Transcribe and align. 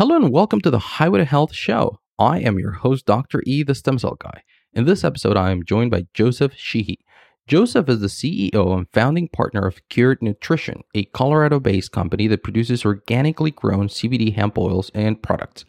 Hello 0.00 0.16
and 0.16 0.32
welcome 0.32 0.62
to 0.62 0.70
the 0.70 0.78
Highway 0.78 1.18
to 1.18 1.26
Health 1.26 1.52
show. 1.52 2.00
I 2.18 2.38
am 2.38 2.58
your 2.58 2.70
host, 2.70 3.04
Dr. 3.04 3.42
E, 3.44 3.62
the 3.62 3.74
Stem 3.74 3.98
Cell 3.98 4.16
Guy. 4.18 4.42
In 4.72 4.86
this 4.86 5.04
episode, 5.04 5.36
I 5.36 5.50
am 5.50 5.62
joined 5.62 5.90
by 5.90 6.06
Joseph 6.14 6.54
Sheehy. 6.56 7.00
Joseph 7.46 7.86
is 7.86 8.00
the 8.00 8.06
CEO 8.06 8.74
and 8.74 8.88
founding 8.94 9.28
partner 9.28 9.66
of 9.66 9.86
Cured 9.90 10.22
Nutrition, 10.22 10.84
a 10.94 11.04
Colorado 11.04 11.60
based 11.60 11.92
company 11.92 12.26
that 12.28 12.42
produces 12.42 12.86
organically 12.86 13.50
grown 13.50 13.88
CBD 13.88 14.34
hemp 14.34 14.56
oils 14.56 14.90
and 14.94 15.22
products. 15.22 15.66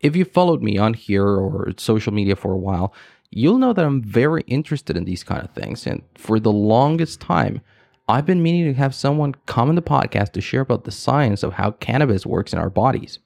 If 0.00 0.16
you 0.16 0.24
followed 0.24 0.62
me 0.62 0.78
on 0.78 0.94
here 0.94 1.26
or 1.26 1.70
social 1.76 2.14
media 2.14 2.36
for 2.36 2.52
a 2.52 2.58
while, 2.58 2.94
you'll 3.28 3.58
know 3.58 3.74
that 3.74 3.84
I'm 3.84 4.02
very 4.02 4.44
interested 4.46 4.96
in 4.96 5.04
these 5.04 5.24
kind 5.24 5.42
of 5.42 5.50
things. 5.50 5.86
And 5.86 6.00
for 6.14 6.40
the 6.40 6.50
longest 6.50 7.20
time, 7.20 7.60
I've 8.08 8.24
been 8.24 8.42
meaning 8.42 8.64
to 8.64 8.78
have 8.78 8.94
someone 8.94 9.34
come 9.44 9.68
on 9.68 9.74
the 9.74 9.82
podcast 9.82 10.32
to 10.32 10.40
share 10.40 10.62
about 10.62 10.84
the 10.84 10.90
science 10.90 11.42
of 11.42 11.52
how 11.52 11.72
cannabis 11.72 12.24
works 12.24 12.54
in 12.54 12.58
our 12.58 12.70
bodies. 12.70 13.18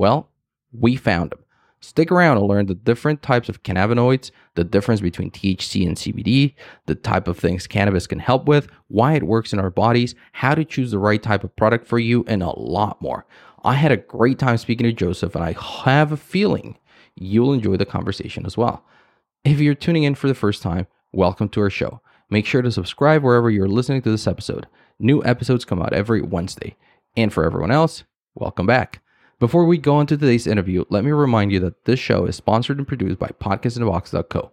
Well, 0.00 0.30
we 0.72 0.96
found 0.96 1.28
them. 1.28 1.40
Stick 1.80 2.10
around 2.10 2.38
and 2.38 2.46
learn 2.46 2.64
the 2.64 2.74
different 2.74 3.20
types 3.20 3.50
of 3.50 3.62
cannabinoids, 3.62 4.30
the 4.54 4.64
difference 4.64 5.02
between 5.02 5.30
THC 5.30 5.86
and 5.86 5.94
CBD, 5.94 6.54
the 6.86 6.94
type 6.94 7.28
of 7.28 7.38
things 7.38 7.66
cannabis 7.66 8.06
can 8.06 8.18
help 8.18 8.46
with, 8.46 8.68
why 8.88 9.12
it 9.12 9.24
works 9.24 9.52
in 9.52 9.58
our 9.58 9.68
bodies, 9.68 10.14
how 10.32 10.54
to 10.54 10.64
choose 10.64 10.90
the 10.90 10.98
right 10.98 11.22
type 11.22 11.44
of 11.44 11.54
product 11.54 11.86
for 11.86 11.98
you, 11.98 12.24
and 12.26 12.42
a 12.42 12.58
lot 12.58 13.02
more. 13.02 13.26
I 13.62 13.74
had 13.74 13.92
a 13.92 13.98
great 13.98 14.38
time 14.38 14.56
speaking 14.56 14.86
to 14.86 14.92
Joseph, 14.94 15.34
and 15.34 15.44
I 15.44 15.52
have 15.84 16.12
a 16.12 16.16
feeling 16.16 16.78
you'll 17.14 17.52
enjoy 17.52 17.76
the 17.76 17.84
conversation 17.84 18.46
as 18.46 18.56
well. 18.56 18.82
If 19.44 19.60
you're 19.60 19.74
tuning 19.74 20.04
in 20.04 20.14
for 20.14 20.28
the 20.28 20.34
first 20.34 20.62
time, 20.62 20.86
welcome 21.12 21.50
to 21.50 21.60
our 21.60 21.68
show. 21.68 22.00
Make 22.30 22.46
sure 22.46 22.62
to 22.62 22.72
subscribe 22.72 23.22
wherever 23.22 23.50
you're 23.50 23.68
listening 23.68 24.00
to 24.00 24.10
this 24.10 24.26
episode. 24.26 24.66
New 24.98 25.22
episodes 25.24 25.66
come 25.66 25.82
out 25.82 25.92
every 25.92 26.22
Wednesday. 26.22 26.74
And 27.18 27.30
for 27.30 27.44
everyone 27.44 27.70
else, 27.70 28.04
welcome 28.34 28.64
back. 28.64 29.02
Before 29.40 29.64
we 29.64 29.78
go 29.78 30.02
into 30.02 30.18
today's 30.18 30.46
interview, 30.46 30.84
let 30.90 31.02
me 31.02 31.12
remind 31.12 31.50
you 31.50 31.60
that 31.60 31.86
this 31.86 31.98
show 31.98 32.26
is 32.26 32.36
sponsored 32.36 32.76
and 32.76 32.86
produced 32.86 33.18
by 33.18 33.28
podcastinthebox.co. 33.28 34.52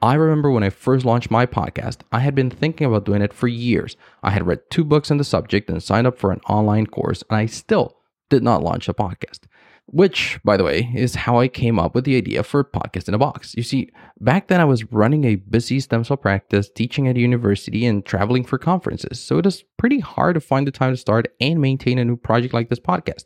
I 0.00 0.14
remember 0.14 0.52
when 0.52 0.62
I 0.62 0.70
first 0.70 1.04
launched 1.04 1.28
my 1.28 1.44
podcast, 1.44 2.02
I 2.12 2.20
had 2.20 2.36
been 2.36 2.48
thinking 2.48 2.86
about 2.86 3.04
doing 3.04 3.20
it 3.20 3.32
for 3.32 3.48
years. 3.48 3.96
I 4.22 4.30
had 4.30 4.46
read 4.46 4.60
two 4.70 4.84
books 4.84 5.10
on 5.10 5.16
the 5.16 5.24
subject 5.24 5.68
and 5.68 5.82
signed 5.82 6.06
up 6.06 6.16
for 6.16 6.30
an 6.30 6.38
online 6.48 6.86
course, 6.86 7.24
and 7.28 7.36
I 7.36 7.46
still 7.46 7.96
did 8.30 8.44
not 8.44 8.62
launch 8.62 8.88
a 8.88 8.94
podcast. 8.94 9.40
Which, 9.86 10.38
by 10.44 10.56
the 10.56 10.62
way, 10.62 10.88
is 10.94 11.16
how 11.16 11.40
I 11.40 11.48
came 11.48 11.80
up 11.80 11.96
with 11.96 12.04
the 12.04 12.16
idea 12.16 12.44
for 12.44 12.62
Podcast 12.62 13.08
in 13.08 13.14
a 13.14 13.18
Box. 13.18 13.56
You 13.56 13.64
see, 13.64 13.90
back 14.20 14.46
then 14.46 14.60
I 14.60 14.66
was 14.66 14.92
running 14.92 15.24
a 15.24 15.34
busy 15.34 15.80
stem 15.80 16.04
cell 16.04 16.16
practice, 16.16 16.70
teaching 16.70 17.08
at 17.08 17.16
a 17.16 17.20
university, 17.20 17.86
and 17.86 18.04
traveling 18.04 18.44
for 18.44 18.56
conferences. 18.56 19.18
So 19.18 19.38
it 19.38 19.46
is 19.46 19.64
pretty 19.78 19.98
hard 19.98 20.34
to 20.34 20.40
find 20.40 20.64
the 20.64 20.70
time 20.70 20.92
to 20.92 20.96
start 20.96 21.34
and 21.40 21.60
maintain 21.60 21.98
a 21.98 22.04
new 22.04 22.16
project 22.16 22.54
like 22.54 22.68
this 22.68 22.78
podcast. 22.78 23.24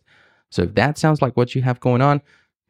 So 0.52 0.62
if 0.62 0.74
that 0.74 0.98
sounds 0.98 1.22
like 1.22 1.34
what 1.34 1.54
you 1.54 1.62
have 1.62 1.80
going 1.80 2.02
on, 2.02 2.20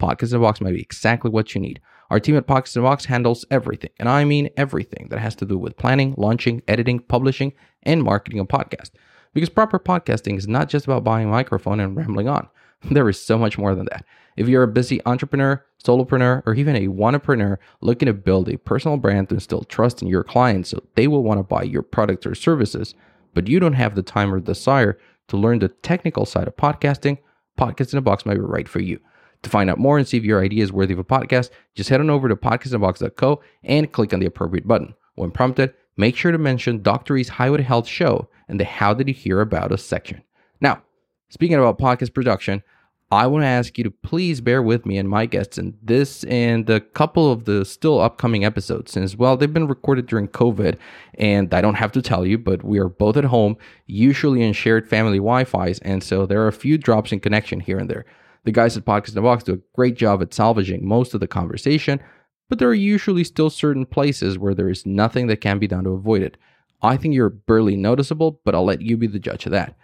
Podcast 0.01 0.31
in 0.31 0.37
a 0.37 0.41
Box 0.41 0.61
might 0.61 0.73
be 0.73 0.81
exactly 0.81 1.31
what 1.31 1.55
you 1.55 1.61
need. 1.61 1.81
Our 2.11 2.21
team 2.21 2.37
at 2.37 2.47
Podcast 2.47 2.77
in 2.77 2.83
a 2.83 2.85
Box 2.85 3.05
handles 3.05 3.45
everything, 3.51 3.91
and 3.99 4.09
I 4.09 4.25
mean 4.25 4.51
everything 4.57 5.09
that 5.11 5.19
has 5.19 5.35
to 5.37 5.45
do 5.45 5.59
with 5.59 5.77
planning, 5.77 6.15
launching, 6.17 6.63
editing, 6.69 7.01
publishing, 7.01 7.53
and 7.83 8.03
marketing 8.05 8.39
a 8.39 8.45
podcast. 8.45 8.91
Because 9.35 9.49
proper 9.49 9.81
podcasting 9.81 10.39
is 10.39 10.47
not 10.47 10.69
just 10.69 10.85
about 10.85 11.03
buying 11.03 11.27
a 11.27 11.31
microphone 11.31 11.81
and 11.81 11.97
rambling 11.97 12.29
on. 12.29 12.49
There 12.91 13.09
is 13.09 13.21
so 13.21 13.39
much 13.39 13.59
more 13.59 13.77
than 13.77 13.87
that. 13.93 14.05
If 14.37 14.49
you're 14.49 14.65
a 14.65 14.69
busy 14.69 15.01
entrepreneur, 15.07 15.65
solopreneur, 15.85 16.43
or 16.47 16.55
even 16.55 16.75
a 16.75 16.89
wantrepreneur 16.89 17.59
looking 17.81 18.07
to 18.07 18.13
build 18.13 18.49
a 18.49 18.59
personal 18.59 18.97
brand 18.97 19.29
to 19.29 19.37
instill 19.37 19.63
trust 19.63 20.03
in 20.03 20.09
your 20.09 20.25
clients 20.25 20.71
so 20.71 20.83
they 20.97 21.07
will 21.07 21.23
want 21.23 21.39
to 21.39 21.45
buy 21.45 21.63
your 21.63 21.83
products 21.83 22.27
or 22.27 22.35
services, 22.35 22.97
but 23.35 23.47
you 23.47 23.61
don't 23.61 23.75
have 23.75 23.95
the 23.95 24.03
time 24.03 24.35
or 24.35 24.41
desire 24.41 24.99
to 25.29 25.37
learn 25.37 25.61
the 25.61 25.69
technical 25.69 26.27
side 26.27 26.49
of 26.49 26.57
podcasting, 26.57 27.19
Podcast 27.59 27.93
in 27.93 27.99
a 27.99 28.03
Box 28.03 28.27
might 28.27 28.35
be 28.35 28.41
right 28.41 28.69
for 28.69 28.81
you. 28.81 29.01
To 29.43 29.51
find 29.51 29.69
out 29.69 29.79
more 29.79 29.99
and 29.99 30.07
see 30.07 30.17
if 30.17 30.25
your 30.25 30.43
idea 30.43 30.63
is 30.63 30.73
worthy 30.73 30.93
of 30.93 31.01
a 31.01 31.05
podcast, 31.05 31.51
just 31.75 31.91
head 31.91 32.01
on 32.01 32.11
over 32.11 32.29
to 32.29 32.37
podcastinabox.co 32.37 33.43
and 33.65 33.91
click 33.91 34.15
on 34.15 34.21
the 34.21 34.27
appropriate 34.27 34.69
button. 34.69 34.95
When 35.17 35.33
prompted, 35.33 35.75
make 35.97 36.17
sure 36.17 36.33
to 36.33 36.39
mention 36.39 36.83
Dr. 36.83 37.17
E's 37.17 37.29
Highway 37.29 37.63
Health 37.63 37.89
show 37.89 38.29
and 38.49 38.61
the 38.61 38.65
How 38.65 38.95
Did 38.95 39.09
You 39.09 39.15
Hear 39.15 39.41
About 39.41 39.73
Us 39.73 39.83
section. 39.83 40.23
Now, 40.61 40.83
speaking 41.29 41.57
about 41.57 41.79
podcast 41.79 42.15
production, 42.15 42.63
I 43.13 43.27
want 43.27 43.43
to 43.43 43.47
ask 43.47 43.77
you 43.77 43.85
to 43.85 43.91
please 43.91 44.41
bear 44.41 44.63
with 44.63 44.87
me 44.87 44.97
and 44.97 45.07
my 45.07 45.27
guests 45.27 45.59
in 45.59 45.77
this 45.83 46.25
and 46.25 46.69
a 46.71 46.81
couple 46.81 47.31
of 47.31 47.45
the 47.45 47.63
still 47.67 48.01
upcoming 48.01 48.43
episodes, 48.43 48.93
since, 48.93 49.15
well, 49.17 49.37
they've 49.37 49.53
been 49.53 49.69
recorded 49.69 50.07
during 50.07 50.29
COVID, 50.29 50.79
and 51.17 51.53
I 51.53 51.61
don't 51.61 51.75
have 51.75 51.93
to 51.93 52.01
tell 52.01 52.25
you, 52.25 52.39
but 52.39 52.65
we 52.65 52.79
are 52.79 52.89
both 52.89 53.19
at 53.19 53.25
home, 53.25 53.59
usually 53.85 54.43
in 54.43 54.55
shared 54.55 54.89
family 54.89 55.19
Wi 55.19 55.45
Fi's, 55.45 55.79
and 55.81 56.03
so 56.03 56.25
there 56.25 56.41
are 56.41 56.49
a 56.49 56.55
few 56.55 56.79
drops 56.79 57.13
in 57.13 57.21
connection 57.21 57.61
here 57.61 57.77
and 57.77 57.91
there. 57.91 58.07
The 58.45 58.51
guys 58.51 58.79
at 58.79 58.87
Podcast 58.87 59.11
in 59.11 59.17
the 59.17 59.21
Box 59.21 59.45
do 59.45 59.53
a 59.53 59.77
great 59.77 59.95
job 59.97 60.23
at 60.23 60.33
salvaging 60.33 60.83
most 60.83 61.13
of 61.13 61.21
the 61.21 61.29
conversation, 61.29 62.01
but 62.49 62.59
there 62.59 62.71
are 62.71 62.75
usually 62.75 63.25
still 63.25 63.51
certain 63.51 63.85
places 63.85 64.39
where 64.39 64.55
there 64.55 64.71
is 64.71 64.87
nothing 64.87 65.27
that 65.27 65.43
can 65.43 65.59
be 65.59 65.69
done 65.69 65.85
to 65.85 65.91
avoid 65.91 66.23
it. 66.23 66.39
I 66.81 66.97
think 66.97 67.13
you're 67.13 67.29
barely 67.29 67.77
noticeable, 67.77 68.41
but 68.43 68.55
I'll 68.55 68.65
let 68.65 68.81
you 68.81 68.97
be 68.97 69.07
the 69.07 69.19
judge 69.19 69.45
of 69.45 69.53
that. 69.53 69.77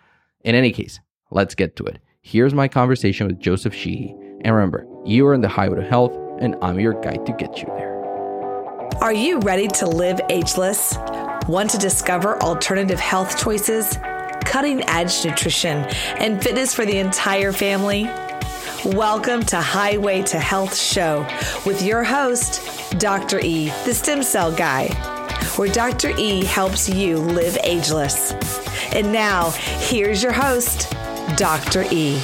In 0.45 0.55
any 0.55 0.73
case, 0.73 0.99
let's 1.31 1.55
get 1.55 1.77
to 1.77 1.85
it. 1.85 1.99
Here's 2.23 2.53
my 2.53 2.67
conversation 2.67 3.27
with 3.29 3.39
Joseph 3.39 3.73
Sheehy. 3.73 4.11
And 4.45 4.53
remember, 4.55 4.87
you 5.05 5.27
are 5.29 5.35
in 5.35 5.41
the 5.41 5.49
highway 5.49 5.77
to 5.81 5.89
health, 5.89 6.13
and 6.41 6.57
I'm 6.61 6.79
your 6.81 7.01
guide 7.01 7.25
to 7.27 7.33
get 7.33 7.59
you 7.59 7.67
there. 7.77 7.97
Are 9.01 9.13
you 9.13 9.39
ready 9.39 9.69
to 9.69 9.87
live 9.87 10.21
ageless? 10.29 10.99
Want 11.49 11.71
to 11.71 11.79
discover 11.79 12.37
alternative 12.43 12.99
health 12.99 13.39
choices, 13.39 13.97
cutting 14.45 14.83
edge 14.89 15.25
nutrition, 15.25 15.85
and 16.19 16.43
fitness 16.43 16.75
for 16.75 16.85
the 16.85 16.99
entire 16.99 17.53
family? 17.53 18.11
Welcome 18.85 19.43
to 19.45 19.61
Highway 19.61 20.23
to 20.25 20.39
Health 20.41 20.77
Show 20.77 21.27
with 21.65 21.83
your 21.83 22.03
host, 22.03 22.99
Dr. 22.99 23.39
E, 23.41 23.69
the 23.85 23.95
Stem 23.95 24.25
Cell 24.25 24.53
Guy, 24.53 24.89
where 25.57 25.69
Dr. 25.69 26.11
E 26.19 26.45
helps 26.45 26.89
you 26.89 27.19
live 27.19 27.57
ageless. 27.63 28.33
And 28.93 29.13
now, 29.13 29.51
here's 29.51 30.23
your 30.23 30.33
host, 30.33 30.93
Dr. 31.39 31.85
E. 31.93 32.19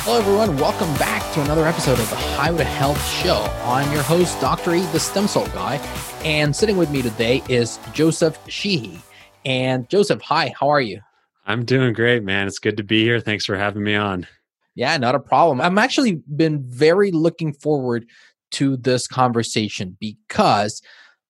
Hello, 0.00 0.18
everyone. 0.18 0.56
Welcome 0.56 0.88
back 0.94 1.22
to 1.34 1.42
another 1.42 1.66
episode 1.66 1.98
of 1.98 2.08
the 2.08 2.16
Highway 2.16 2.56
to 2.56 2.64
Health 2.64 3.06
Show. 3.06 3.46
I'm 3.64 3.92
your 3.92 4.02
host, 4.02 4.40
Dr. 4.40 4.74
E, 4.74 4.80
the 4.86 4.98
Stem 4.98 5.28
Cell 5.28 5.46
Guy, 5.48 5.76
and 6.24 6.56
sitting 6.56 6.78
with 6.78 6.90
me 6.90 7.02
today 7.02 7.42
is 7.50 7.78
Joseph 7.92 8.38
Sheehy. 8.48 9.02
And 9.44 9.86
Joseph, 9.90 10.22
hi, 10.22 10.54
how 10.58 10.70
are 10.70 10.80
you? 10.80 10.98
I'm 11.44 11.62
doing 11.62 11.92
great, 11.92 12.24
man. 12.24 12.46
It's 12.46 12.58
good 12.58 12.78
to 12.78 12.82
be 12.82 13.02
here. 13.02 13.20
Thanks 13.20 13.44
for 13.44 13.58
having 13.58 13.82
me 13.82 13.94
on. 13.94 14.26
Yeah, 14.74 14.96
not 14.96 15.14
a 15.14 15.20
problem. 15.20 15.60
I'm 15.60 15.76
actually 15.76 16.22
been 16.34 16.62
very 16.62 17.10
looking 17.10 17.52
forward 17.52 18.06
to 18.52 18.78
this 18.78 19.06
conversation 19.06 19.98
because 20.00 20.80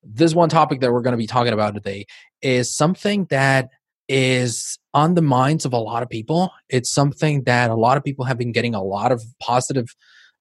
this 0.04 0.36
one 0.36 0.50
topic 0.50 0.82
that 0.82 0.92
we're 0.92 1.02
going 1.02 1.14
to 1.14 1.18
be 1.18 1.26
talking 1.26 1.52
about 1.52 1.74
today 1.74 2.06
is 2.42 2.72
something 2.72 3.24
that 3.24 3.70
is 4.12 4.78
on 4.92 5.14
the 5.14 5.22
minds 5.22 5.64
of 5.64 5.72
a 5.72 5.78
lot 5.78 6.02
of 6.02 6.10
people. 6.10 6.50
It's 6.68 6.92
something 6.92 7.44
that 7.44 7.70
a 7.70 7.74
lot 7.74 7.96
of 7.96 8.04
people 8.04 8.26
have 8.26 8.36
been 8.36 8.52
getting 8.52 8.74
a 8.74 8.82
lot 8.82 9.10
of 9.10 9.24
positive 9.40 9.86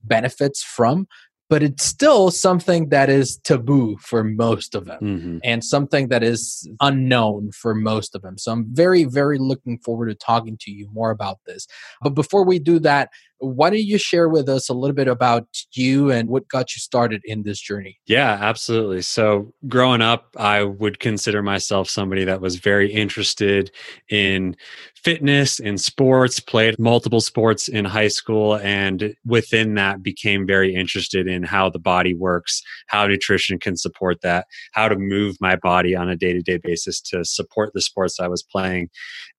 benefits 0.04 0.62
from, 0.62 1.08
but 1.50 1.64
it's 1.64 1.86
still 1.86 2.32
something 2.32 2.90
that 2.90 3.10
is 3.10 3.38
taboo 3.38 3.98
for 4.02 4.26
most 4.26 4.76
of 4.76 4.86
them 4.86 5.00
mm-hmm. 5.02 5.38
and 5.46 5.64
something 5.64 6.10
that 6.10 6.22
is 6.22 6.70
unknown 6.82 7.52
for 7.52 7.74
most 7.74 8.14
of 8.14 8.22
them. 8.22 8.38
So 8.38 8.52
I'm 8.52 8.66
very, 8.74 9.06
very 9.06 9.38
looking 9.38 9.78
forward 9.78 10.08
to 10.08 10.16
talking 10.16 10.58
to 10.62 10.72
you 10.72 10.90
more 10.92 11.12
about 11.12 11.40
this. 11.46 11.66
But 12.02 12.10
before 12.10 12.44
we 12.44 12.60
do 12.60 12.78
that, 12.80 13.10
why 13.42 13.72
don't 13.72 13.82
you 13.82 13.98
share 13.98 14.30
with 14.30 14.48
us 14.48 14.70
a 14.70 14.74
little 14.74 14.96
bit 14.96 15.08
about 15.08 15.48
you 15.74 16.12
and 16.12 16.30
what 16.30 16.48
got 16.48 16.76
you 16.76 16.80
started 16.80 17.22
in 17.26 17.42
this 17.42 17.60
journey? 17.60 18.00
Yeah, 18.06 18.38
absolutely. 18.40 19.02
So, 19.02 19.52
growing 19.68 20.02
up, 20.02 20.36
I 20.38 20.64
would 20.64 21.00
consider 21.00 21.42
myself 21.42 21.90
somebody 21.90 22.24
that 22.24 22.40
was 22.40 22.58
very 22.58 22.92
interested 22.94 23.72
in 24.10 24.56
fitness 24.96 25.60
and 25.60 25.82
sports, 25.82 26.40
played 26.40 26.78
multiple 26.78 27.22
sports 27.22 27.68
in 27.68 27.84
high 27.84 28.08
school, 28.08 28.58
and 28.58 29.16
within 29.26 29.74
that, 29.74 30.04
became 30.04 30.46
very 30.46 30.76
interested 30.76 31.28
in 31.28 31.42
how 31.42 31.70
the 31.70 31.80
body 31.80 32.14
works, 32.14 32.62
how 32.88 33.08
nutrition 33.08 33.58
can 33.58 33.76
support 33.76 34.22
that, 34.22 34.46
how 34.74 34.88
to 34.88 34.96
move 34.96 35.36
my 35.42 35.56
body 35.56 35.96
on 35.96 36.10
a 36.10 36.16
day 36.16 36.32
to 36.34 36.42
day 36.42 36.58
basis 36.58 37.02
to 37.02 37.26
support 37.26 37.72
the 37.74 37.82
sports 37.82 38.20
I 38.20 38.28
was 38.28 38.44
playing, 38.44 38.90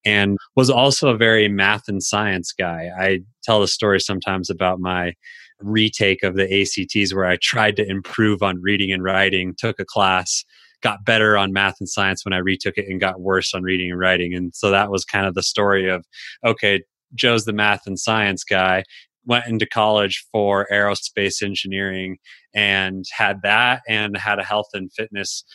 and 0.03 0.37
was 0.57 0.69
also 0.69 1.07
a 1.07 1.17
very 1.17 1.47
math 1.47 1.87
and 1.87 2.03
science 2.03 2.51
guy. 2.51 2.89
I 2.99 3.21
tell 3.43 3.59
the 3.59 3.67
story 3.67 3.99
sometimes 3.99 4.49
about 4.49 4.79
my 4.79 5.13
retake 5.59 6.23
of 6.23 6.35
the 6.35 6.61
ACTs 6.61 7.13
where 7.13 7.25
I 7.25 7.37
tried 7.41 7.75
to 7.77 7.87
improve 7.87 8.41
on 8.41 8.61
reading 8.61 8.91
and 8.91 9.03
writing, 9.03 9.53
took 9.57 9.79
a 9.79 9.85
class, 9.85 10.43
got 10.81 11.05
better 11.05 11.37
on 11.37 11.53
math 11.53 11.75
and 11.79 11.89
science 11.89 12.25
when 12.25 12.33
I 12.33 12.37
retook 12.37 12.77
it 12.77 12.87
and 12.87 12.99
got 12.99 13.21
worse 13.21 13.53
on 13.53 13.63
reading 13.63 13.91
and 13.91 13.99
writing. 13.99 14.33
And 14.33 14.53
so 14.53 14.69
that 14.71 14.91
was 14.91 15.05
kind 15.05 15.25
of 15.25 15.35
the 15.35 15.43
story 15.43 15.89
of 15.89 16.05
okay, 16.45 16.83
Joe's 17.15 17.45
the 17.45 17.53
math 17.53 17.87
and 17.87 17.99
science 17.99 18.43
guy. 18.43 18.83
Went 19.25 19.47
into 19.47 19.65
college 19.65 20.25
for 20.33 20.67
aerospace 20.69 21.41
engineering 21.41 22.17
and 22.53 23.05
had 23.09 23.41
that 23.43 23.81
and 23.87 24.17
had 24.17 24.37
a 24.37 24.43
health 24.43 24.67
and 24.73 24.91
fitness 24.91 25.45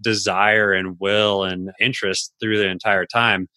desire 0.00 0.72
and 0.72 0.98
will 0.98 1.44
and 1.44 1.70
interest 1.78 2.32
through 2.40 2.56
the 2.56 2.68
entire 2.68 3.04
time 3.04 3.48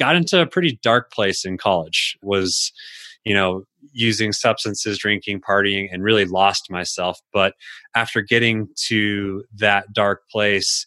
got 0.00 0.16
into 0.16 0.40
a 0.40 0.46
pretty 0.46 0.78
dark 0.82 1.12
place 1.12 1.44
in 1.44 1.58
college 1.58 2.16
was 2.22 2.72
you 3.24 3.34
know 3.34 3.64
using 3.92 4.32
substances 4.32 4.98
drinking 4.98 5.40
partying 5.40 5.88
and 5.92 6.02
really 6.02 6.24
lost 6.24 6.70
myself. 6.70 7.18
But 7.32 7.54
after 7.94 8.20
getting 8.20 8.68
to 8.88 9.44
that 9.56 9.92
dark 9.92 10.28
place 10.30 10.86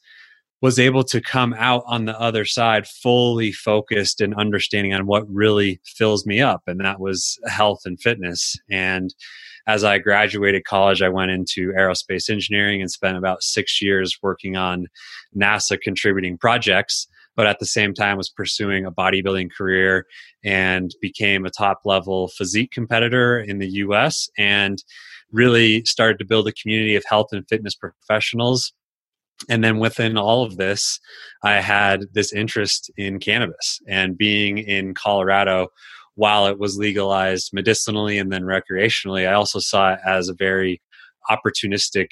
was 0.61 0.79
able 0.79 1.03
to 1.03 1.19
come 1.19 1.53
out 1.57 1.83
on 1.87 2.05
the 2.05 2.17
other 2.19 2.45
side 2.45 2.87
fully 2.87 3.51
focused 3.51 4.21
and 4.21 4.33
understanding 4.35 4.93
on 4.93 5.05
what 5.05 5.29
really 5.29 5.81
fills 5.83 6.25
me 6.25 6.39
up 6.39 6.61
and 6.67 6.79
that 6.79 7.01
was 7.01 7.37
health 7.47 7.81
and 7.85 7.99
fitness. 7.99 8.55
And 8.71 9.13
as 9.67 9.83
i 9.83 9.97
graduated 9.97 10.65
college 10.65 11.01
i 11.01 11.09
went 11.09 11.31
into 11.31 11.71
aerospace 11.71 12.29
engineering 12.29 12.81
and 12.81 12.91
spent 12.91 13.17
about 13.17 13.43
six 13.43 13.81
years 13.81 14.17
working 14.21 14.57
on 14.57 14.87
nasa 15.35 15.79
contributing 15.79 16.37
projects 16.37 17.07
but 17.35 17.47
at 17.47 17.59
the 17.59 17.65
same 17.65 17.93
time 17.93 18.17
was 18.17 18.29
pursuing 18.29 18.85
a 18.85 18.91
bodybuilding 18.91 19.51
career 19.51 20.05
and 20.43 20.93
became 21.01 21.45
a 21.45 21.49
top 21.49 21.81
level 21.85 22.27
physique 22.29 22.71
competitor 22.71 23.39
in 23.39 23.59
the 23.59 23.69
US 23.69 24.29
and 24.37 24.83
really 25.31 25.83
started 25.85 26.19
to 26.19 26.25
build 26.25 26.47
a 26.47 26.53
community 26.53 26.95
of 26.95 27.03
health 27.07 27.27
and 27.31 27.47
fitness 27.47 27.75
professionals. 27.75 28.73
And 29.49 29.63
then 29.63 29.79
within 29.79 30.17
all 30.17 30.43
of 30.43 30.57
this, 30.57 30.99
I 31.43 31.59
had 31.59 32.05
this 32.13 32.31
interest 32.31 32.91
in 32.97 33.19
cannabis 33.19 33.81
and 33.87 34.17
being 34.17 34.59
in 34.59 34.93
Colorado 34.93 35.69
while 36.15 36.45
it 36.45 36.59
was 36.59 36.77
legalized 36.77 37.51
medicinally 37.53 38.19
and 38.19 38.31
then 38.31 38.43
recreationally, 38.43 39.27
I 39.27 39.33
also 39.33 39.57
saw 39.57 39.93
it 39.93 39.99
as 40.05 40.29
a 40.29 40.35
very 40.35 40.81
opportunistic 41.29 42.07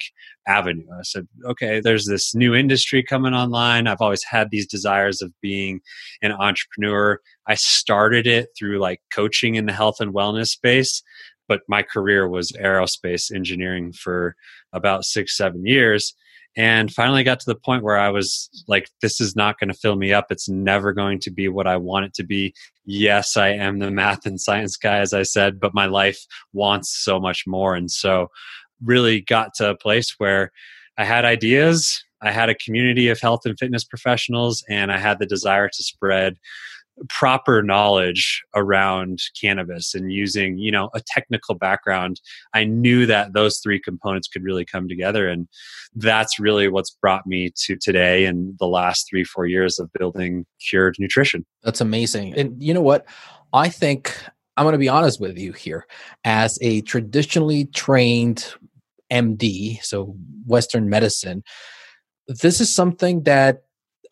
avenue. 0.46 0.86
I 0.92 1.02
said, 1.02 1.26
okay, 1.44 1.80
there's 1.80 2.06
this 2.06 2.34
new 2.34 2.54
industry 2.54 3.02
coming 3.02 3.34
online. 3.34 3.86
I've 3.86 4.00
always 4.00 4.24
had 4.24 4.50
these 4.50 4.66
desires 4.66 5.22
of 5.22 5.32
being 5.40 5.80
an 6.22 6.32
entrepreneur. 6.32 7.18
I 7.46 7.54
started 7.54 8.26
it 8.26 8.48
through 8.58 8.78
like 8.78 9.00
coaching 9.12 9.54
in 9.54 9.66
the 9.66 9.72
health 9.72 10.00
and 10.00 10.14
wellness 10.14 10.48
space, 10.48 11.02
but 11.48 11.60
my 11.68 11.82
career 11.82 12.28
was 12.28 12.52
aerospace 12.52 13.34
engineering 13.34 13.92
for 13.92 14.34
about 14.72 15.04
six, 15.04 15.36
seven 15.36 15.66
years. 15.66 16.14
And 16.54 16.92
finally 16.92 17.24
got 17.24 17.40
to 17.40 17.46
the 17.46 17.54
point 17.54 17.82
where 17.82 17.98
I 17.98 18.10
was 18.10 18.50
like, 18.68 18.90
this 19.00 19.22
is 19.22 19.34
not 19.34 19.58
going 19.58 19.68
to 19.68 19.74
fill 19.74 19.96
me 19.96 20.12
up. 20.12 20.26
It's 20.28 20.50
never 20.50 20.92
going 20.92 21.18
to 21.20 21.30
be 21.30 21.48
what 21.48 21.66
I 21.66 21.78
want 21.78 22.04
it 22.04 22.14
to 22.14 22.24
be. 22.24 22.52
Yes, 22.84 23.38
I 23.38 23.48
am 23.48 23.78
the 23.78 23.90
math 23.90 24.26
and 24.26 24.38
science 24.38 24.76
guy, 24.76 24.98
as 24.98 25.14
I 25.14 25.22
said, 25.22 25.58
but 25.58 25.72
my 25.72 25.86
life 25.86 26.20
wants 26.52 26.90
so 27.02 27.18
much 27.18 27.44
more. 27.46 27.74
And 27.74 27.90
so 27.90 28.28
really 28.84 29.20
got 29.20 29.54
to 29.54 29.70
a 29.70 29.76
place 29.76 30.14
where 30.18 30.50
I 30.98 31.04
had 31.04 31.24
ideas, 31.24 32.02
I 32.22 32.30
had 32.30 32.48
a 32.48 32.54
community 32.54 33.08
of 33.08 33.20
health 33.20 33.40
and 33.44 33.58
fitness 33.58 33.84
professionals, 33.84 34.64
and 34.68 34.92
I 34.92 34.98
had 34.98 35.18
the 35.18 35.26
desire 35.26 35.68
to 35.68 35.82
spread 35.82 36.36
proper 37.08 37.62
knowledge 37.62 38.42
around 38.54 39.18
cannabis 39.40 39.94
and 39.94 40.12
using 40.12 40.58
you 40.58 40.70
know 40.70 40.90
a 40.94 41.00
technical 41.06 41.54
background. 41.54 42.20
I 42.54 42.64
knew 42.64 43.06
that 43.06 43.32
those 43.32 43.58
three 43.58 43.80
components 43.80 44.28
could 44.28 44.42
really 44.42 44.64
come 44.64 44.88
together 44.88 45.28
and 45.28 45.48
that's 45.94 46.38
really 46.38 46.68
what's 46.68 46.90
brought 46.90 47.26
me 47.26 47.50
to 47.64 47.76
today 47.76 48.24
and 48.24 48.56
the 48.58 48.66
last 48.66 49.08
three 49.08 49.24
four 49.24 49.46
years 49.46 49.78
of 49.78 49.90
building 49.98 50.46
cured 50.68 50.96
nutrition. 50.98 51.44
That's 51.62 51.80
amazing. 51.80 52.34
And 52.34 52.62
you 52.62 52.74
know 52.74 52.82
what? 52.82 53.06
I 53.52 53.68
think 53.68 54.14
i'm 54.56 54.64
going 54.64 54.72
to 54.72 54.78
be 54.78 54.88
honest 54.88 55.20
with 55.20 55.38
you 55.38 55.52
here. 55.52 55.86
As 56.24 56.58
a 56.60 56.82
traditionally 56.82 57.66
trained 57.66 58.52
MD, 59.12 59.82
so 59.82 60.16
Western 60.46 60.88
medicine, 60.88 61.42
this 62.26 62.60
is 62.60 62.74
something 62.74 63.24
that 63.24 63.62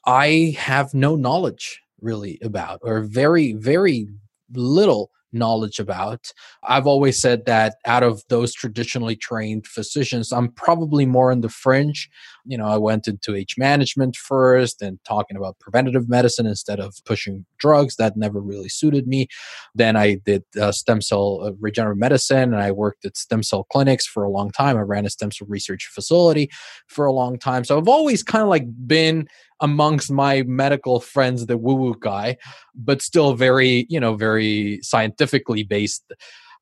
I 0.07 0.55
have 0.59 0.93
no 0.95 1.17
knowledge 1.17 1.81
really 2.01 2.39
about, 2.43 2.81
or 2.83 3.01
very, 3.01 3.53
very 3.55 4.09
little 4.55 5.11
knowledge 5.33 5.79
about. 5.79 6.33
I've 6.63 6.87
always 6.87 7.21
said 7.21 7.47
that 7.47 7.77
out 7.87 8.03
of 8.03 8.23
those 8.29 8.53
traditionally 8.53 9.17
trained 9.17 9.67
physicians, 9.67 10.33
I'm 10.33 10.51
probably 10.53 11.07
more 11.07 11.31
in 11.31 11.41
the 11.41 11.49
fringe. 11.49 12.09
You 12.45 12.59
know, 12.59 12.67
I 12.67 12.79
went 12.79 13.07
into 13.07 13.35
age 13.35 13.55
management 13.59 14.17
first 14.17 14.83
and 14.83 14.99
talking 15.05 15.37
about 15.37 15.59
preventative 15.61 16.09
medicine 16.09 16.47
instead 16.47 16.81
of 16.81 16.97
pushing 17.05 17.45
drugs. 17.59 17.97
That 17.97 18.17
never 18.17 18.41
really 18.41 18.69
suited 18.69 19.07
me. 19.07 19.29
Then 19.75 19.97
I 19.97 20.15
did 20.25 20.43
uh, 20.61 20.73
stem 20.73 21.01
cell 21.01 21.41
uh, 21.43 21.53
regenerative 21.61 22.01
medicine 22.01 22.53
and 22.55 22.63
I 22.63 22.71
worked 22.71 23.05
at 23.05 23.17
stem 23.17 23.43
cell 23.43 23.67
clinics 23.71 24.07
for 24.07 24.25
a 24.25 24.31
long 24.31 24.51
time. 24.51 24.77
I 24.77 24.83
ran 24.83 25.07
a 25.07 25.11
stem 25.11 25.31
cell 25.31 25.47
research 25.49 25.89
facility 25.93 26.51
for 26.87 27.07
a 27.07 27.13
long 27.13 27.39
time. 27.39 27.65
So 27.65 27.79
I've 27.79 27.89
always 27.89 28.23
kind 28.23 28.43
of 28.43 28.49
like 28.49 28.65
been 28.87 29.29
amongst 29.61 30.11
my 30.11 30.43
medical 30.43 31.01
friends 31.01 31.47
the 31.47 31.59
woo 31.59 31.75
woo 31.75 31.97
guy, 32.01 32.37
but 32.75 33.03
still 33.03 33.35
very, 33.35 33.87
you 33.89 34.01
know, 34.01 34.15
very 34.15 34.81
scientifically 34.83 35.63
based. 35.63 36.13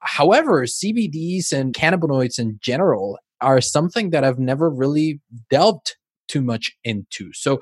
However, 0.00 0.64
CBDs 0.64 1.52
and 1.52 1.74
cannabinoids 1.74 2.38
in 2.38 2.58
general 2.62 3.18
are 3.40 3.60
something 3.60 4.10
that 4.10 4.24
I've 4.24 4.38
never 4.38 4.70
really 4.70 5.20
delved 5.50 5.96
too 6.28 6.42
much 6.42 6.76
into. 6.84 7.32
So, 7.32 7.60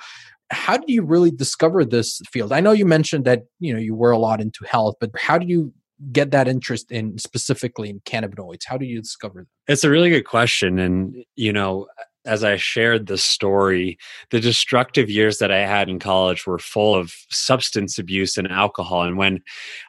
how 0.50 0.77
did 0.77 0.88
you 0.88 1.03
really 1.03 1.31
discover 1.31 1.85
this 1.85 2.21
field? 2.31 2.53
I 2.53 2.61
know 2.61 2.73
you 2.73 2.87
mentioned 2.87 3.25
that 3.25 3.43
you 3.59 3.73
know 3.73 3.81
you 3.81 3.94
were 3.94 4.12
a 4.12 4.19
lot 4.19 4.41
into 4.41 4.65
health, 4.65 4.97
but 5.00 5.11
how 5.19 5.38
did 5.38 5.49
you 5.49 5.73
get 6.12 6.31
that 6.31 6.47
interest 6.47 6.93
in 6.93 7.19
specifically 7.19 7.88
in 7.88 8.00
cannabinoids? 8.00 8.62
How 8.67 8.77
did 8.77 8.87
you 8.87 9.00
discover 9.00 9.41
them? 9.41 9.49
It's 9.67 9.83
a 9.83 9.91
really 9.91 10.11
good 10.11 10.25
question, 10.25 10.79
and 10.79 11.25
you 11.35 11.53
know, 11.53 11.88
as 12.26 12.44
I 12.44 12.56
shared 12.56 13.06
the 13.06 13.17
story, 13.17 13.99
the 14.31 14.40
destructive 14.40 15.08
years 15.08 15.38
that 15.38 15.52
I 15.52 15.61
had 15.61 15.88
in 15.88 15.99
college 15.99 16.46
were 16.46 16.58
full 16.58 16.94
of 16.94 17.14
substance 17.31 17.99
abuse 17.99 18.37
and 18.37 18.50
alcohol. 18.50 19.02
And 19.02 19.17
when 19.17 19.40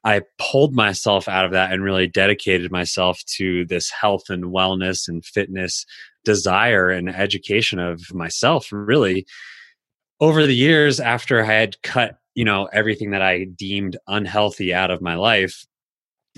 I 0.04 0.22
pulled 0.38 0.76
myself 0.76 1.28
out 1.28 1.46
of 1.46 1.52
that 1.52 1.72
and 1.72 1.84
really 1.84 2.08
dedicated 2.08 2.72
myself 2.72 3.22
to 3.38 3.66
this 3.66 3.90
health 3.90 4.30
and 4.30 4.46
wellness 4.46 5.08
and 5.08 5.26
fitness 5.26 5.86
desire 6.24 6.90
and 6.90 7.10
education 7.10 7.80
of 7.80 8.14
myself, 8.14 8.72
really, 8.72 9.26
over 10.20 10.46
the 10.46 10.56
years 10.56 11.00
after 11.00 11.44
I 11.44 11.46
had 11.46 11.82
cut, 11.84 12.18
you 12.36 12.46
know, 12.46 12.66
everything 12.72 13.12
that 13.12 13.22
I 13.22 13.46
deemed 13.46 13.98
unhealthy 14.08 14.74
out 14.74 14.92
of 14.92 15.02
my 15.02 15.16
life, 15.16 15.66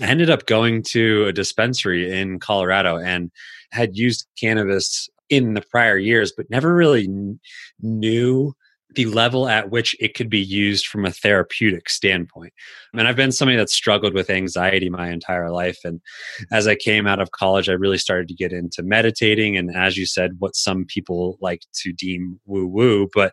I 0.00 0.06
ended 0.06 0.30
up 0.30 0.46
going 0.46 0.82
to 0.90 1.26
a 1.26 1.32
dispensary 1.32 2.18
in 2.18 2.38
Colorado 2.38 2.96
and 2.96 3.30
had 3.70 3.96
used 3.96 4.26
cannabis 4.38 5.08
in 5.30 5.54
the 5.54 5.62
prior 5.62 5.96
years, 5.96 6.32
but 6.36 6.50
never 6.50 6.74
really 6.74 7.06
kn- 7.06 7.40
knew 7.80 8.52
the 8.94 9.06
level 9.06 9.48
at 9.48 9.70
which 9.70 9.96
it 10.00 10.14
could 10.14 10.28
be 10.28 10.40
used 10.40 10.86
from 10.86 11.04
a 11.04 11.12
therapeutic 11.12 11.88
standpoint. 11.88 12.52
I 12.92 12.96
mean, 12.96 13.06
I've 13.06 13.16
been 13.16 13.32
somebody 13.32 13.56
that's 13.56 13.72
struggled 13.72 14.14
with 14.14 14.30
anxiety 14.30 14.90
my 14.90 15.10
entire 15.10 15.50
life. 15.50 15.78
And 15.84 16.00
as 16.50 16.66
I 16.66 16.74
came 16.74 17.06
out 17.06 17.20
of 17.20 17.30
college, 17.30 17.68
I 17.68 17.74
really 17.74 17.98
started 17.98 18.28
to 18.28 18.34
get 18.34 18.52
into 18.52 18.82
meditating. 18.82 19.56
And 19.56 19.74
as 19.76 19.96
you 19.96 20.06
said, 20.06 20.36
what 20.38 20.56
some 20.56 20.84
people 20.84 21.38
like 21.40 21.62
to 21.82 21.92
deem 21.92 22.40
woo 22.46 22.66
woo. 22.66 23.08
But 23.14 23.32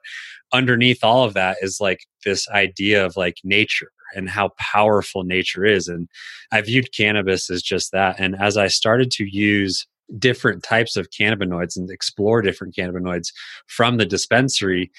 underneath 0.53 1.03
all 1.03 1.24
of 1.24 1.33
that 1.33 1.57
is 1.62 1.79
like 1.81 2.05
this 2.24 2.48
idea 2.50 3.03
of 3.05 3.17
like 3.17 3.38
nature 3.43 3.91
and 4.15 4.29
how 4.29 4.51
powerful 4.60 5.24
nature 5.24 5.65
is. 5.65 5.88
And 5.88 6.07
I 6.51 6.62
viewed 6.62 6.95
cannabis 6.95 7.50
as 7.50 7.62
just 7.62 7.91
that. 7.91 8.19
And 8.19 8.36
as 8.39 8.57
I 8.57 8.67
started 8.67 9.12
to 9.12 9.25
use 9.25 9.88
different 10.17 10.63
types 10.63 10.95
of 10.95 11.09
cannabinoids 11.09 11.75
and 11.75 11.89
explore 11.89 12.41
different 12.41 12.75
cannabinoids 12.75 13.31
from 13.67 13.97
the 13.97 14.05
dispensary, 14.05 14.91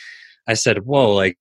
I 0.46 0.54
said, 0.54 0.84
whoa, 0.84 1.14
like, 1.14 1.38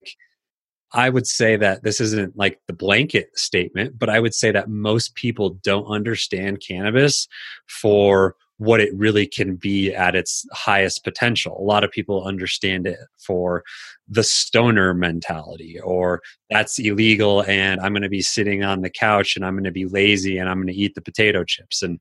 I 0.92 1.10
would 1.10 1.26
say 1.26 1.56
that 1.56 1.82
this 1.82 2.00
isn't 2.00 2.36
like 2.36 2.60
the 2.66 2.72
blanket 2.72 3.38
statement, 3.38 3.98
but 3.98 4.08
I 4.08 4.20
would 4.20 4.34
say 4.34 4.50
that 4.52 4.70
most 4.70 5.14
people 5.14 5.50
don't 5.62 5.86
understand 5.86 6.62
cannabis 6.66 7.28
for 7.66 8.36
what 8.58 8.80
it 8.80 8.92
really 8.94 9.26
can 9.26 9.54
be 9.54 9.94
at 9.94 10.16
its 10.16 10.44
highest 10.52 11.04
potential. 11.04 11.56
A 11.58 11.62
lot 11.62 11.84
of 11.84 11.92
people 11.92 12.24
understand 12.24 12.86
it 12.86 12.98
for 13.18 13.62
the 14.08 14.24
stoner 14.24 14.92
mentality 14.94 15.78
or 15.80 16.20
that's 16.50 16.78
illegal 16.78 17.44
and 17.44 17.80
I'm 17.80 17.92
going 17.92 18.02
to 18.02 18.08
be 18.08 18.22
sitting 18.22 18.64
on 18.64 18.80
the 18.80 18.90
couch 18.90 19.36
and 19.36 19.44
I'm 19.44 19.54
going 19.54 19.64
to 19.64 19.70
be 19.70 19.86
lazy 19.86 20.38
and 20.38 20.48
I'm 20.48 20.56
going 20.56 20.66
to 20.66 20.74
eat 20.74 20.96
the 20.96 21.00
potato 21.00 21.44
chips. 21.44 21.82
And 21.82 22.00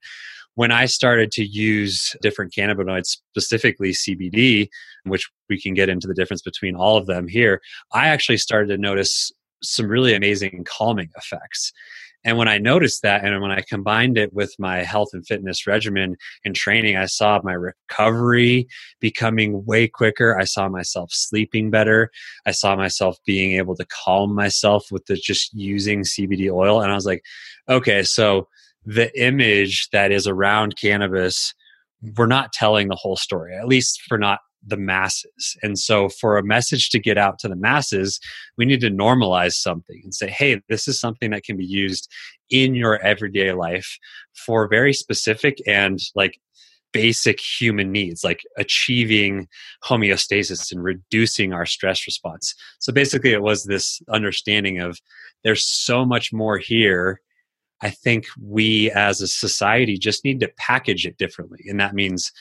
when 0.58 0.72
I 0.72 0.88
started 0.88 1.32
to 1.34 1.46
use 1.46 2.16
different 2.24 2.52
cannabinoids, 2.52 3.18
specifically 3.30 3.92
CBD, 3.92 4.70
which 5.04 5.30
we 5.50 5.62
can 5.62 5.76
get 5.76 5.88
into 5.88 6.08
the 6.08 6.16
difference 6.16 6.42
between 6.42 6.76
all 6.76 6.98
of 6.98 7.06
them 7.06 7.28
here, 7.28 7.62
I 7.94 8.08
actually 8.08 8.38
started 8.38 8.70
to 8.70 8.78
notice 8.80 9.32
some 9.62 9.88
really 9.88 10.16
amazing 10.16 10.66
calming 10.68 11.10
effects. 11.16 11.72
And 12.26 12.40
when 12.40 12.48
I 12.48 12.58
noticed 12.58 13.04
that, 13.04 13.24
and 13.24 13.40
when 13.40 13.52
I 13.52 13.62
combined 13.70 14.18
it 14.18 14.34
with 14.34 14.52
my 14.58 14.78
health 14.82 15.10
and 15.14 15.24
fitness 15.28 15.68
regimen 15.68 16.16
and 16.44 16.56
training, 16.56 16.98
I 16.98 17.06
saw 17.06 17.40
my 17.44 17.54
recovery 17.54 18.68
becoming 19.00 19.64
way 19.64 19.88
quicker. 19.88 20.40
I 20.40 20.46
saw 20.46 20.68
myself 20.70 21.12
sleeping 21.12 21.70
better. 21.70 22.10
I 22.48 22.52
saw 22.52 22.76
myself 22.76 23.20
being 23.28 23.52
able 23.52 23.76
to 23.76 23.86
calm 23.86 24.34
myself 24.34 24.88
with 24.90 25.06
the, 25.06 25.18
just 25.18 25.54
using 25.54 26.02
CBD 26.02 26.52
oil. 26.52 26.82
And 26.82 26.92
I 26.92 26.96
was 26.96 27.06
like, 27.06 27.24
okay, 27.70 28.02
so 28.02 28.48
the 28.88 29.12
image 29.22 29.90
that 29.92 30.12
is 30.12 30.26
around 30.28 30.76
cannabis 30.78 31.54
we're 32.16 32.26
not 32.26 32.54
telling 32.54 32.88
the 32.88 32.96
whole 32.96 33.18
story 33.18 33.56
at 33.56 33.68
least 33.68 34.02
for 34.08 34.18
not 34.18 34.40
the 34.66 34.78
masses. 34.78 35.56
And 35.64 35.80
so, 35.80 36.10
for 36.10 36.38
a 36.38 36.44
message 36.44 36.90
to 36.90 37.00
get 37.00 37.18
out 37.18 37.40
to 37.40 37.48
the 37.48 37.56
masses, 37.56 38.20
we 38.58 38.66
need 38.66 38.82
to 38.82 38.90
normalize 38.90 39.54
something 39.54 40.02
and 40.04 40.14
say, 40.14 40.30
hey, 40.30 40.62
this 40.68 40.88
is 40.88 41.00
something 41.00 41.32
that 41.32 41.44
can 41.44 41.58
be 41.58 41.66
used 41.66 42.12
in 42.50 42.76
your 42.76 43.02
everyday 43.02 43.54
life 43.54 43.98
for 44.46 44.68
very 44.68 44.94
specific 44.94 45.58
and 45.66 46.00
like 46.16 46.40
basic 46.94 47.40
human 47.40 47.92
needs 47.92 48.24
like 48.24 48.42
achieving 48.58 49.46
homeostasis 49.84 50.72
and 50.72 50.84
reducing 50.84 51.54
our 51.54 51.66
stress 51.66 52.08
response. 52.08 52.56
So 52.80 52.92
basically, 52.94 53.34
it 53.34 53.42
was 53.42 53.64
this 53.64 54.02
understanding 54.10 54.80
of 54.80 55.00
there's 55.44 55.66
so 55.66 56.06
much 56.06 56.34
more 56.34 56.58
here. 56.58 57.22
I 57.82 57.90
think 57.90 58.26
we 58.42 58.92
as 58.92 59.22
a 59.22 59.28
society 59.28 59.98
just 59.98 60.24
need 60.24 60.40
to 60.40 60.52
package 60.58 61.06
it 61.06 61.18
differently. 61.18 61.66
And 61.68 61.80
that 61.80 61.94
means 61.94 62.32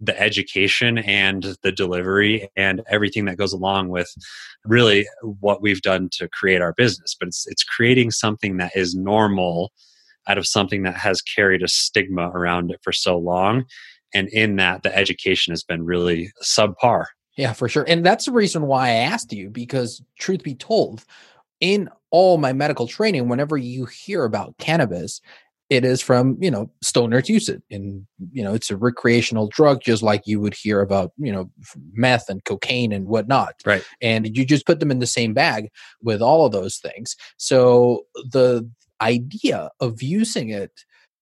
the 0.00 0.18
education 0.20 0.98
and 0.98 1.56
the 1.62 1.72
delivery 1.72 2.48
and 2.56 2.82
everything 2.88 3.24
that 3.26 3.36
goes 3.36 3.52
along 3.52 3.88
with 3.88 4.12
really 4.64 5.06
what 5.22 5.62
we've 5.62 5.80
done 5.80 6.08
to 6.12 6.28
create 6.28 6.60
our 6.60 6.74
business. 6.74 7.16
But 7.18 7.28
it's 7.28 7.46
it's 7.46 7.64
creating 7.64 8.10
something 8.10 8.56
that 8.56 8.72
is 8.74 8.94
normal 8.94 9.72
out 10.28 10.38
of 10.38 10.46
something 10.46 10.82
that 10.82 10.96
has 10.96 11.20
carried 11.22 11.62
a 11.62 11.68
stigma 11.68 12.30
around 12.30 12.70
it 12.70 12.80
for 12.82 12.92
so 12.92 13.16
long 13.16 13.64
and 14.14 14.28
in 14.28 14.56
that 14.56 14.82
the 14.82 14.96
education 14.96 15.52
has 15.52 15.64
been 15.64 15.84
really 15.84 16.32
subpar 16.42 17.06
yeah 17.36 17.52
for 17.52 17.68
sure 17.68 17.84
and 17.88 18.04
that's 18.04 18.26
the 18.26 18.32
reason 18.32 18.66
why 18.66 18.88
i 18.88 18.92
asked 18.92 19.32
you 19.32 19.50
because 19.50 20.02
truth 20.18 20.42
be 20.42 20.54
told 20.54 21.04
in 21.60 21.88
all 22.12 22.38
my 22.38 22.52
medical 22.52 22.86
training 22.86 23.28
whenever 23.28 23.56
you 23.56 23.86
hear 23.86 24.24
about 24.24 24.56
cannabis 24.58 25.20
it 25.72 25.86
is 25.86 26.02
from 26.02 26.36
you 26.38 26.50
know 26.50 26.70
stoners 26.84 27.30
use 27.30 27.48
it 27.48 27.62
and 27.70 28.06
you 28.30 28.44
know 28.44 28.52
it's 28.52 28.70
a 28.70 28.76
recreational 28.76 29.48
drug 29.48 29.80
just 29.82 30.02
like 30.02 30.22
you 30.26 30.38
would 30.38 30.52
hear 30.52 30.82
about 30.82 31.12
you 31.16 31.32
know 31.32 31.50
meth 31.94 32.28
and 32.28 32.44
cocaine 32.44 32.92
and 32.92 33.06
whatnot 33.06 33.54
right. 33.64 33.82
and 34.02 34.36
you 34.36 34.44
just 34.44 34.66
put 34.66 34.80
them 34.80 34.90
in 34.90 34.98
the 34.98 35.06
same 35.06 35.32
bag 35.32 35.70
with 36.02 36.20
all 36.20 36.44
of 36.44 36.52
those 36.52 36.76
things. 36.76 37.16
So 37.38 38.02
the 38.14 38.70
idea 39.00 39.70
of 39.80 40.02
using 40.02 40.50
it 40.50 40.72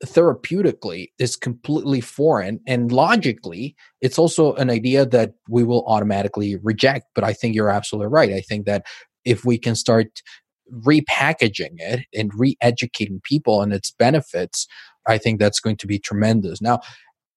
therapeutically 0.04 1.10
is 1.18 1.36
completely 1.36 2.00
foreign 2.00 2.58
and 2.66 2.90
logically 2.90 3.76
it's 4.00 4.18
also 4.18 4.54
an 4.54 4.70
idea 4.70 5.04
that 5.04 5.34
we 5.48 5.62
will 5.62 5.84
automatically 5.86 6.56
reject 6.62 7.04
but 7.14 7.22
i 7.22 7.34
think 7.34 7.54
you're 7.54 7.70
absolutely 7.70 8.08
right. 8.08 8.32
I 8.32 8.40
think 8.40 8.64
that 8.64 8.86
if 9.24 9.44
we 9.44 9.58
can 9.58 9.74
start 9.74 10.22
repackaging 10.72 11.74
it 11.78 12.06
and 12.14 12.30
re-educating 12.34 13.20
people 13.24 13.58
on 13.60 13.72
its 13.72 13.90
benefits 13.92 14.66
i 15.06 15.18
think 15.18 15.38
that's 15.38 15.60
going 15.60 15.76
to 15.76 15.86
be 15.86 15.98
tremendous. 15.98 16.60
Now 16.60 16.80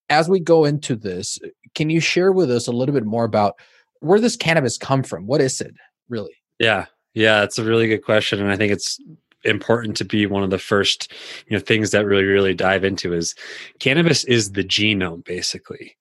as 0.09 0.29
we 0.29 0.39
go 0.39 0.65
into 0.65 0.95
this 0.95 1.39
can 1.75 1.89
you 1.89 1.99
share 1.99 2.31
with 2.31 2.51
us 2.51 2.67
a 2.67 2.71
little 2.71 2.93
bit 2.93 3.05
more 3.05 3.23
about 3.23 3.55
where 4.01 4.19
does 4.19 4.35
cannabis 4.35 4.77
come 4.77 5.01
from? 5.01 5.27
What 5.27 5.41
is 5.41 5.61
it 5.61 5.73
really? 6.09 6.35
Yeah. 6.59 6.85
Yeah 7.13 7.43
it's 7.43 7.57
a 7.57 7.63
really 7.63 7.87
good 7.87 8.03
question 8.03 8.39
and 8.39 8.51
i 8.51 8.57
think 8.57 8.71
it's 8.71 8.99
important 9.45 9.97
to 9.97 10.05
be 10.05 10.25
one 10.25 10.43
of 10.43 10.49
the 10.49 10.57
first 10.57 11.11
you 11.47 11.55
know 11.55 11.61
things 11.61 11.91
that 11.91 12.05
really 12.05 12.23
really 12.23 12.53
dive 12.53 12.83
into 12.83 13.13
is 13.13 13.35
cannabis 13.79 14.23
is 14.23 14.51
the 14.51 14.63
genome 14.63 15.23
basically 15.25 15.97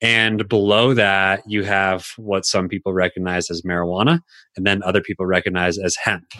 and 0.00 0.48
below 0.48 0.94
that 0.94 1.42
you 1.46 1.64
have 1.64 2.06
what 2.16 2.46
some 2.46 2.68
people 2.68 2.92
recognize 2.92 3.50
as 3.50 3.62
marijuana 3.62 4.20
and 4.56 4.66
then 4.66 4.82
other 4.82 5.00
people 5.00 5.26
recognize 5.26 5.78
as 5.78 5.96
hemp 5.96 6.32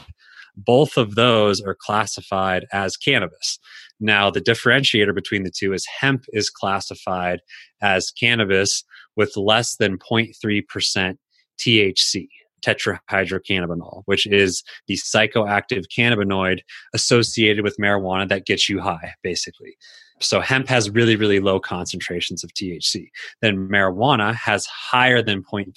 both 0.56 0.96
of 0.96 1.14
those 1.14 1.60
are 1.60 1.76
classified 1.80 2.66
as 2.72 2.96
cannabis 2.96 3.58
now 4.00 4.30
the 4.30 4.40
differentiator 4.40 5.14
between 5.14 5.42
the 5.42 5.50
two 5.50 5.72
is 5.72 5.86
hemp 6.00 6.24
is 6.32 6.50
classified 6.50 7.40
as 7.82 8.10
cannabis 8.10 8.84
with 9.16 9.36
less 9.36 9.76
than 9.76 9.98
0.3% 9.98 11.16
thc 11.60 12.28
tetrahydrocannabinol, 12.64 14.02
which 14.06 14.26
is 14.26 14.62
the 14.86 14.94
psychoactive 14.94 15.84
cannabinoid 15.96 16.60
associated 16.94 17.62
with 17.64 17.76
marijuana 17.78 18.28
that 18.28 18.46
gets 18.46 18.68
you 18.68 18.80
high, 18.80 19.14
basically. 19.22 19.76
So 20.20 20.40
hemp 20.40 20.68
has 20.68 20.90
really, 20.90 21.16
really 21.16 21.40
low 21.40 21.60
concentrations 21.60 22.42
of 22.44 22.52
THC. 22.54 23.08
Then 23.40 23.68
marijuana 23.68 24.34
has 24.34 24.66
higher 24.66 25.22
than 25.22 25.42
0.3% 25.42 25.72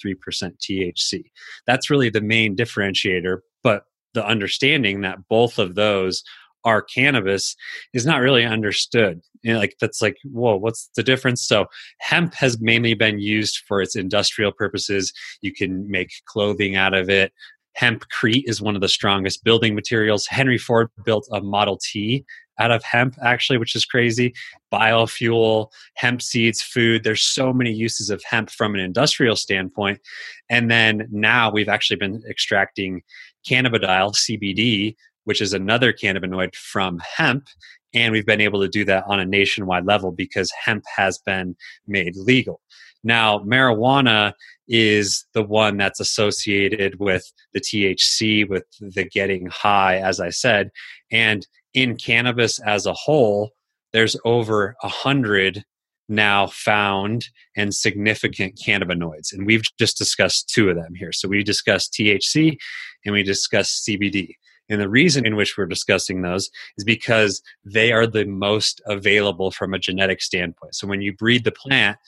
THC. 0.58 1.24
That's 1.66 1.90
really 1.90 2.10
the 2.10 2.20
main 2.20 2.56
differentiator. 2.56 3.38
But 3.62 3.84
the 4.14 4.26
understanding 4.26 5.02
that 5.02 5.18
both 5.28 5.58
of 5.58 5.74
those 5.74 6.22
are 6.64 6.82
cannabis 6.82 7.56
is 7.92 8.06
not 8.06 8.20
really 8.20 8.44
understood. 8.44 9.20
You 9.42 9.54
know, 9.54 9.58
like 9.58 9.76
that's 9.80 10.00
like, 10.00 10.16
whoa, 10.24 10.56
what's 10.56 10.88
the 10.94 11.02
difference? 11.02 11.42
So 11.42 11.66
hemp 11.98 12.34
has 12.34 12.60
mainly 12.60 12.94
been 12.94 13.18
used 13.18 13.62
for 13.66 13.82
its 13.82 13.96
industrial 13.96 14.52
purposes. 14.52 15.12
You 15.40 15.52
can 15.52 15.90
make 15.90 16.10
clothing 16.26 16.76
out 16.76 16.94
of 16.94 17.10
it. 17.10 17.32
Hempcrete 17.80 18.44
is 18.46 18.60
one 18.60 18.74
of 18.74 18.80
the 18.80 18.88
strongest 18.88 19.44
building 19.44 19.74
materials. 19.74 20.26
Henry 20.26 20.58
Ford 20.58 20.88
built 21.04 21.26
a 21.32 21.40
Model 21.40 21.78
T 21.78 22.24
out 22.58 22.70
of 22.70 22.84
hemp, 22.84 23.16
actually, 23.24 23.58
which 23.58 23.74
is 23.74 23.84
crazy. 23.84 24.34
Biofuel, 24.72 25.68
hemp 25.94 26.22
seeds, 26.22 26.62
food. 26.62 27.02
There's 27.02 27.22
so 27.22 27.52
many 27.52 27.72
uses 27.72 28.10
of 28.10 28.22
hemp 28.24 28.50
from 28.50 28.74
an 28.74 28.80
industrial 28.80 29.36
standpoint. 29.36 30.00
And 30.48 30.70
then 30.70 31.08
now 31.10 31.50
we've 31.50 31.68
actually 31.68 31.96
been 31.96 32.22
extracting 32.28 33.02
cannabidiol, 33.48 34.14
CBD, 34.14 34.94
which 35.24 35.40
is 35.40 35.52
another 35.52 35.92
cannabinoid 35.92 36.54
from 36.54 37.00
hemp. 37.16 37.46
And 37.94 38.12
we've 38.12 38.26
been 38.26 38.40
able 38.40 38.60
to 38.60 38.68
do 38.68 38.84
that 38.86 39.04
on 39.06 39.20
a 39.20 39.26
nationwide 39.26 39.86
level 39.86 40.12
because 40.12 40.50
hemp 40.52 40.84
has 40.94 41.18
been 41.18 41.56
made 41.86 42.16
legal. 42.16 42.60
Now, 43.04 43.40
marijuana 43.40 44.32
is 44.68 45.24
the 45.34 45.42
one 45.42 45.76
that's 45.76 46.00
associated 46.00 46.98
with 46.98 47.30
the 47.52 47.60
THC, 47.60 48.48
with 48.48 48.64
the 48.80 49.04
getting 49.04 49.46
high, 49.46 49.96
as 49.98 50.20
I 50.20 50.30
said. 50.30 50.70
And 51.10 51.46
in 51.74 51.96
cannabis 51.96 52.60
as 52.60 52.86
a 52.86 52.92
whole, 52.92 53.50
there's 53.92 54.16
over 54.24 54.76
a 54.82 54.88
hundred 54.88 55.64
now 56.08 56.46
found 56.46 57.28
and 57.56 57.74
significant 57.74 58.58
cannabinoids. 58.64 59.32
And 59.32 59.46
we've 59.46 59.62
just 59.78 59.98
discussed 59.98 60.48
two 60.48 60.68
of 60.68 60.76
them 60.76 60.94
here. 60.94 61.12
So 61.12 61.28
we 61.28 61.42
discussed 61.42 61.92
THC 61.92 62.56
and 63.04 63.12
we 63.12 63.22
discussed 63.22 63.86
CBD. 63.86 64.34
And 64.68 64.80
the 64.80 64.88
reason 64.88 65.26
in 65.26 65.36
which 65.36 65.56
we're 65.56 65.66
discussing 65.66 66.22
those 66.22 66.48
is 66.78 66.84
because 66.84 67.42
they 67.64 67.92
are 67.92 68.06
the 68.06 68.24
most 68.24 68.80
available 68.86 69.50
from 69.50 69.74
a 69.74 69.78
genetic 69.78 70.22
standpoint. 70.22 70.74
So 70.74 70.86
when 70.86 71.02
you 71.02 71.14
breed 71.14 71.44
the 71.44 71.52
plant, 71.52 71.98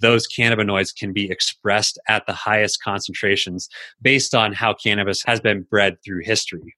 those 0.00 0.26
cannabinoids 0.28 0.94
can 0.96 1.12
be 1.12 1.30
expressed 1.30 1.98
at 2.08 2.26
the 2.26 2.32
highest 2.32 2.82
concentrations 2.82 3.68
based 4.02 4.34
on 4.34 4.52
how 4.52 4.74
cannabis 4.74 5.22
has 5.24 5.40
been 5.40 5.62
bred 5.62 5.96
through 6.04 6.22
history. 6.24 6.74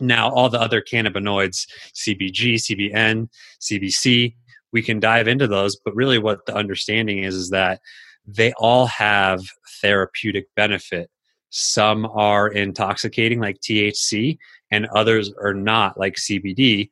Now, 0.00 0.30
all 0.30 0.48
the 0.48 0.60
other 0.60 0.80
cannabinoids, 0.80 1.66
CBG, 1.94 2.54
CBN, 2.54 3.28
CBC, 3.60 4.34
we 4.72 4.82
can 4.82 5.00
dive 5.00 5.28
into 5.28 5.46
those, 5.46 5.76
but 5.84 5.94
really 5.94 6.18
what 6.18 6.46
the 6.46 6.54
understanding 6.54 7.24
is 7.24 7.34
is 7.34 7.50
that 7.50 7.80
they 8.26 8.52
all 8.58 8.86
have 8.86 9.42
therapeutic 9.80 10.46
benefit. 10.54 11.10
Some 11.50 12.06
are 12.06 12.48
intoxicating, 12.48 13.40
like 13.40 13.60
THC, 13.60 14.38
and 14.70 14.86
others 14.94 15.32
are 15.42 15.54
not 15.54 15.98
like 15.98 16.14
CBD, 16.14 16.90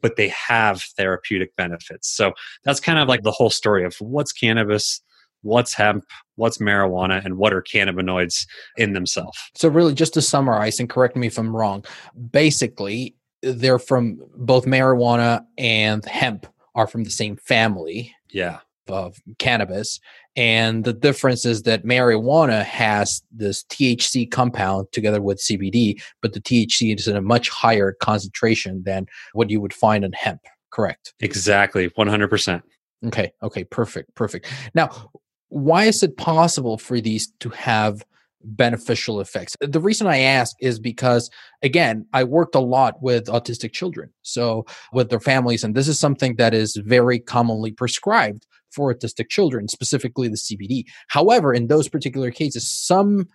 but 0.00 0.16
they 0.16 0.28
have 0.28 0.82
therapeutic 0.96 1.54
benefits. 1.56 2.08
So 2.08 2.32
that's 2.64 2.80
kind 2.80 2.98
of 2.98 3.08
like 3.08 3.22
the 3.22 3.30
whole 3.30 3.50
story 3.50 3.84
of 3.84 3.94
what's 4.00 4.32
cannabis, 4.32 5.02
what's 5.42 5.74
hemp, 5.74 6.04
what's 6.36 6.58
marijuana, 6.58 7.24
and 7.24 7.38
what 7.38 7.52
are 7.52 7.62
cannabinoids 7.62 8.46
in 8.76 8.92
themselves. 8.92 9.38
So, 9.54 9.68
really, 9.68 9.94
just 9.94 10.14
to 10.14 10.22
summarize 10.22 10.80
and 10.80 10.88
correct 10.88 11.16
me 11.16 11.26
if 11.26 11.38
I'm 11.38 11.54
wrong, 11.54 11.84
basically, 12.30 13.16
they're 13.42 13.78
from 13.78 14.20
both 14.36 14.66
marijuana 14.66 15.44
and 15.58 16.04
hemp 16.04 16.46
are 16.74 16.86
from 16.86 17.04
the 17.04 17.10
same 17.10 17.36
family. 17.36 18.14
Yeah 18.30 18.60
of 18.90 19.18
cannabis. 19.38 20.00
And 20.36 20.84
the 20.84 20.92
difference 20.92 21.44
is 21.44 21.62
that 21.62 21.84
marijuana 21.84 22.64
has 22.64 23.22
this 23.30 23.64
THC 23.64 24.30
compound 24.30 24.88
together 24.92 25.20
with 25.20 25.38
CBD, 25.38 26.00
but 26.22 26.32
the 26.32 26.40
THC 26.40 26.96
is 26.96 27.08
in 27.08 27.16
a 27.16 27.22
much 27.22 27.48
higher 27.48 27.92
concentration 27.92 28.82
than 28.84 29.06
what 29.32 29.50
you 29.50 29.60
would 29.60 29.74
find 29.74 30.04
in 30.04 30.12
hemp. 30.12 30.40
Correct. 30.70 31.14
Exactly. 31.20 31.88
100%. 31.90 32.62
Okay. 33.06 33.32
Okay. 33.42 33.64
Perfect. 33.64 34.14
Perfect. 34.14 34.46
Now, 34.74 35.10
why 35.50 35.84
is 35.84 36.02
it 36.02 36.16
possible 36.16 36.78
for 36.78 37.00
these 37.00 37.30
to 37.40 37.50
have 37.50 38.02
beneficial 38.42 39.20
effects. 39.20 39.56
The 39.60 39.80
reason 39.80 40.06
I 40.06 40.18
ask 40.18 40.56
is 40.60 40.78
because, 40.78 41.30
again, 41.62 42.06
I 42.12 42.24
worked 42.24 42.54
a 42.54 42.60
lot 42.60 43.02
with 43.02 43.26
autistic 43.26 43.72
children, 43.72 44.10
so 44.22 44.66
with 44.92 45.10
their 45.10 45.20
families, 45.20 45.62
and 45.62 45.74
this 45.74 45.88
is 45.88 45.98
something 45.98 46.36
that 46.36 46.54
is 46.54 46.76
very 46.76 47.18
commonly 47.18 47.72
prescribed 47.72 48.46
for 48.70 48.94
autistic 48.94 49.28
children, 49.28 49.68
specifically 49.68 50.28
the 50.28 50.36
CBD. 50.36 50.84
However, 51.08 51.52
in 51.52 51.66
those 51.66 51.88
particular 51.88 52.30
cases, 52.30 52.68
some 52.68 53.28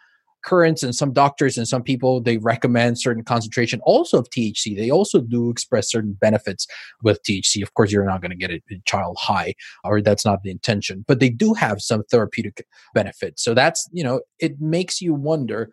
currents 0.45 0.83
and 0.83 0.95
some 0.95 1.11
doctors 1.11 1.57
and 1.57 1.67
some 1.67 1.83
people 1.83 2.21
they 2.21 2.37
recommend 2.37 2.99
certain 2.99 3.23
concentration 3.23 3.81
also 3.83 4.19
of 4.19 4.29
THC. 4.29 4.75
They 4.77 4.89
also 4.89 5.19
do 5.19 5.49
express 5.49 5.89
certain 5.89 6.13
benefits 6.13 6.67
with 7.03 7.21
THC. 7.23 7.61
Of 7.61 7.73
course, 7.73 7.91
you're 7.91 8.05
not 8.05 8.21
going 8.21 8.31
to 8.31 8.37
get 8.37 8.51
a 8.51 8.61
child 8.85 9.17
high, 9.19 9.55
or 9.83 10.01
that's 10.01 10.25
not 10.25 10.43
the 10.43 10.51
intention, 10.51 11.03
but 11.07 11.19
they 11.19 11.29
do 11.29 11.53
have 11.53 11.81
some 11.81 12.03
therapeutic 12.09 12.65
benefits. 12.93 13.43
So 13.43 13.53
that's 13.53 13.89
you 13.91 14.03
know 14.03 14.21
it 14.39 14.61
makes 14.61 15.01
you 15.01 15.13
wonder 15.13 15.69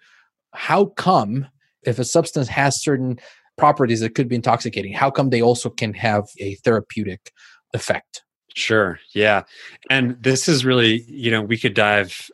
how 0.54 0.86
come 0.86 1.46
if 1.84 1.98
a 1.98 2.04
substance 2.04 2.48
has 2.48 2.82
certain 2.82 3.18
properties 3.58 4.00
that 4.00 4.14
could 4.14 4.28
be 4.28 4.36
intoxicating, 4.36 4.92
how 4.92 5.10
come 5.10 5.30
they 5.30 5.42
also 5.42 5.68
can 5.68 5.94
have 5.94 6.24
a 6.38 6.54
therapeutic 6.56 7.32
effect? 7.74 8.22
Sure. 8.54 8.98
Yeah. 9.14 9.42
And 9.90 10.22
this 10.22 10.48
is 10.48 10.64
really, 10.64 11.02
you 11.08 11.30
know, 11.30 11.42
we 11.42 11.58
could 11.58 11.74
dive 11.74 12.30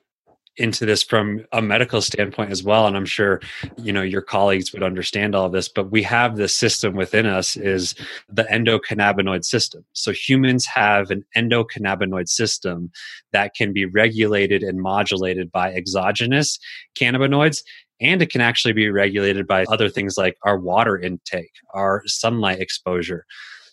into 0.58 0.84
this 0.84 1.02
from 1.02 1.44
a 1.52 1.62
medical 1.62 2.00
standpoint 2.00 2.50
as 2.50 2.62
well 2.62 2.86
and 2.86 2.96
i'm 2.96 3.06
sure 3.06 3.40
you 3.76 3.92
know 3.92 4.02
your 4.02 4.22
colleagues 4.22 4.72
would 4.72 4.82
understand 4.82 5.34
all 5.34 5.46
of 5.46 5.52
this 5.52 5.68
but 5.68 5.90
we 5.90 6.02
have 6.02 6.36
this 6.36 6.54
system 6.54 6.94
within 6.94 7.26
us 7.26 7.56
is 7.56 7.94
the 8.28 8.44
endocannabinoid 8.44 9.44
system. 9.44 9.84
So 9.92 10.12
humans 10.12 10.66
have 10.66 11.10
an 11.10 11.24
endocannabinoid 11.36 12.28
system 12.28 12.90
that 13.32 13.54
can 13.54 13.72
be 13.72 13.84
regulated 13.84 14.62
and 14.62 14.80
modulated 14.80 15.50
by 15.52 15.72
exogenous 15.72 16.58
cannabinoids 16.98 17.62
and 18.00 18.22
it 18.22 18.30
can 18.30 18.40
actually 18.40 18.72
be 18.72 18.90
regulated 18.90 19.46
by 19.46 19.64
other 19.64 19.88
things 19.88 20.16
like 20.16 20.36
our 20.44 20.58
water 20.58 20.98
intake 20.98 21.52
our 21.74 22.02
sunlight 22.06 22.60
exposure. 22.60 23.24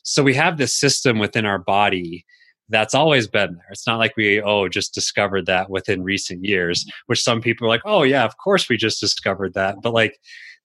So 0.03 0.23
we 0.23 0.35
have 0.35 0.57
this 0.57 0.75
system 0.75 1.19
within 1.19 1.45
our 1.45 1.59
body 1.59 2.25
that's 2.69 2.95
always 2.95 3.27
been 3.27 3.55
there. 3.55 3.67
It's 3.71 3.87
not 3.87 3.99
like 3.99 4.15
we, 4.17 4.41
oh, 4.41 4.67
just 4.67 4.93
discovered 4.93 5.45
that 5.45 5.69
within 5.69 6.03
recent 6.03 6.43
years, 6.43 6.85
which 7.05 7.21
some 7.21 7.41
people 7.41 7.65
are 7.65 7.69
like, 7.69 7.83
oh, 7.85 8.03
yeah, 8.03 8.25
of 8.25 8.37
course 8.37 8.69
we 8.69 8.77
just 8.77 8.99
discovered 8.99 9.53
that. 9.53 9.77
But 9.81 9.93
like, 9.93 10.19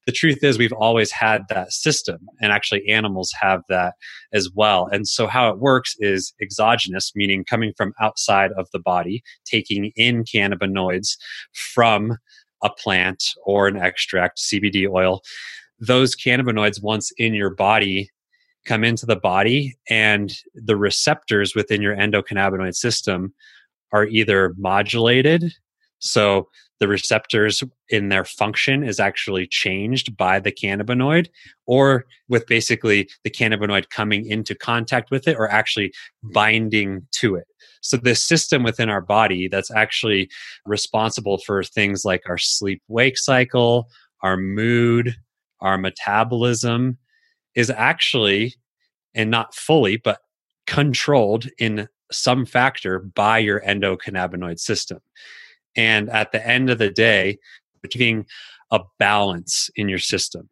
the 0.07 0.12
truth 0.12 0.42
is, 0.42 0.59
we've 0.59 0.73
always 0.73 1.12
had 1.12 1.42
that 1.50 1.73
system, 1.73 2.19
and 2.40 2.52
actually, 2.52 2.88
animals 2.88 3.33
have 3.38 3.62
that 3.69 3.95
as 4.33 4.49
well. 4.54 4.88
And 4.90 5.07
so, 5.07 5.26
how 5.26 5.50
it 5.50 5.59
works 5.59 5.95
is 5.99 6.33
exogenous, 6.40 7.12
meaning 7.14 7.45
coming 7.45 7.73
from 7.76 7.92
outside 8.00 8.50
of 8.57 8.66
the 8.73 8.78
body, 8.78 9.23
taking 9.45 9.92
in 9.97 10.25
cannabinoids 10.25 11.16
from 11.52 12.16
a 12.62 12.71
plant 12.71 13.23
or 13.45 13.69
an 13.69 13.76
extract, 13.76 14.38
CBD 14.38 14.88
oil. 14.90 15.21
Those 15.78 16.16
cannabinoids, 16.16 16.83
once 16.83 17.12
in 17.19 17.35
your 17.35 17.54
body, 17.54 18.11
come 18.70 18.84
into 18.84 19.04
the 19.04 19.16
body 19.16 19.74
and 19.88 20.38
the 20.54 20.76
receptors 20.76 21.56
within 21.56 21.82
your 21.82 21.96
endocannabinoid 21.96 22.76
system 22.76 23.34
are 23.92 24.06
either 24.06 24.54
modulated 24.56 25.52
so 25.98 26.48
the 26.78 26.86
receptors 26.86 27.64
in 27.88 28.10
their 28.10 28.24
function 28.24 28.84
is 28.84 29.00
actually 29.00 29.48
changed 29.48 30.16
by 30.16 30.38
the 30.38 30.52
cannabinoid 30.52 31.26
or 31.66 32.06
with 32.28 32.46
basically 32.46 33.08
the 33.24 33.30
cannabinoid 33.30 33.90
coming 33.90 34.24
into 34.24 34.54
contact 34.54 35.10
with 35.10 35.26
it 35.26 35.36
or 35.36 35.50
actually 35.50 35.92
binding 36.22 37.04
to 37.10 37.34
it. 37.34 37.48
So 37.82 37.96
this 37.96 38.22
system 38.22 38.62
within 38.62 38.88
our 38.88 39.02
body 39.02 39.48
that's 39.48 39.72
actually 39.72 40.30
responsible 40.64 41.38
for 41.38 41.64
things 41.64 42.04
like 42.04 42.22
our 42.28 42.38
sleep 42.38 42.82
wake 42.86 43.18
cycle 43.18 43.88
our 44.22 44.36
mood 44.36 45.16
our 45.60 45.76
metabolism 45.76 46.96
is 47.54 47.70
actually, 47.70 48.54
and 49.14 49.30
not 49.30 49.54
fully, 49.54 49.96
but 49.96 50.20
controlled 50.66 51.46
in 51.58 51.88
some 52.12 52.44
factor 52.44 52.98
by 52.98 53.38
your 53.38 53.60
endocannabinoid 53.60 54.58
system. 54.58 55.00
And 55.76 56.10
at 56.10 56.32
the 56.32 56.44
end 56.46 56.70
of 56.70 56.78
the 56.78 56.90
day, 56.90 57.38
achieving 57.84 58.26
a 58.70 58.80
balance 58.98 59.70
in 59.76 59.88
your 59.88 59.98
system. 59.98 60.48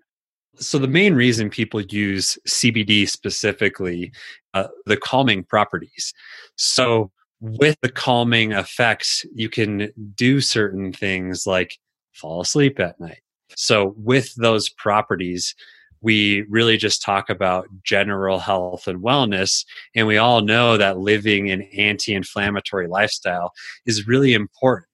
So, 0.57 0.79
the 0.79 0.89
main 0.89 1.15
reason 1.15 1.51
people 1.51 1.81
use 1.83 2.37
CBD 2.49 3.09
specifically, 3.09 4.13
uh, 4.55 4.69
the 4.87 4.97
calming 4.97 5.45
properties. 5.45 6.13
So, 6.57 7.13
with 7.41 7.77
the 7.81 7.91
calming 7.91 8.53
effects, 8.53 9.25
you 9.33 9.49
can 9.49 9.93
do 10.17 10.41
certain 10.41 10.93
things 10.93 11.47
like 11.47 11.79
fall 12.13 12.41
asleep 12.41 12.81
at 12.81 12.99
night. 12.99 13.21
So, 13.55 13.95
with 13.97 14.35
those 14.35 14.69
properties, 14.69 15.55
we 16.01 16.43
really 16.49 16.77
just 16.77 17.03
talk 17.03 17.29
about 17.31 17.67
general 17.85 18.39
health 18.39 18.87
and 18.87 19.03
wellness. 19.03 19.65
And 19.95 20.07
we 20.07 20.17
all 20.17 20.43
know 20.43 20.77
that 20.77 20.99
living 20.99 21.51
an 21.51 21.63
anti 21.77 22.15
inflammatory 22.15 22.89
lifestyle 22.89 23.53
is 23.87 24.07
really 24.07 24.35
important. 24.35 24.87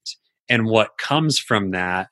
And 0.48 0.66
what 0.66 0.98
comes 0.98 1.38
from 1.38 1.70
that 1.72 2.08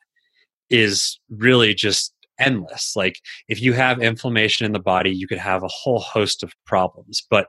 is 0.69 1.19
really 1.29 1.73
just 1.73 2.13
endless. 2.39 2.95
Like 2.95 3.19
if 3.47 3.61
you 3.61 3.73
have 3.73 4.01
inflammation 4.01 4.65
in 4.65 4.71
the 4.71 4.79
body, 4.79 5.11
you 5.11 5.27
could 5.27 5.37
have 5.37 5.63
a 5.63 5.67
whole 5.67 5.99
host 5.99 6.43
of 6.43 6.51
problems. 6.65 7.25
But 7.29 7.47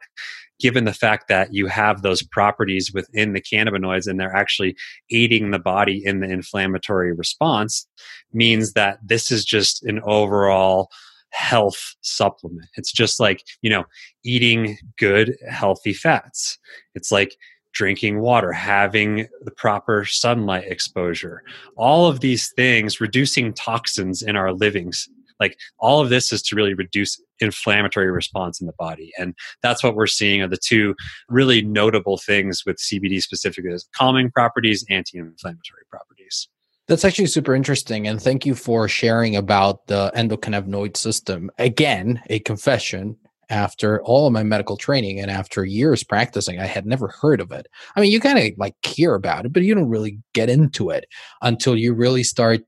given 0.60 0.84
the 0.84 0.94
fact 0.94 1.28
that 1.28 1.52
you 1.52 1.66
have 1.66 2.02
those 2.02 2.22
properties 2.22 2.92
within 2.92 3.32
the 3.32 3.40
cannabinoids 3.40 4.06
and 4.06 4.20
they're 4.20 4.34
actually 4.34 4.76
aiding 5.10 5.50
the 5.50 5.58
body 5.58 6.02
in 6.04 6.20
the 6.20 6.30
inflammatory 6.30 7.12
response, 7.12 7.86
means 8.32 8.72
that 8.74 8.98
this 9.02 9.30
is 9.30 9.44
just 9.44 9.82
an 9.84 10.00
overall 10.04 10.90
health 11.34 11.96
supplement. 12.00 12.68
It's 12.76 12.92
just 12.92 13.20
like, 13.20 13.42
you 13.60 13.70
know, 13.70 13.84
eating 14.24 14.78
good, 14.98 15.36
healthy 15.50 15.92
fats. 15.92 16.58
It's 16.94 17.10
like 17.10 17.36
drinking 17.72 18.20
water, 18.20 18.52
having 18.52 19.26
the 19.42 19.50
proper 19.50 20.04
sunlight 20.04 20.64
exposure. 20.64 21.42
All 21.76 22.06
of 22.06 22.20
these 22.20 22.52
things, 22.52 23.00
reducing 23.00 23.52
toxins 23.52 24.22
in 24.22 24.36
our 24.36 24.52
livings. 24.52 25.08
Like 25.40 25.58
all 25.80 26.00
of 26.00 26.08
this 26.08 26.32
is 26.32 26.40
to 26.42 26.56
really 26.56 26.74
reduce 26.74 27.20
inflammatory 27.40 28.10
response 28.12 28.60
in 28.60 28.68
the 28.68 28.74
body. 28.78 29.10
And 29.18 29.34
that's 29.62 29.82
what 29.82 29.96
we're 29.96 30.06
seeing 30.06 30.40
are 30.42 30.48
the 30.48 30.56
two 30.56 30.94
really 31.28 31.60
notable 31.60 32.16
things 32.16 32.62
with 32.64 32.76
CBD 32.76 33.20
specifically 33.20 33.72
is 33.72 33.88
calming 33.96 34.30
properties, 34.30 34.84
anti-inflammatory 34.88 35.82
properties. 35.90 36.48
That's 36.86 37.04
actually 37.04 37.26
super 37.26 37.54
interesting. 37.54 38.06
And 38.06 38.20
thank 38.20 38.44
you 38.44 38.54
for 38.54 38.88
sharing 38.88 39.36
about 39.36 39.86
the 39.86 40.12
endocannabinoid 40.14 40.96
system. 40.96 41.50
Again, 41.58 42.22
a 42.28 42.40
confession 42.40 43.16
after 43.48 44.02
all 44.02 44.26
of 44.26 44.32
my 44.32 44.42
medical 44.42 44.76
training 44.76 45.20
and 45.20 45.30
after 45.30 45.64
years 45.64 46.04
practicing, 46.04 46.60
I 46.60 46.66
had 46.66 46.84
never 46.84 47.08
heard 47.08 47.40
of 47.40 47.52
it. 47.52 47.66
I 47.96 48.00
mean, 48.00 48.10
you 48.12 48.20
kind 48.20 48.38
of 48.38 48.52
like 48.58 48.74
hear 48.84 49.14
about 49.14 49.46
it, 49.46 49.52
but 49.52 49.62
you 49.62 49.74
don't 49.74 49.88
really 49.88 50.18
get 50.34 50.50
into 50.50 50.90
it 50.90 51.06
until 51.40 51.76
you 51.76 51.94
really 51.94 52.22
start 52.22 52.62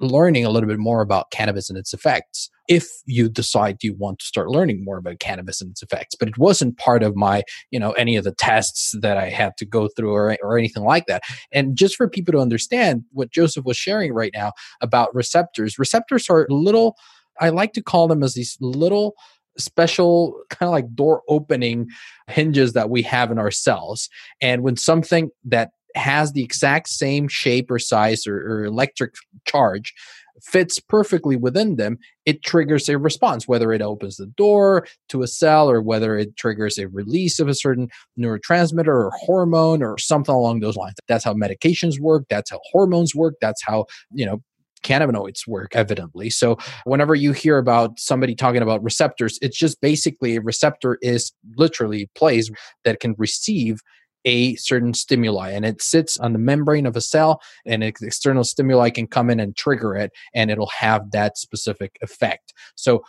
learning 0.00 0.44
a 0.44 0.50
little 0.50 0.68
bit 0.68 0.78
more 0.78 1.00
about 1.00 1.30
cannabis 1.30 1.70
and 1.70 1.78
its 1.78 1.94
effects 1.94 2.50
if 2.68 2.86
you 3.06 3.28
decide 3.28 3.76
you 3.82 3.94
want 3.94 4.18
to 4.18 4.24
start 4.24 4.48
learning 4.48 4.82
more 4.84 4.98
about 4.98 5.18
cannabis 5.18 5.60
and 5.60 5.70
its 5.70 5.82
effects 5.82 6.14
but 6.14 6.28
it 6.28 6.38
wasn't 6.38 6.76
part 6.78 7.02
of 7.02 7.16
my 7.16 7.42
you 7.70 7.78
know 7.78 7.92
any 7.92 8.16
of 8.16 8.24
the 8.24 8.34
tests 8.34 8.94
that 9.00 9.16
i 9.16 9.28
had 9.28 9.56
to 9.56 9.64
go 9.64 9.88
through 9.96 10.12
or, 10.12 10.36
or 10.42 10.58
anything 10.58 10.84
like 10.84 11.06
that. 11.06 11.22
And 11.52 11.76
just 11.76 11.96
for 11.96 12.08
people 12.08 12.32
to 12.32 12.38
understand 12.38 13.04
what 13.12 13.30
joseph 13.30 13.64
was 13.64 13.76
sharing 13.76 14.12
right 14.12 14.32
now 14.34 14.52
about 14.80 15.14
receptors 15.14 15.78
receptors 15.78 16.28
are 16.30 16.46
little 16.48 16.96
i 17.40 17.48
like 17.48 17.72
to 17.74 17.82
call 17.82 18.08
them 18.08 18.22
as 18.22 18.34
these 18.34 18.56
little 18.60 19.14
special 19.56 20.40
kind 20.50 20.68
of 20.68 20.72
like 20.72 20.94
door 20.94 21.22
opening 21.28 21.86
hinges 22.28 22.72
that 22.72 22.90
we 22.90 23.02
have 23.02 23.30
in 23.30 23.38
our 23.38 23.50
cells 23.50 24.08
and 24.40 24.62
when 24.62 24.76
something 24.76 25.30
that 25.44 25.70
has 25.94 26.32
the 26.32 26.42
exact 26.42 26.88
same 26.88 27.28
shape 27.28 27.70
or 27.70 27.78
size 27.78 28.26
or, 28.26 28.36
or, 28.36 28.64
electric 28.64 29.14
charge 29.46 29.94
fits 30.42 30.80
perfectly 30.80 31.36
within 31.36 31.76
them, 31.76 31.98
it 32.26 32.42
triggers 32.42 32.88
a 32.88 32.98
response, 32.98 33.46
whether 33.46 33.72
it 33.72 33.82
opens 33.82 34.16
the 34.16 34.26
door 34.26 34.86
to 35.08 35.22
a 35.22 35.26
cell 35.26 35.70
or 35.70 35.80
whether 35.80 36.16
it 36.16 36.36
triggers 36.36 36.78
a 36.78 36.88
release 36.88 37.38
of 37.38 37.48
a 37.48 37.54
certain 37.54 37.88
neurotransmitter 38.18 38.88
or 38.88 39.12
hormone 39.16 39.82
or 39.82 39.98
something 39.98 40.34
along 40.34 40.60
those 40.60 40.76
lines. 40.76 40.94
That's 41.08 41.24
how 41.24 41.34
medications 41.34 42.00
work. 42.00 42.24
That's 42.28 42.50
how 42.50 42.60
hormones 42.72 43.14
work. 43.14 43.34
That's 43.40 43.62
how, 43.62 43.86
you 44.12 44.26
know, 44.26 44.42
cannabinoids 44.82 45.46
work 45.48 45.74
evidently 45.74 46.28
so 46.28 46.58
whenever 46.84 47.14
you 47.14 47.32
hear 47.32 47.56
about 47.56 47.98
somebody 47.98 48.34
talking 48.34 48.60
about 48.60 48.82
receptors 48.82 49.38
it's 49.40 49.56
just 49.56 49.80
basically 49.80 50.36
a 50.36 50.42
receptor 50.42 50.98
is 51.00 51.32
literally 51.56 52.10
place 52.14 52.50
that 52.84 53.00
can 53.00 53.14
receive 53.16 53.78
a 54.24 54.54
certain 54.56 54.94
stimuli 54.94 55.50
and 55.50 55.64
it 55.64 55.82
sits 55.82 56.18
on 56.18 56.32
the 56.32 56.38
membrane 56.38 56.86
of 56.86 56.96
a 56.96 57.00
cell 57.00 57.40
and 57.66 57.84
external 57.84 58.44
stimuli 58.44 58.90
can 58.90 59.06
come 59.06 59.30
in 59.30 59.40
and 59.40 59.56
trigger 59.56 59.94
it 59.94 60.12
and 60.34 60.50
it'll 60.50 60.70
have 60.78 61.10
that 61.10 61.36
specific 61.36 61.98
effect. 62.02 62.52
So 62.74 63.04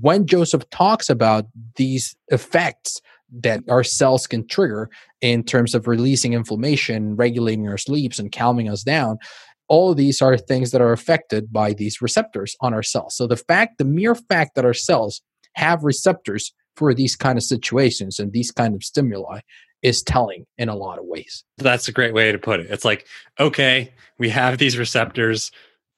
when 0.00 0.26
joseph 0.26 0.68
talks 0.70 1.10
about 1.10 1.46
these 1.76 2.16
effects 2.28 3.00
that 3.30 3.60
our 3.68 3.84
cells 3.84 4.26
can 4.26 4.46
trigger 4.46 4.88
in 5.20 5.42
terms 5.42 5.74
of 5.74 5.86
releasing 5.86 6.32
inflammation 6.32 7.14
regulating 7.14 7.68
our 7.68 7.76
sleeps 7.76 8.18
and 8.18 8.32
calming 8.32 8.70
us 8.70 8.82
down 8.82 9.18
all 9.68 9.90
of 9.90 9.96
these 9.96 10.22
are 10.22 10.36
things 10.36 10.70
that 10.70 10.80
are 10.80 10.92
affected 10.92 11.52
by 11.52 11.72
these 11.72 12.00
receptors 12.00 12.56
on 12.60 12.72
our 12.72 12.82
cells. 12.82 13.16
So 13.16 13.26
the 13.26 13.36
fact 13.36 13.78
the 13.78 13.84
mere 13.84 14.14
fact 14.14 14.54
that 14.54 14.64
our 14.64 14.74
cells 14.74 15.22
have 15.54 15.84
receptors 15.84 16.52
for 16.76 16.92
these 16.92 17.16
kind 17.16 17.38
of 17.38 17.44
situations 17.44 18.18
and 18.18 18.32
these 18.32 18.50
kind 18.50 18.74
of 18.74 18.84
stimuli 18.84 19.40
is 19.82 20.02
telling 20.02 20.46
in 20.58 20.68
a 20.68 20.76
lot 20.76 20.98
of 20.98 21.04
ways. 21.04 21.44
That's 21.58 21.88
a 21.88 21.92
great 21.92 22.14
way 22.14 22.32
to 22.32 22.38
put 22.38 22.60
it. 22.60 22.66
It's 22.70 22.84
like, 22.84 23.06
okay, 23.38 23.92
we 24.18 24.28
have 24.30 24.58
these 24.58 24.78
receptors. 24.78 25.50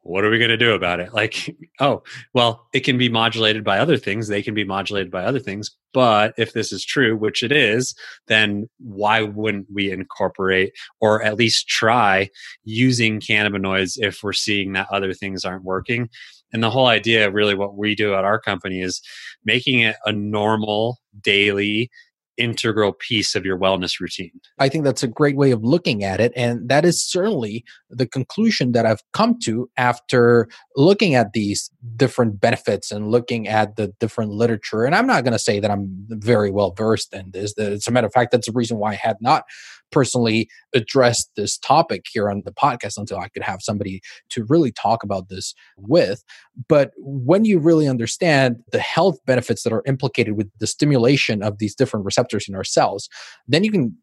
what 0.02 0.24
are 0.24 0.30
we 0.30 0.38
going 0.38 0.48
to 0.48 0.56
do 0.56 0.72
about 0.72 1.00
it? 1.00 1.12
Like, 1.12 1.54
oh, 1.80 2.02
well, 2.32 2.66
it 2.72 2.80
can 2.80 2.96
be 2.96 3.08
modulated 3.08 3.62
by 3.62 3.78
other 3.78 3.96
things. 3.96 4.28
They 4.28 4.42
can 4.42 4.54
be 4.54 4.64
modulated 4.64 5.10
by 5.10 5.24
other 5.24 5.38
things. 5.38 5.70
But 5.92 6.34
if 6.38 6.52
this 6.52 6.72
is 6.72 6.84
true, 6.84 7.16
which 7.16 7.42
it 7.42 7.52
is, 7.52 7.94
then 8.26 8.68
why 8.78 9.22
wouldn't 9.22 9.66
we 9.72 9.90
incorporate 9.90 10.72
or 11.00 11.22
at 11.22 11.36
least 11.36 11.68
try 11.68 12.30
using 12.64 13.20
cannabinoids 13.20 13.98
if 13.98 14.22
we're 14.22 14.32
seeing 14.32 14.72
that 14.72 14.88
other 14.90 15.12
things 15.12 15.44
aren't 15.44 15.64
working? 15.64 16.08
And 16.52 16.62
the 16.62 16.70
whole 16.70 16.86
idea, 16.86 17.30
really, 17.30 17.54
what 17.54 17.76
we 17.76 17.94
do 17.94 18.14
at 18.14 18.24
our 18.24 18.40
company 18.40 18.80
is 18.80 19.02
making 19.44 19.80
it 19.80 19.96
a 20.04 20.12
normal 20.12 20.98
daily 21.22 21.90
integral 22.38 22.92
piece 22.92 23.34
of 23.34 23.44
your 23.44 23.58
wellness 23.58 24.00
routine. 24.00 24.30
I 24.58 24.68
think 24.68 24.84
that's 24.84 25.02
a 25.02 25.08
great 25.08 25.36
way 25.36 25.50
of 25.50 25.62
looking 25.62 26.04
at 26.04 26.20
it. 26.20 26.32
And 26.36 26.68
that 26.68 26.84
is 26.84 27.04
certainly 27.04 27.64
the 27.90 28.06
conclusion 28.06 28.72
that 28.72 28.86
I've 28.86 29.02
come 29.12 29.38
to 29.40 29.68
after 29.76 30.48
looking 30.76 31.14
at 31.14 31.32
these 31.32 31.70
different 31.96 32.40
benefits 32.40 32.90
and 32.90 33.10
looking 33.10 33.48
at 33.48 33.76
the 33.76 33.88
different 34.00 34.32
literature. 34.32 34.84
And 34.84 34.94
I'm 34.94 35.06
not 35.06 35.24
going 35.24 35.32
to 35.32 35.38
say 35.38 35.60
that 35.60 35.70
I'm 35.70 36.06
very 36.08 36.50
well 36.50 36.72
versed 36.72 37.12
in 37.12 37.32
this. 37.32 37.56
As 37.58 37.86
a 37.86 37.90
matter 37.90 38.06
of 38.06 38.12
fact, 38.12 38.32
that's 38.32 38.46
the 38.46 38.52
reason 38.52 38.78
why 38.78 38.92
I 38.92 38.94
had 38.94 39.16
not 39.20 39.44
personally 39.90 40.48
addressed 40.74 41.30
this 41.36 41.58
topic 41.58 42.06
here 42.10 42.30
on 42.30 42.42
the 42.44 42.52
podcast 42.52 42.96
until 42.96 43.18
I 43.18 43.28
could 43.28 43.42
have 43.42 43.62
somebody 43.62 44.00
to 44.30 44.44
really 44.44 44.72
talk 44.72 45.02
about 45.02 45.28
this 45.28 45.54
with. 45.76 46.22
But 46.68 46.92
when 46.98 47.44
you 47.44 47.58
really 47.58 47.88
understand 47.88 48.56
the 48.72 48.80
health 48.80 49.18
benefits 49.26 49.62
that 49.62 49.72
are 49.72 49.82
implicated 49.86 50.36
with 50.36 50.50
the 50.58 50.66
stimulation 50.66 51.42
of 51.42 51.58
these 51.58 51.74
different 51.74 52.04
receptors 52.04 52.48
in 52.48 52.54
our 52.54 52.64
cells, 52.64 53.08
then 53.46 53.64
you 53.64 53.70
can 53.70 53.96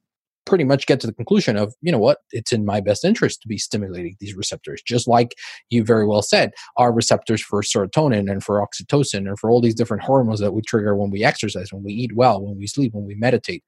pretty 0.46 0.64
much 0.64 0.86
get 0.86 1.00
to 1.02 1.08
the 1.08 1.14
conclusion 1.14 1.58
of, 1.58 1.74
you 1.82 1.92
know 1.92 2.00
what, 2.00 2.20
it's 2.32 2.52
in 2.52 2.66
my 2.66 2.80
best 2.80 3.04
interest 3.04 3.42
to 3.42 3.48
be 3.48 3.58
stimulating 3.58 4.16
these 4.20 4.36
receptors. 4.36 4.82
Just 4.82 5.08
like 5.08 5.36
you 5.70 5.84
very 5.84 6.06
well 6.06 6.22
said, 6.22 6.52
our 6.78 6.92
receptors 6.92 7.42
for 7.42 7.62
serotonin 7.62 8.32
and 8.32 8.44
for 8.44 8.66
oxytocin 8.66 9.28
and 9.28 9.40
for 9.40 9.50
all 9.50 9.62
these 9.62 9.76
different 9.76 10.04
hormones 10.04 10.40
that 10.40 10.54
we 10.54 10.62
trigger 10.62 10.96
when 10.96 11.10
we 11.10 11.24
exercise, 11.24 11.72
when 11.72 11.84
we 11.84 11.94
eat 11.94 12.16
well, 12.16 12.42
when 12.42 12.58
we 12.58 12.68
sleep, 12.68 12.94
when 12.94 13.06
we 13.06 13.16
meditate. 13.16 13.64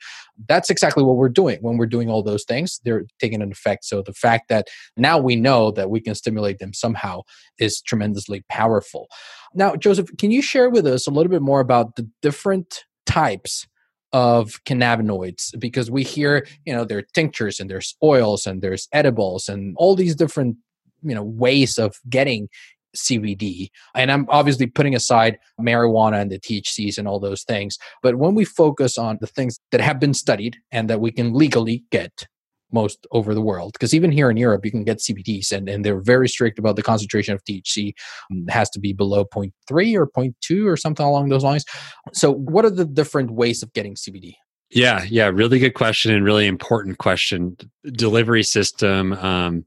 That's 0.47 0.69
exactly 0.69 1.03
what 1.03 1.17
we're 1.17 1.29
doing. 1.29 1.59
When 1.61 1.77
we're 1.77 1.85
doing 1.85 2.09
all 2.09 2.23
those 2.23 2.43
things, 2.43 2.79
they're 2.83 3.03
taking 3.19 3.41
an 3.41 3.51
effect. 3.51 3.85
So 3.85 4.01
the 4.01 4.13
fact 4.13 4.49
that 4.49 4.67
now 4.95 5.17
we 5.17 5.35
know 5.35 5.71
that 5.71 5.89
we 5.89 5.99
can 5.99 6.15
stimulate 6.15 6.59
them 6.59 6.73
somehow 6.73 7.21
is 7.59 7.81
tremendously 7.81 8.43
powerful. 8.49 9.07
Now, 9.53 9.75
Joseph, 9.75 10.09
can 10.17 10.31
you 10.31 10.41
share 10.41 10.69
with 10.69 10.85
us 10.85 11.07
a 11.07 11.11
little 11.11 11.31
bit 11.31 11.41
more 11.41 11.59
about 11.59 11.95
the 11.95 12.07
different 12.21 12.83
types 13.05 13.65
of 14.13 14.63
cannabinoids 14.65 15.58
because 15.60 15.91
we 15.91 16.04
hear 16.04 16.48
you 16.65 16.74
know 16.74 16.86
there 16.86 17.00
are 17.00 17.08
tinctures 17.13 17.60
and 17.60 17.70
there's 17.70 17.96
oils 18.02 18.48
and 18.48 18.62
there's 18.62 18.88
edibles 18.93 19.50
and 19.50 19.76
all 19.78 19.96
these 19.96 20.15
different 20.15 20.56
you 21.04 21.13
know 21.13 21.24
ways 21.24 21.78
of 21.78 21.96
getting 22.10 22.48
CBD. 22.96 23.70
And 23.96 24.12
I'm 24.12 24.26
obviously 24.30 24.67
putting 24.67 24.96
aside 24.96 25.38
marijuana 25.60 26.22
and 26.22 26.32
the 26.32 26.39
THCs 26.39 26.98
and 26.98 27.08
all 27.08 27.20
those 27.20 27.43
things. 27.43 27.78
But 28.02 28.15
when 28.15 28.34
we 28.34 28.46
focus 28.46 28.98
on 28.98 29.17
the 29.22 29.28
things 29.28 29.60
that 29.72 29.82
have 29.82 30.00
been 30.00 30.13
studied 30.13 30.58
and 30.72 30.89
that 30.89 31.00
we 31.00 31.12
can 31.12 31.34
legally 31.34 31.84
get, 31.91 32.28
most 32.71 33.08
over 33.12 33.34
the 33.34 33.41
world 33.41 33.73
because 33.73 33.93
even 33.93 34.12
here 34.12 34.30
in 34.30 34.38
europe 34.38 34.65
you 34.65 34.71
can 34.71 34.84
get 34.84 34.99
cbds 34.99 35.51
and, 35.51 35.69
and 35.69 35.86
they're 35.86 36.01
very 36.01 36.27
strict 36.27 36.60
about 36.60 36.75
the 36.75 36.84
concentration 36.84 37.34
of 37.34 37.43
thc 37.43 37.93
it 38.30 38.51
has 38.51 38.69
to 38.69 38.80
be 38.80 38.93
below 38.93 39.25
0.3 39.25 39.51
or 39.95 40.08
0.2 40.08 40.65
or 40.65 40.77
something 40.77 41.06
along 41.06 41.30
those 41.30 41.43
lines 41.43 41.65
so 42.13 42.34
what 42.34 42.65
are 42.65 42.69
the 42.69 42.86
different 42.86 43.32
ways 43.32 43.63
of 43.63 43.71
getting 43.73 43.95
cbd 43.95 44.36
yeah, 44.69 45.06
yeah, 45.08 45.27
really 45.27 45.60
good 45.60 45.75
question 45.75 46.13
and 46.13 46.25
really 46.25 46.45
important 46.45 46.97
question. 46.97 47.56
Delivery 47.86 48.43
system 48.43 49.13
um, 49.13 49.63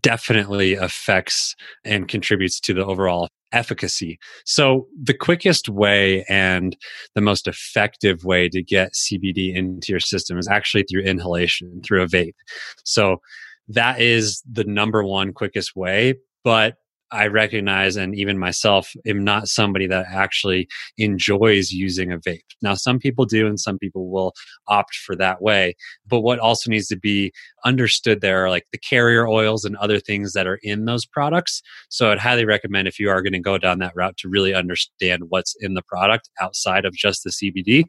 definitely 0.00 0.74
affects 0.74 1.54
and 1.84 2.08
contributes 2.08 2.58
to 2.60 2.72
the 2.72 2.84
overall 2.84 3.28
efficacy. 3.52 4.18
So, 4.44 4.86
the 5.00 5.14
quickest 5.14 5.68
way 5.68 6.24
and 6.28 6.76
the 7.14 7.20
most 7.20 7.46
effective 7.46 8.24
way 8.24 8.48
to 8.48 8.62
get 8.62 8.94
CBD 8.94 9.54
into 9.54 9.92
your 9.92 10.00
system 10.00 10.38
is 10.38 10.48
actually 10.48 10.84
through 10.84 11.02
inhalation, 11.02 11.80
through 11.84 12.02
a 12.02 12.06
vape. 12.06 12.34
So, 12.84 13.20
that 13.68 14.00
is 14.00 14.42
the 14.50 14.64
number 14.64 15.04
one 15.04 15.32
quickest 15.32 15.76
way. 15.76 16.14
But 16.44 16.76
I 17.10 17.26
recognize, 17.26 17.96
and 17.96 18.14
even 18.14 18.38
myself, 18.38 18.92
am 19.06 19.24
not 19.24 19.48
somebody 19.48 19.86
that 19.86 20.06
actually 20.10 20.68
enjoys 20.98 21.72
using 21.72 22.12
a 22.12 22.18
vape. 22.18 22.40
Now, 22.60 22.74
some 22.74 22.98
people 22.98 23.24
do, 23.24 23.46
and 23.46 23.58
some 23.58 23.78
people 23.78 24.10
will 24.10 24.34
opt 24.66 24.94
for 24.94 25.16
that 25.16 25.40
way. 25.40 25.74
But 26.06 26.20
what 26.20 26.38
also 26.38 26.70
needs 26.70 26.88
to 26.88 26.96
be 26.96 27.32
understood 27.64 28.20
there 28.20 28.44
are 28.44 28.50
like 28.50 28.66
the 28.72 28.78
carrier 28.78 29.26
oils 29.26 29.64
and 29.64 29.76
other 29.76 30.00
things 30.00 30.32
that 30.34 30.46
are 30.46 30.58
in 30.62 30.84
those 30.84 31.06
products. 31.06 31.62
So 31.88 32.10
I'd 32.10 32.18
highly 32.18 32.44
recommend 32.44 32.88
if 32.88 32.98
you 32.98 33.08
are 33.10 33.22
going 33.22 33.32
to 33.32 33.38
go 33.38 33.58
down 33.58 33.78
that 33.78 33.96
route 33.96 34.16
to 34.18 34.28
really 34.28 34.54
understand 34.54 35.24
what's 35.28 35.54
in 35.60 35.74
the 35.74 35.82
product 35.82 36.28
outside 36.40 36.84
of 36.84 36.94
just 36.94 37.24
the 37.24 37.30
CBD, 37.30 37.84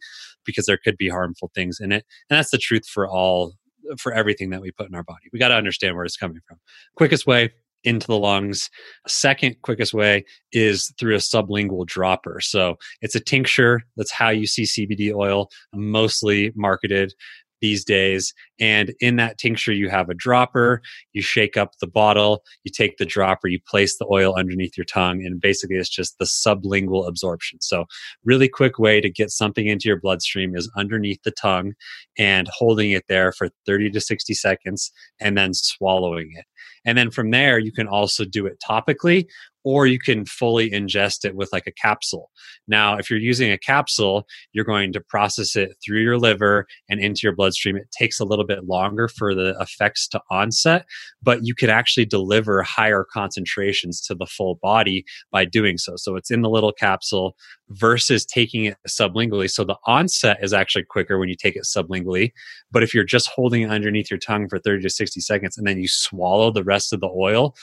because 0.45 0.65
there 0.65 0.79
could 0.81 0.97
be 0.97 1.09
harmful 1.09 1.51
things 1.53 1.79
in 1.81 1.91
it. 1.91 2.05
And 2.29 2.37
that's 2.37 2.51
the 2.51 2.57
truth 2.57 2.87
for 2.87 3.07
all 3.07 3.53
for 3.97 4.13
everything 4.13 4.49
that 4.51 4.61
we 4.61 4.71
put 4.71 4.87
in 4.87 4.95
our 4.95 5.03
body. 5.03 5.29
We 5.33 5.39
got 5.39 5.49
to 5.49 5.55
understand 5.55 5.95
where 5.95 6.05
it's 6.05 6.17
coming 6.17 6.39
from. 6.47 6.57
Quickest 6.95 7.25
way, 7.25 7.51
into 7.83 8.07
the 8.07 8.17
lungs. 8.17 8.69
Second 9.07 9.55
quickest 9.61 9.93
way 9.93 10.25
is 10.51 10.93
through 10.99 11.15
a 11.15 11.19
sublingual 11.19 11.85
dropper. 11.85 12.39
So 12.41 12.77
it's 13.01 13.15
a 13.15 13.19
tincture. 13.19 13.81
That's 13.97 14.11
how 14.11 14.29
you 14.29 14.47
see 14.47 14.63
CBD 14.63 15.13
oil 15.13 15.49
mostly 15.73 16.51
marketed 16.55 17.13
these 17.61 17.83
days. 17.83 18.33
And 18.59 18.93
in 18.99 19.15
that 19.17 19.37
tincture, 19.37 19.71
you 19.71 19.89
have 19.89 20.09
a 20.09 20.13
dropper. 20.13 20.81
You 21.13 21.21
shake 21.21 21.57
up 21.57 21.77
the 21.79 21.87
bottle, 21.87 22.43
you 22.63 22.71
take 22.71 22.97
the 22.97 23.05
dropper, 23.05 23.47
you 23.47 23.59
place 23.67 23.97
the 23.97 24.07
oil 24.11 24.35
underneath 24.37 24.77
your 24.77 24.85
tongue, 24.85 25.25
and 25.25 25.41
basically 25.41 25.77
it's 25.77 25.89
just 25.89 26.17
the 26.19 26.25
sublingual 26.25 27.07
absorption. 27.07 27.61
So, 27.61 27.85
really 28.23 28.49
quick 28.49 28.79
way 28.79 29.01
to 29.01 29.09
get 29.09 29.31
something 29.31 29.67
into 29.67 29.87
your 29.87 29.99
bloodstream 29.99 30.55
is 30.55 30.71
underneath 30.77 31.21
the 31.23 31.31
tongue 31.31 31.73
and 32.17 32.47
holding 32.47 32.91
it 32.91 33.05
there 33.07 33.31
for 33.31 33.49
30 33.65 33.91
to 33.91 34.01
60 34.01 34.33
seconds 34.33 34.91
and 35.19 35.37
then 35.37 35.53
swallowing 35.53 36.31
it. 36.35 36.45
And 36.85 36.97
then 36.97 37.11
from 37.11 37.31
there, 37.31 37.59
you 37.59 37.71
can 37.71 37.87
also 37.87 38.25
do 38.25 38.45
it 38.45 38.61
topically 38.65 39.27
or 39.63 39.87
you 39.87 39.99
can 39.99 40.25
fully 40.25 40.69
ingest 40.71 41.25
it 41.25 41.35
with 41.35 41.49
like 41.51 41.67
a 41.67 41.71
capsule. 41.71 42.29
Now, 42.67 42.97
if 42.97 43.09
you're 43.09 43.19
using 43.19 43.51
a 43.51 43.57
capsule, 43.57 44.25
you're 44.53 44.65
going 44.65 44.93
to 44.93 45.01
process 45.01 45.55
it 45.55 45.75
through 45.83 46.01
your 46.01 46.17
liver 46.17 46.65
and 46.89 46.99
into 46.99 47.21
your 47.23 47.35
bloodstream. 47.35 47.75
It 47.75 47.91
takes 47.91 48.19
a 48.19 48.25
little 48.25 48.45
bit 48.45 48.65
longer 48.65 49.07
for 49.07 49.35
the 49.35 49.55
effects 49.59 50.07
to 50.09 50.21
onset, 50.31 50.85
but 51.21 51.39
you 51.43 51.53
can 51.53 51.69
actually 51.69 52.05
deliver 52.05 52.63
higher 52.63 53.05
concentrations 53.11 54.01
to 54.01 54.15
the 54.15 54.25
full 54.25 54.59
body 54.61 55.03
by 55.31 55.45
doing 55.45 55.77
so. 55.77 55.93
So 55.97 56.15
it's 56.15 56.31
in 56.31 56.41
the 56.41 56.49
little 56.49 56.71
capsule 56.71 57.35
versus 57.69 58.25
taking 58.25 58.65
it 58.65 58.77
sublingually. 58.87 59.49
So 59.49 59.63
the 59.63 59.77
onset 59.85 60.37
is 60.41 60.53
actually 60.53 60.85
quicker 60.85 61.19
when 61.19 61.29
you 61.29 61.35
take 61.35 61.55
it 61.55 61.63
sublingually. 61.63 62.31
But 62.71 62.83
if 62.83 62.93
you're 62.93 63.03
just 63.03 63.29
holding 63.29 63.63
it 63.63 63.69
underneath 63.69 64.09
your 64.09 64.19
tongue 64.19 64.47
for 64.47 64.59
30 64.59 64.83
to 64.83 64.89
60 64.89 65.19
seconds 65.21 65.57
and 65.57 65.67
then 65.67 65.79
you 65.79 65.87
swallow 65.87 66.51
the 66.51 66.63
rest 66.63 66.93
of 66.93 66.99
the 66.99 67.09
oil, 67.09 67.55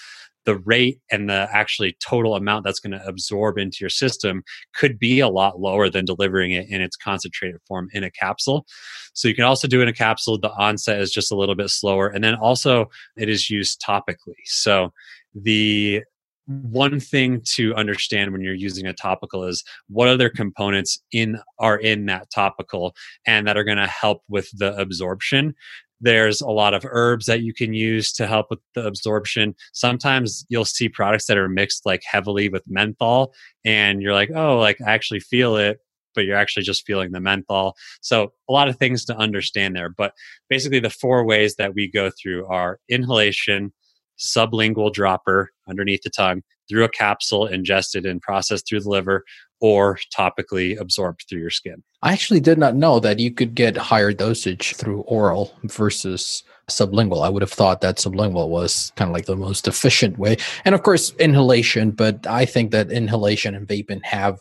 the 0.46 0.56
rate 0.59 1.00
and 1.11 1.28
the 1.28 1.48
actually 1.52 1.96
total 2.00 2.35
amount 2.35 2.64
that's 2.64 2.80
going 2.80 2.92
to 2.92 3.06
absorb 3.06 3.59
into 3.59 3.78
your 3.80 3.90
system 3.90 4.42
could 4.74 4.98
be 4.98 5.20
a 5.20 5.28
lot 5.28 5.61
lower 5.61 5.90
than 5.90 6.04
delivering 6.04 6.52
it 6.52 6.66
in 6.70 6.80
its 6.80 6.96
concentrated 6.96 7.61
form 7.66 7.88
in 7.92 8.04
a 8.04 8.11
capsule. 8.11 8.64
So 9.12 9.28
you 9.28 9.35
can 9.35 9.44
also 9.44 9.68
do 9.68 9.82
in 9.82 9.88
a 9.88 9.92
capsule. 9.92 10.38
The 10.38 10.52
onset 10.52 11.00
is 11.00 11.11
just 11.11 11.32
a 11.32 11.37
little 11.37 11.56
bit 11.56 11.68
slower. 11.68 12.09
And 12.09 12.22
then 12.24 12.37
also 12.37 12.87
it 13.16 13.28
is 13.28 13.50
used 13.50 13.82
topically. 13.82 14.37
So 14.44 14.92
the 15.35 16.02
one 16.46 17.00
thing 17.00 17.40
to 17.54 17.74
understand 17.74 18.30
when 18.30 18.40
you're 18.40 18.54
using 18.54 18.87
a 18.87 18.92
topical 18.92 19.42
is 19.44 19.64
what 19.88 20.09
other 20.09 20.28
components 20.28 21.02
in 21.11 21.40
are 21.59 21.76
in 21.76 22.06
that 22.06 22.30
topical 22.30 22.94
and 23.26 23.48
that 23.48 23.56
are 23.56 23.64
going 23.64 23.78
to 23.78 23.87
help 23.88 24.22
with 24.28 24.48
the 24.56 24.76
absorption 24.76 25.54
there's 26.00 26.40
a 26.40 26.48
lot 26.48 26.74
of 26.74 26.85
herbs 26.88 27.26
that 27.26 27.42
you 27.42 27.54
can 27.54 27.72
use 27.72 28.12
to 28.12 28.26
help 28.26 28.46
with 28.50 28.59
the 28.74 28.87
absorption. 28.87 29.54
Sometimes 29.72 30.44
you'll 30.48 30.64
see 30.64 30.88
products 30.88 31.26
that 31.26 31.38
are 31.38 31.48
mixed 31.48 31.87
like 31.87 32.02
heavily 32.04 32.48
with 32.48 32.62
menthol, 32.68 33.35
and 33.64 34.02
you're 34.02 34.12
like, 34.12 34.30
oh, 34.35 34.59
like 34.59 34.78
I 34.87 34.92
actually 34.92 35.20
feel 35.20 35.56
it, 35.56 35.78
but 36.14 36.24
you're 36.24 36.37
actually 36.37 36.64
just 36.64 36.87
feeling 36.87 37.12
the 37.12 37.20
menthol. 37.20 37.76
So 38.00 38.32
a 38.48 38.52
lot 38.52 38.68
of 38.68 38.76
things 38.76 39.04
to 39.06 39.16
understand 39.16 39.76
there. 39.76 39.88
But 39.88 40.12
basically, 40.48 40.80
the 40.80 40.90
four 40.90 41.24
ways 41.24 41.56
that 41.56 41.74
we 41.74 41.90
go 41.90 42.11
through 42.11 42.46
are 42.46 42.78
inhalation, 42.88 43.72
sublingual 44.18 44.92
dropper 44.92 45.50
underneath 45.68 46.02
the 46.02 46.11
tongue, 46.11 46.42
through 46.68 46.85
a 46.85 46.88
capsule 46.88 47.46
ingested 47.46 48.04
and 48.06 48.20
processed 48.20 48.66
through 48.68 48.80
the 48.80 48.88
liver, 48.88 49.24
or 49.60 49.98
topically 50.16 50.78
absorbed 50.78 51.24
through 51.28 51.40
your 51.40 51.50
skin. 51.50 51.82
I 52.02 52.12
actually 52.12 52.40
did 52.40 52.58
not 52.58 52.76
know 52.76 53.00
that 53.00 53.18
you 53.18 53.30
could 53.30 53.54
get 53.54 53.76
higher 53.76 54.12
dosage 54.12 54.74
through 54.76 55.00
oral 55.02 55.52
versus 55.64 56.42
sublingual. 56.70 57.24
I 57.24 57.28
would 57.28 57.42
have 57.42 57.52
thought 57.52 57.80
that 57.80 57.96
sublingual 57.96 58.48
was 58.48 58.92
kind 58.96 59.08
of 59.08 59.14
like 59.14 59.26
the 59.26 59.36
most 59.36 59.66
efficient 59.66 60.18
way. 60.18 60.36
And 60.64 60.74
of 60.74 60.82
course, 60.82 61.12
inhalation, 61.18 61.92
but 61.92 62.26
I 62.26 62.44
think 62.44 62.70
that 62.72 62.90
inhalation 62.90 63.54
and 63.54 63.66
vaping 63.66 64.04
have 64.04 64.38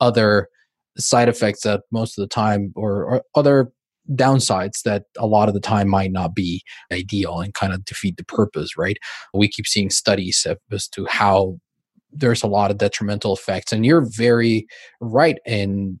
other 0.00 0.48
side 0.98 1.28
effects 1.28 1.62
that 1.62 1.82
most 1.90 2.18
of 2.18 2.22
the 2.22 2.28
time 2.28 2.72
or, 2.74 3.04
or 3.04 3.22
other 3.34 3.72
downsides 4.14 4.82
that 4.84 5.04
a 5.18 5.26
lot 5.26 5.48
of 5.48 5.54
the 5.54 5.60
time 5.60 5.88
might 5.88 6.12
not 6.12 6.34
be 6.34 6.62
ideal 6.92 7.40
and 7.40 7.54
kind 7.54 7.72
of 7.72 7.84
defeat 7.84 8.16
the 8.16 8.24
purpose, 8.24 8.76
right? 8.76 8.96
We 9.34 9.48
keep 9.48 9.66
seeing 9.66 9.90
studies 9.90 10.46
as 10.72 10.88
to 10.88 11.06
how 11.06 11.58
there's 12.12 12.42
a 12.42 12.48
lot 12.48 12.70
of 12.70 12.78
detrimental 12.78 13.34
effects. 13.34 13.72
And 13.72 13.84
you're 13.84 14.06
very 14.06 14.66
right 15.00 15.38
in 15.46 16.00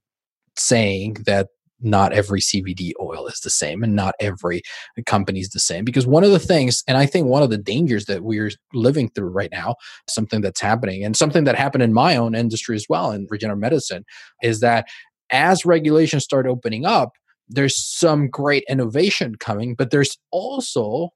saying 0.56 1.18
that 1.26 1.48
not 1.80 2.12
every 2.12 2.40
CBD 2.40 2.92
oil 3.00 3.28
is 3.28 3.40
the 3.40 3.50
same 3.50 3.84
and 3.84 3.94
not 3.94 4.14
every 4.18 4.62
company 5.06 5.40
is 5.40 5.50
the 5.50 5.60
same. 5.60 5.84
Because 5.84 6.06
one 6.06 6.24
of 6.24 6.32
the 6.32 6.38
things, 6.38 6.82
and 6.88 6.98
I 6.98 7.06
think 7.06 7.28
one 7.28 7.42
of 7.42 7.50
the 7.50 7.58
dangers 7.58 8.06
that 8.06 8.24
we're 8.24 8.50
living 8.72 9.10
through 9.10 9.28
right 9.28 9.50
now, 9.52 9.76
something 10.08 10.40
that's 10.40 10.60
happening 10.60 11.04
and 11.04 11.16
something 11.16 11.44
that 11.44 11.54
happened 11.54 11.84
in 11.84 11.92
my 11.92 12.16
own 12.16 12.34
industry 12.34 12.74
as 12.74 12.86
well 12.88 13.12
in 13.12 13.26
regenerative 13.30 13.60
medicine, 13.60 14.04
is 14.42 14.60
that 14.60 14.86
as 15.30 15.64
regulations 15.64 16.24
start 16.24 16.46
opening 16.46 16.84
up, 16.84 17.12
there's 17.48 17.76
some 17.76 18.28
great 18.28 18.64
innovation 18.68 19.36
coming, 19.36 19.74
but 19.74 19.90
there's 19.90 20.18
also 20.32 21.10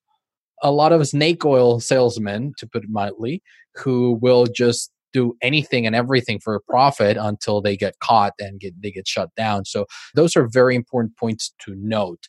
a 0.63 0.71
lot 0.71 0.93
of 0.93 1.07
snake 1.09 1.45
oil 1.45 1.81
salesmen, 1.81 2.53
to 2.57 2.69
put 2.69 2.85
it 2.85 2.91
mildly, 2.91 3.43
who 3.77 4.19
will 4.21 4.47
just 4.47 4.91
do 5.13 5.37
anything 5.43 5.87
and 5.87 5.95
everything 5.95 6.41
for 6.41 6.55
a 6.55 6.61
profit 6.61 7.17
until 7.19 7.61
they 7.61 7.77
get 7.77 7.99
caught 8.01 8.33
and 8.39 8.61
get 8.61 8.81
they 8.81 8.91
get 8.91 9.07
shut 9.07 9.29
down. 9.37 9.65
So 9.65 9.87
those 10.15 10.37
are 10.37 10.49
very 10.49 10.75
important 10.75 11.17
points 11.17 11.53
to 11.61 11.75
note. 11.77 12.27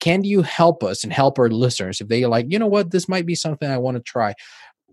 Can 0.00 0.24
you 0.24 0.42
help 0.42 0.82
us 0.82 1.04
and 1.04 1.12
help 1.12 1.38
our 1.38 1.48
listeners 1.48 2.00
if 2.00 2.08
they 2.08 2.26
like, 2.26 2.46
you 2.48 2.58
know 2.58 2.66
what, 2.66 2.90
this 2.90 3.08
might 3.08 3.26
be 3.26 3.34
something 3.34 3.70
I 3.70 3.78
want 3.78 3.96
to 3.96 4.02
try? 4.02 4.34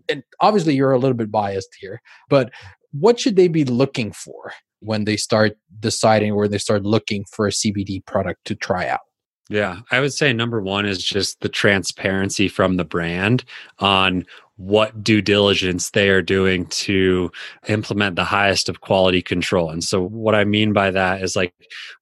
And 0.08 0.22
obviously 0.40 0.74
you're 0.74 0.92
a 0.92 0.98
little 0.98 1.16
bit 1.16 1.30
biased 1.30 1.70
here, 1.78 2.00
but 2.28 2.50
what 2.92 3.18
should 3.18 3.36
they 3.36 3.48
be 3.48 3.64
looking 3.64 4.12
for 4.12 4.52
when 4.80 5.04
they 5.04 5.16
start 5.16 5.56
deciding 5.80 6.32
or 6.32 6.46
they 6.46 6.58
start 6.58 6.84
looking 6.84 7.24
for 7.30 7.46
a 7.46 7.50
CBD 7.50 8.04
product 8.06 8.44
to 8.46 8.54
try 8.54 8.86
out? 8.88 9.00
Yeah, 9.50 9.80
I 9.90 10.00
would 10.00 10.12
say 10.12 10.32
number 10.32 10.62
one 10.62 10.86
is 10.86 11.04
just 11.04 11.40
the 11.40 11.50
transparency 11.50 12.48
from 12.48 12.76
the 12.76 12.84
brand 12.84 13.44
on 13.78 14.24
what 14.56 15.02
due 15.02 15.20
diligence 15.20 15.90
they 15.90 16.08
are 16.08 16.22
doing 16.22 16.66
to 16.66 17.30
implement 17.68 18.14
the 18.14 18.24
highest 18.24 18.68
of 18.68 18.80
quality 18.80 19.20
control. 19.20 19.70
And 19.70 19.82
so, 19.82 20.06
what 20.06 20.34
I 20.34 20.44
mean 20.44 20.72
by 20.72 20.90
that 20.92 21.22
is 21.22 21.34
like, 21.34 21.52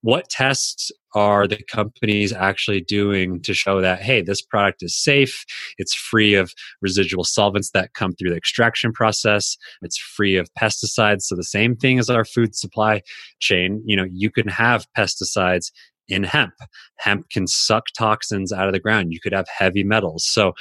what 0.02 0.28
tests 0.28 0.92
are 1.14 1.46
the 1.46 1.62
companies 1.64 2.32
actually 2.32 2.80
doing 2.80 3.40
to 3.42 3.54
show 3.54 3.80
that, 3.80 4.00
hey, 4.00 4.22
this 4.22 4.42
product 4.42 4.82
is 4.82 4.94
safe, 4.94 5.44
it's 5.78 5.94
free 5.94 6.34
of 6.34 6.52
residual 6.82 7.24
solvents 7.24 7.70
that 7.70 7.94
come 7.94 8.12
through 8.12 8.30
the 8.30 8.36
extraction 8.36 8.92
process, 8.92 9.56
it's 9.80 9.98
free 9.98 10.36
of 10.36 10.48
pesticides. 10.60 11.22
So, 11.22 11.36
the 11.36 11.44
same 11.44 11.74
thing 11.74 11.98
as 11.98 12.10
our 12.10 12.24
food 12.24 12.54
supply 12.54 13.02
chain, 13.40 13.82
you 13.86 13.96
know, 13.96 14.06
you 14.10 14.30
can 14.30 14.48
have 14.48 14.86
pesticides 14.96 15.70
in 16.08 16.24
hemp. 16.24 16.54
Hemp 16.98 17.30
can 17.30 17.46
suck 17.46 17.86
toxins 17.96 18.52
out 18.52 18.66
of 18.66 18.72
the 18.72 18.80
ground. 18.80 19.12
You 19.12 19.20
could 19.20 19.32
have 19.32 19.46
heavy 19.48 19.84
metals. 19.84 20.26
So, 20.26 20.52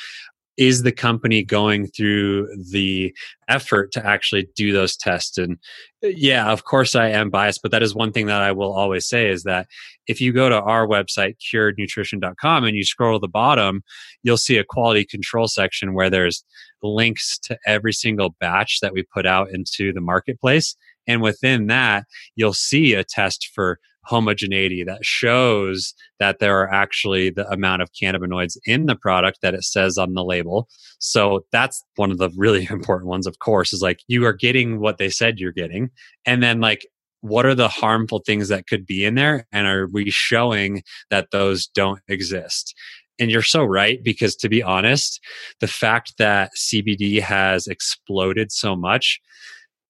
is 0.58 0.84
the 0.84 0.92
company 0.92 1.44
going 1.44 1.88
through 1.88 2.48
the 2.72 3.14
effort 3.48 3.92
to 3.94 4.06
actually 4.06 4.48
do 4.56 4.72
those 4.72 4.96
tests? 4.96 5.38
And 5.38 5.58
uh, 6.04 6.08
yeah 6.08 6.52
of 6.52 6.64
course 6.64 6.96
i 6.96 7.08
am 7.08 7.30
biased 7.30 7.62
but 7.62 7.70
that 7.72 7.84
is 7.84 7.94
one 7.94 8.12
thing 8.12 8.26
that 8.26 8.42
i 8.42 8.52
will 8.52 8.74
always 8.74 9.08
say 9.08 9.30
is 9.30 9.44
that 9.44 9.68
if 10.08 10.20
you 10.20 10.34
go 10.34 10.50
to 10.50 10.60
our 10.60 10.88
website 10.88 11.36
curednutrition.com 11.54 12.64
and 12.64 12.76
you 12.76 12.84
scroll 12.84 13.20
to 13.20 13.22
the 13.22 13.28
bottom 13.28 13.84
you'll 14.24 14.36
see 14.36 14.58
a 14.58 14.64
quality 14.64 15.06
control 15.06 15.48
section 15.48 15.94
where 15.94 16.10
there's 16.10 16.44
links 16.84 17.38
to 17.40 17.58
every 17.66 17.94
single 17.94 18.36
batch 18.40 18.80
that 18.82 18.94
we 18.94 19.04
put 19.04 19.26
out 19.26 19.50
into 19.52 19.94
the 19.94 20.02
marketplace. 20.02 20.76
And 21.08 21.22
within 21.22 21.68
that 21.68 22.06
you'll 22.36 22.54
see 22.54 22.94
a 22.94 23.04
test 23.04 23.50
for 23.54 23.80
homogeneity 24.04 24.84
that 24.84 25.06
shows 25.06 25.94
that 26.20 26.40
there 26.40 26.60
are 26.60 26.72
actually 26.72 27.30
the 27.30 27.48
amount 27.50 27.82
of 27.82 27.92
cannabinoids 27.94 28.58
in 28.66 28.86
the 28.86 28.96
product 28.96 29.40
that 29.42 29.54
it 29.54 29.64
says 29.64 29.98
on 29.98 30.14
the 30.14 30.24
label. 30.24 30.68
So 31.00 31.46
that's 31.52 31.84
one 31.96 32.12
of 32.12 32.18
the 32.18 32.32
really 32.36 32.68
important 32.70 33.10
ones, 33.10 33.28
of 33.28 33.40
course, 33.40 33.74
is 33.74 33.82
like 33.82 34.00
you 34.08 34.26
are 34.26 34.34
getting 34.34 34.80
what 34.80 34.98
they 34.98 35.10
said 35.10 35.40
you're 35.40 35.52
getting. 35.52 35.90
And 36.26 36.42
then, 36.42 36.60
like, 36.62 36.86
what 37.22 37.46
are 37.46 37.56
the 37.56 37.68
harmful 37.68 38.20
things 38.20 38.48
that 38.48 38.68
could 38.68 38.86
be 38.86 39.06
in 39.06 39.16
there? 39.16 39.46
And 39.52 39.68
are 39.68 39.88
we 39.88 40.10
showing 40.10 40.84
that 41.12 41.30
those 41.32 41.68
don't 41.68 42.02
exist? 42.08 42.76
And 43.20 43.30
you're 43.30 43.44
so 43.44 43.64
right, 43.64 44.04
because 44.04 44.36
to 44.38 44.50
be 44.50 44.64
honest, 44.64 45.20
the 45.60 45.68
fact 45.68 46.14
that 46.18 46.52
CBD 46.58 47.22
has 47.22 47.68
exploded 47.68 48.52
so 48.52 48.76
much, 48.76 49.22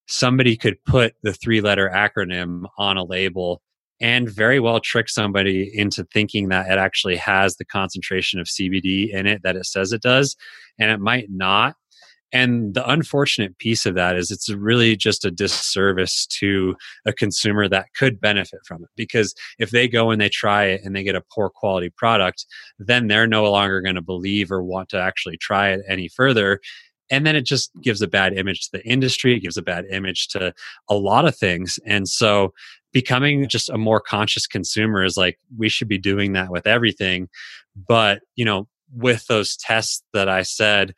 somebody 0.09 0.57
could 0.57 0.83
put 0.83 1.15
the 1.23 1.31
three 1.33 1.61
letter 1.61 1.89
acronym 1.93 2.65
on 2.77 2.97
a 2.97 3.05
label 3.05 3.61
and 4.01 4.29
very 4.29 4.59
well 4.59 4.79
trick 4.79 5.07
somebody 5.07 5.71
into 5.73 6.03
thinking 6.05 6.49
that 6.49 6.69
it 6.69 6.77
actually 6.79 7.15
has 7.15 7.55
the 7.55 7.65
concentration 7.65 8.39
of 8.39 8.47
CBD 8.47 9.13
in 9.13 9.27
it 9.27 9.41
that 9.43 9.55
it 9.55 9.65
says 9.65 9.93
it 9.93 10.01
does, 10.01 10.35
and 10.79 10.91
it 10.91 10.99
might 10.99 11.27
not. 11.29 11.75
And 12.33 12.73
the 12.73 12.89
unfortunate 12.89 13.57
piece 13.57 13.85
of 13.85 13.95
that 13.95 14.15
is 14.15 14.31
it's 14.31 14.49
really 14.49 14.95
just 14.95 15.25
a 15.25 15.31
disservice 15.31 16.25
to 16.27 16.75
a 17.05 17.11
consumer 17.11 17.67
that 17.67 17.87
could 17.93 18.21
benefit 18.21 18.61
from 18.65 18.83
it. 18.83 18.89
Because 18.95 19.35
if 19.59 19.71
they 19.71 19.87
go 19.87 20.11
and 20.11 20.21
they 20.21 20.29
try 20.29 20.65
it 20.65 20.81
and 20.83 20.95
they 20.95 21.03
get 21.03 21.15
a 21.15 21.23
poor 21.33 21.49
quality 21.49 21.89
product, 21.89 22.45
then 22.79 23.07
they're 23.07 23.27
no 23.27 23.51
longer 23.51 23.81
going 23.81 23.95
to 23.95 24.01
believe 24.01 24.49
or 24.49 24.63
want 24.63 24.87
to 24.89 25.01
actually 25.01 25.37
try 25.37 25.71
it 25.71 25.81
any 25.87 26.07
further 26.07 26.61
and 27.11 27.25
then 27.25 27.35
it 27.35 27.45
just 27.45 27.71
gives 27.81 28.01
a 28.01 28.07
bad 28.07 28.33
image 28.33 28.61
to 28.61 28.77
the 28.77 28.87
industry 28.87 29.35
it 29.35 29.41
gives 29.41 29.57
a 29.57 29.61
bad 29.61 29.85
image 29.91 30.29
to 30.29 30.53
a 30.89 30.95
lot 30.95 31.27
of 31.27 31.35
things 31.35 31.77
and 31.85 32.07
so 32.07 32.53
becoming 32.93 33.47
just 33.47 33.69
a 33.69 33.77
more 33.77 33.99
conscious 33.99 34.47
consumer 34.47 35.03
is 35.03 35.17
like 35.17 35.39
we 35.57 35.69
should 35.69 35.87
be 35.87 35.97
doing 35.97 36.33
that 36.33 36.49
with 36.49 36.67
everything. 36.67 37.29
But 37.75 38.21
you 38.35 38.45
know 38.45 38.67
with 38.93 39.25
those 39.27 39.55
tests 39.55 40.03
that 40.13 40.27
i 40.27 40.41
said 40.41 40.93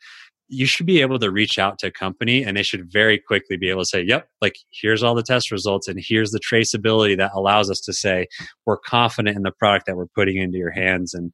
you 0.48 0.66
should 0.66 0.86
be 0.86 1.00
able 1.00 1.18
to 1.18 1.30
reach 1.30 1.58
out 1.58 1.78
to 1.78 1.86
a 1.86 1.90
company 1.90 2.44
and 2.44 2.56
they 2.56 2.62
should 2.62 2.90
very 2.92 3.18
quickly 3.18 3.56
be 3.56 3.70
able 3.70 3.82
to 3.82 3.86
say 3.86 4.02
yep 4.02 4.28
like 4.40 4.56
here's 4.70 5.02
all 5.02 5.14
the 5.14 5.22
test 5.22 5.50
results 5.50 5.88
and 5.88 5.98
here's 6.02 6.30
the 6.30 6.40
traceability 6.40 7.16
that 7.16 7.32
allows 7.34 7.70
us 7.70 7.80
to 7.80 7.92
say 7.92 8.26
we're 8.66 8.78
confident 8.78 9.36
in 9.36 9.42
the 9.42 9.52
product 9.52 9.86
that 9.86 9.96
we're 9.96 10.06
putting 10.06 10.36
into 10.36 10.58
your 10.58 10.70
hands. 10.70 11.14
And 11.14 11.32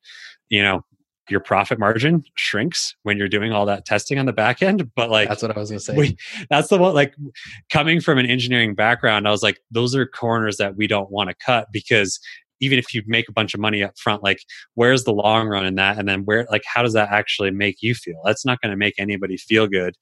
you 0.48 0.62
know 0.62 0.82
your 1.30 1.40
profit 1.40 1.78
margin 1.78 2.24
shrinks 2.34 2.94
when 3.02 3.16
you're 3.16 3.28
doing 3.28 3.52
all 3.52 3.66
that 3.66 3.84
testing 3.84 4.18
on 4.18 4.26
the 4.26 4.32
back 4.32 4.62
end. 4.62 4.90
But 4.94 5.10
like 5.10 5.28
that's 5.28 5.42
what 5.42 5.56
I 5.56 5.58
was 5.58 5.70
gonna 5.70 5.80
say. 5.80 5.96
We, 5.96 6.16
that's 6.50 6.68
the 6.68 6.78
one 6.78 6.94
like 6.94 7.14
coming 7.70 8.00
from 8.00 8.18
an 8.18 8.26
engineering 8.26 8.74
background, 8.74 9.26
I 9.26 9.30
was 9.30 9.42
like, 9.42 9.60
those 9.70 9.94
are 9.94 10.06
corners 10.06 10.56
that 10.56 10.76
we 10.76 10.86
don't 10.86 11.10
want 11.10 11.30
to 11.30 11.36
cut 11.44 11.68
because 11.72 12.20
even 12.62 12.78
if 12.78 12.94
you 12.94 13.02
make 13.06 13.28
a 13.28 13.32
bunch 13.32 13.54
of 13.54 13.60
money 13.60 13.82
up 13.82 13.98
front, 13.98 14.22
like 14.22 14.42
where's 14.74 15.04
the 15.04 15.12
long 15.12 15.48
run 15.48 15.64
in 15.64 15.76
that? 15.76 15.98
And 15.98 16.08
then 16.08 16.24
where 16.24 16.46
like 16.50 16.62
how 16.66 16.82
does 16.82 16.92
that 16.94 17.10
actually 17.10 17.50
make 17.50 17.82
you 17.82 17.94
feel? 17.94 18.20
That's 18.24 18.44
not 18.44 18.60
gonna 18.60 18.76
make 18.76 18.94
anybody 18.98 19.36
feel 19.36 19.66
good. 19.66 19.94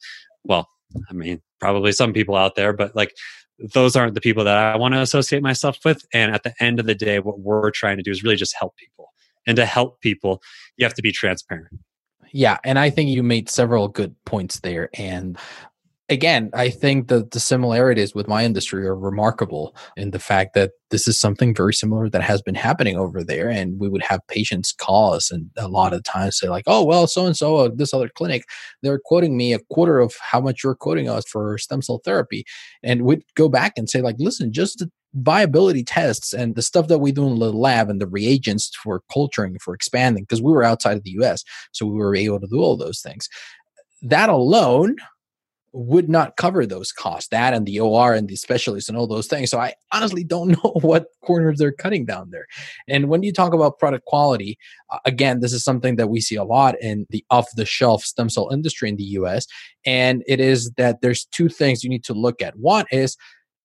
Well, 0.44 0.68
I 1.10 1.12
mean, 1.12 1.40
probably 1.60 1.92
some 1.92 2.12
people 2.12 2.36
out 2.36 2.54
there, 2.54 2.72
but 2.72 2.96
like 2.96 3.14
those 3.74 3.96
aren't 3.96 4.14
the 4.14 4.20
people 4.20 4.44
that 4.44 4.56
I 4.56 4.76
want 4.76 4.94
to 4.94 5.00
associate 5.00 5.42
myself 5.42 5.78
with. 5.84 6.04
And 6.14 6.32
at 6.32 6.44
the 6.44 6.54
end 6.60 6.78
of 6.78 6.86
the 6.86 6.94
day, 6.94 7.18
what 7.18 7.40
we're 7.40 7.70
trying 7.72 7.96
to 7.96 8.02
do 8.02 8.10
is 8.10 8.22
really 8.22 8.36
just 8.36 8.54
help 8.56 8.76
people 8.76 9.10
and 9.48 9.56
to 9.56 9.66
help 9.66 10.00
people 10.00 10.40
you 10.76 10.84
have 10.84 10.94
to 10.94 11.02
be 11.02 11.10
transparent 11.10 11.68
yeah 12.32 12.58
and 12.62 12.78
i 12.78 12.88
think 12.88 13.10
you 13.10 13.24
made 13.24 13.48
several 13.48 13.88
good 13.88 14.14
points 14.24 14.60
there 14.60 14.88
and 14.94 15.36
again, 16.08 16.50
I 16.54 16.70
think 16.70 17.08
that 17.08 17.32
the 17.32 17.40
similarities 17.40 18.14
with 18.14 18.28
my 18.28 18.44
industry 18.44 18.86
are 18.86 18.96
remarkable 18.96 19.76
in 19.96 20.10
the 20.10 20.18
fact 20.18 20.54
that 20.54 20.72
this 20.90 21.06
is 21.06 21.18
something 21.18 21.54
very 21.54 21.74
similar 21.74 22.08
that 22.08 22.22
has 22.22 22.40
been 22.40 22.54
happening 22.54 22.96
over 22.96 23.22
there. 23.22 23.50
And 23.50 23.78
we 23.78 23.88
would 23.88 24.02
have 24.02 24.26
patients 24.26 24.72
call 24.72 25.12
us 25.12 25.30
and 25.30 25.50
a 25.56 25.68
lot 25.68 25.92
of 25.92 26.02
times 26.04 26.38
say, 26.38 26.48
like, 26.48 26.64
oh, 26.66 26.82
well, 26.82 27.06
so 27.06 27.26
and 27.26 27.36
so, 27.36 27.68
this 27.68 27.92
other 27.92 28.08
clinic, 28.08 28.44
they're 28.82 29.00
quoting 29.04 29.36
me 29.36 29.52
a 29.52 29.58
quarter 29.70 30.00
of 30.00 30.14
how 30.20 30.40
much 30.40 30.64
you're 30.64 30.74
quoting 30.74 31.08
us 31.08 31.24
for 31.28 31.58
stem 31.58 31.82
cell 31.82 32.00
therapy. 32.04 32.44
And 32.82 33.02
we'd 33.02 33.22
go 33.34 33.48
back 33.48 33.74
and 33.76 33.88
say, 33.88 34.00
like, 34.00 34.16
listen, 34.18 34.52
just 34.52 34.78
the 34.78 34.90
viability 35.14 35.84
tests 35.84 36.32
and 36.32 36.54
the 36.54 36.62
stuff 36.62 36.88
that 36.88 36.98
we 36.98 37.12
do 37.12 37.26
in 37.26 37.38
the 37.38 37.52
lab 37.52 37.88
and 37.88 38.00
the 38.00 38.06
reagents 38.06 38.70
for 38.82 39.02
culturing, 39.12 39.58
for 39.58 39.74
expanding, 39.74 40.24
because 40.24 40.42
we 40.42 40.52
were 40.52 40.64
outside 40.64 40.96
of 40.96 41.04
the 41.04 41.16
US. 41.22 41.44
So 41.72 41.86
we 41.86 41.98
were 41.98 42.14
able 42.14 42.40
to 42.40 42.46
do 42.46 42.60
all 42.60 42.76
those 42.76 43.00
things. 43.00 43.28
That 44.02 44.28
alone 44.28 44.96
would 45.72 46.08
not 46.08 46.36
cover 46.36 46.64
those 46.64 46.92
costs, 46.92 47.28
that 47.28 47.52
and 47.52 47.66
the 47.66 47.78
OR 47.78 48.14
and 48.14 48.28
the 48.28 48.36
specialists 48.36 48.88
and 48.88 48.96
all 48.96 49.06
those 49.06 49.26
things. 49.26 49.50
So 49.50 49.58
I 49.58 49.74
honestly 49.92 50.24
don't 50.24 50.48
know 50.64 50.72
what 50.80 51.06
corners 51.22 51.58
they're 51.58 51.72
cutting 51.72 52.04
down 52.04 52.30
there. 52.30 52.46
And 52.88 53.08
when 53.08 53.22
you 53.22 53.32
talk 53.32 53.52
about 53.52 53.78
product 53.78 54.04
quality, 54.06 54.58
uh, 54.90 54.98
again, 55.04 55.40
this 55.40 55.52
is 55.52 55.62
something 55.62 55.96
that 55.96 56.08
we 56.08 56.20
see 56.20 56.36
a 56.36 56.44
lot 56.44 56.80
in 56.80 57.06
the 57.10 57.24
off 57.30 57.48
the 57.54 57.66
shelf 57.66 58.02
stem 58.02 58.30
cell 58.30 58.48
industry 58.50 58.88
in 58.88 58.96
the 58.96 59.04
US. 59.04 59.46
And 59.84 60.24
it 60.26 60.40
is 60.40 60.70
that 60.76 61.00
there's 61.00 61.26
two 61.26 61.48
things 61.48 61.84
you 61.84 61.90
need 61.90 62.04
to 62.04 62.14
look 62.14 62.40
at. 62.42 62.58
One 62.58 62.86
is, 62.90 63.16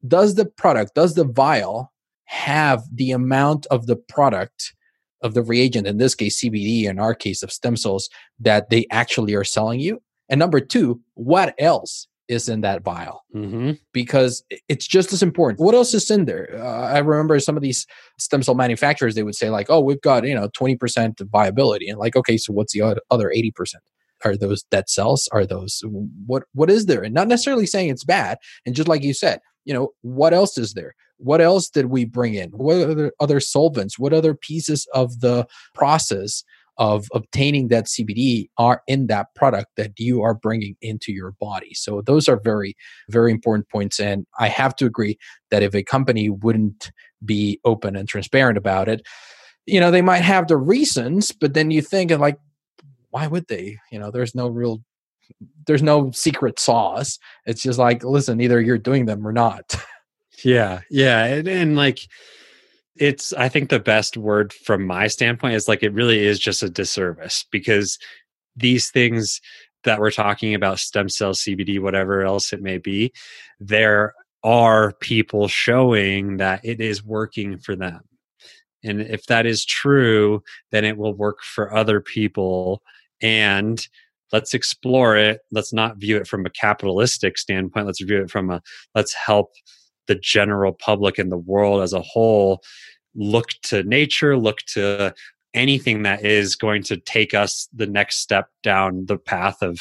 does 0.08 0.36
the 0.36 0.46
product, 0.46 0.96
does 0.96 1.16
the 1.16 1.26
vial 1.26 1.92
have 2.26 2.84
the 2.94 3.12
amount 3.12 3.66
of 3.68 3.88
the 3.88 3.96
product? 3.96 4.74
Of 5.22 5.36
the 5.36 5.42
reagent, 5.42 5.88
in 5.88 6.00
this 6.00 6.16
case 6.16 6.42
CBD, 6.42 6.84
in 6.84 7.00
our 7.00 7.16
case 7.16 7.44
of 7.44 7.50
stem 7.54 7.78
cells, 7.78 8.10
that 8.42 8.70
they 8.70 8.86
actually 8.92 9.36
are 9.36 9.46
selling 9.46 9.80
you, 9.80 10.02
and 10.28 10.38
number 10.38 10.60
two, 10.60 11.00
what 11.14 11.56
else 11.60 12.10
is 12.28 12.50
in 12.50 12.62
that 12.62 12.84
vial 12.84 13.24
hmm 13.34 13.72
because 13.92 14.44
it's 14.68 14.88
just 14.88 15.14
as 15.14 15.22
important. 15.22 15.60
What 15.60 15.76
else 15.76 15.94
is 15.94 16.10
in 16.10 16.26
there? 16.26 16.50
Uh, 16.58 16.88
I 16.88 17.00
remember 17.00 17.40
some 17.40 17.56
of 17.56 17.62
these 17.62 17.86
stem 18.18 18.42
cell 18.42 18.56
manufacturers, 18.56 19.14
they 19.16 19.24
would 19.24 19.36
say, 19.36 19.50
like, 19.50 19.68
oh, 19.70 19.80
we've 19.80 20.02
got, 20.02 20.26
you 20.26 20.34
know, 20.34 20.50
20% 20.50 21.22
viability. 21.30 21.90
And 21.90 22.00
like, 22.00 22.16
okay, 22.16 22.38
so 22.38 22.54
what's 22.54 22.74
the 22.74 22.82
other 23.12 23.32
80%? 23.36 23.52
Are 24.26 24.36
those 24.38 24.64
dead 24.64 24.90
cells? 24.90 25.30
Are 25.32 25.46
those 25.46 25.84
what 26.26 26.44
what 26.54 26.70
is 26.70 26.86
there? 26.86 27.04
And 27.04 27.14
not 27.14 27.28
necessarily 27.28 27.66
saying 27.66 27.90
it's 27.90 28.06
bad. 28.06 28.38
And 28.66 28.74
just 28.74 28.88
like 28.88 29.04
you 29.04 29.14
said, 29.14 29.40
you 29.66 29.74
know, 29.74 29.90
what 30.02 30.34
else 30.34 30.58
is 30.58 30.74
there? 30.74 30.96
What 31.18 31.42
else 31.42 31.70
did 31.70 31.86
we 31.88 32.06
bring 32.06 32.34
in? 32.34 32.50
What 32.52 32.82
other 32.82 33.14
other 33.20 33.40
solvents? 33.40 33.98
What 33.98 34.14
other 34.14 34.34
pieces 34.34 34.88
of 34.94 35.22
the 35.22 35.48
process 35.74 36.44
of 36.78 37.08
obtaining 37.14 37.68
that 37.68 37.86
CBD 37.86 38.50
are 38.58 38.82
in 38.88 39.06
that 39.08 39.28
product 39.36 39.68
that 39.78 39.92
you 40.00 40.22
are 40.22 40.34
bringing 40.34 40.76
into 40.82 41.14
your 41.14 41.32
body? 41.40 41.74
So 41.74 42.02
those 42.02 42.28
are 42.28 42.42
very 42.44 42.76
very 43.10 43.32
important 43.32 43.70
points. 43.70 44.00
And 44.00 44.26
I 44.40 44.48
have 44.48 44.76
to 44.78 44.86
agree 44.86 45.18
that 45.52 45.64
if 45.64 45.74
a 45.76 45.84
company 45.84 46.30
wouldn't 46.30 46.92
be 47.24 47.60
open 47.64 47.96
and 47.96 48.08
transparent 48.08 48.58
about 48.58 48.90
it, 48.90 49.02
you 49.66 49.80
know, 49.80 49.92
they 49.92 50.02
might 50.02 50.24
have 50.24 50.48
the 50.48 50.58
reasons, 50.58 51.32
but 51.32 51.54
then 51.54 51.72
you 51.72 51.82
think 51.82 52.12
like, 52.12 52.38
why 53.12 53.28
would 53.28 53.48
they? 53.48 53.78
You 53.92 54.00
know, 54.00 54.12
there's 54.12 54.36
no 54.36 54.48
real, 54.48 54.84
there's 55.66 55.84
no 55.84 56.12
secret 56.12 56.60
sauce. 56.60 57.20
It's 57.46 57.62
just 57.62 57.80
like, 57.80 58.04
listen, 58.04 58.42
either 58.42 58.62
you're 58.62 58.78
doing 58.78 59.06
them 59.06 59.28
or 59.28 59.34
not. 59.34 59.76
Yeah, 60.44 60.82
yeah, 60.90 61.24
and, 61.26 61.48
and 61.48 61.76
like 61.78 62.00
it's 62.96 63.34
I 63.34 63.50
think 63.50 63.70
the 63.70 63.80
best 63.80 64.18
word 64.18 64.52
from 64.52 64.86
my 64.86 65.08
standpoint 65.08 65.56
is 65.56 65.68
like 65.68 65.84
it 65.84 65.94
really 65.94 66.26
is 66.26 66.40
just 66.40 66.64
a 66.64 66.70
disservice 66.70 67.46
because 67.52 67.98
these 68.56 68.92
things 68.92 69.40
that 69.84 70.00
we're 70.00 70.12
talking 70.12 70.54
about 70.54 70.80
stem 70.80 71.08
cell 71.08 71.34
CBD 71.34 71.80
whatever 71.80 72.24
else 72.24 72.52
it 72.52 72.62
may 72.62 72.78
be 72.78 73.14
there 73.60 74.14
are 74.44 74.94
people 75.00 75.48
showing 75.48 76.38
that 76.38 76.64
it 76.64 76.82
is 76.82 77.04
working 77.04 77.58
for 77.58 77.76
them. 77.76 78.02
And 78.84 79.02
if 79.02 79.26
that 79.28 79.46
is 79.46 79.64
true, 79.64 80.44
then 80.72 80.84
it 80.84 80.98
will 80.98 81.14
work 81.14 81.42
for 81.42 81.74
other 81.74 82.02
people 82.02 82.84
and 83.22 83.88
let's 84.32 84.54
explore 84.54 85.16
it. 85.16 85.42
Let's 85.52 85.74
not 85.74 85.98
view 85.98 86.18
it 86.18 86.28
from 86.28 86.46
a 86.46 86.50
capitalistic 86.50 87.38
standpoint. 87.38 87.86
Let's 87.86 88.02
view 88.02 88.22
it 88.22 88.32
from 88.32 88.50
a 88.50 88.62
let's 88.96 89.14
help 89.14 89.52
the 90.08 90.16
general 90.16 90.74
public 90.74 91.18
and 91.18 91.32
the 91.32 91.38
world 91.38 91.82
as 91.82 91.94
a 91.94 92.02
whole 92.02 92.62
look 93.16 93.50
to 93.64 93.84
nature, 93.84 94.38
look 94.38 94.60
to 94.74 95.14
anything 95.54 96.04
that 96.04 96.26
is 96.26 96.56
going 96.56 96.84
to 96.84 96.98
take 96.98 97.34
us 97.34 97.68
the 97.74 97.86
next 97.86 98.18
step 98.18 98.48
down 98.64 99.06
the 99.08 99.18
path 99.18 99.62
of 99.62 99.80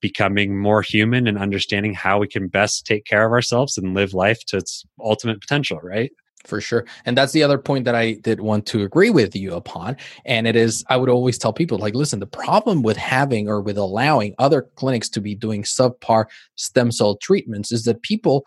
becoming 0.00 0.56
more 0.56 0.80
human 0.80 1.26
and 1.26 1.38
understanding 1.38 1.92
how 1.92 2.18
we 2.18 2.28
can 2.28 2.46
best 2.46 2.86
take 2.86 3.04
care 3.04 3.26
of 3.26 3.32
ourselves 3.32 3.76
and 3.76 3.94
live 3.94 4.14
life 4.14 4.44
to 4.46 4.56
its 4.56 4.84
ultimate 5.00 5.40
potential, 5.40 5.78
right? 5.82 6.12
For 6.44 6.60
sure. 6.60 6.86
And 7.04 7.18
that's 7.18 7.32
the 7.32 7.42
other 7.42 7.58
point 7.58 7.84
that 7.84 7.94
I 7.94 8.12
did 8.12 8.40
want 8.40 8.64
to 8.66 8.82
agree 8.82 9.10
with 9.10 9.34
you 9.34 9.54
upon. 9.54 9.96
And 10.24 10.46
it 10.46 10.56
is, 10.56 10.84
I 10.88 10.96
would 10.96 11.08
always 11.08 11.36
tell 11.36 11.52
people, 11.52 11.78
like, 11.78 11.94
listen, 11.94 12.20
the 12.20 12.26
problem 12.26 12.82
with 12.82 12.96
having 12.96 13.48
or 13.48 13.60
with 13.60 13.76
allowing 13.76 14.34
other 14.38 14.62
clinics 14.76 15.08
to 15.10 15.20
be 15.20 15.34
doing 15.34 15.62
subpar 15.64 16.26
stem 16.54 16.92
cell 16.92 17.16
treatments 17.16 17.72
is 17.72 17.84
that 17.84 18.02
people 18.02 18.46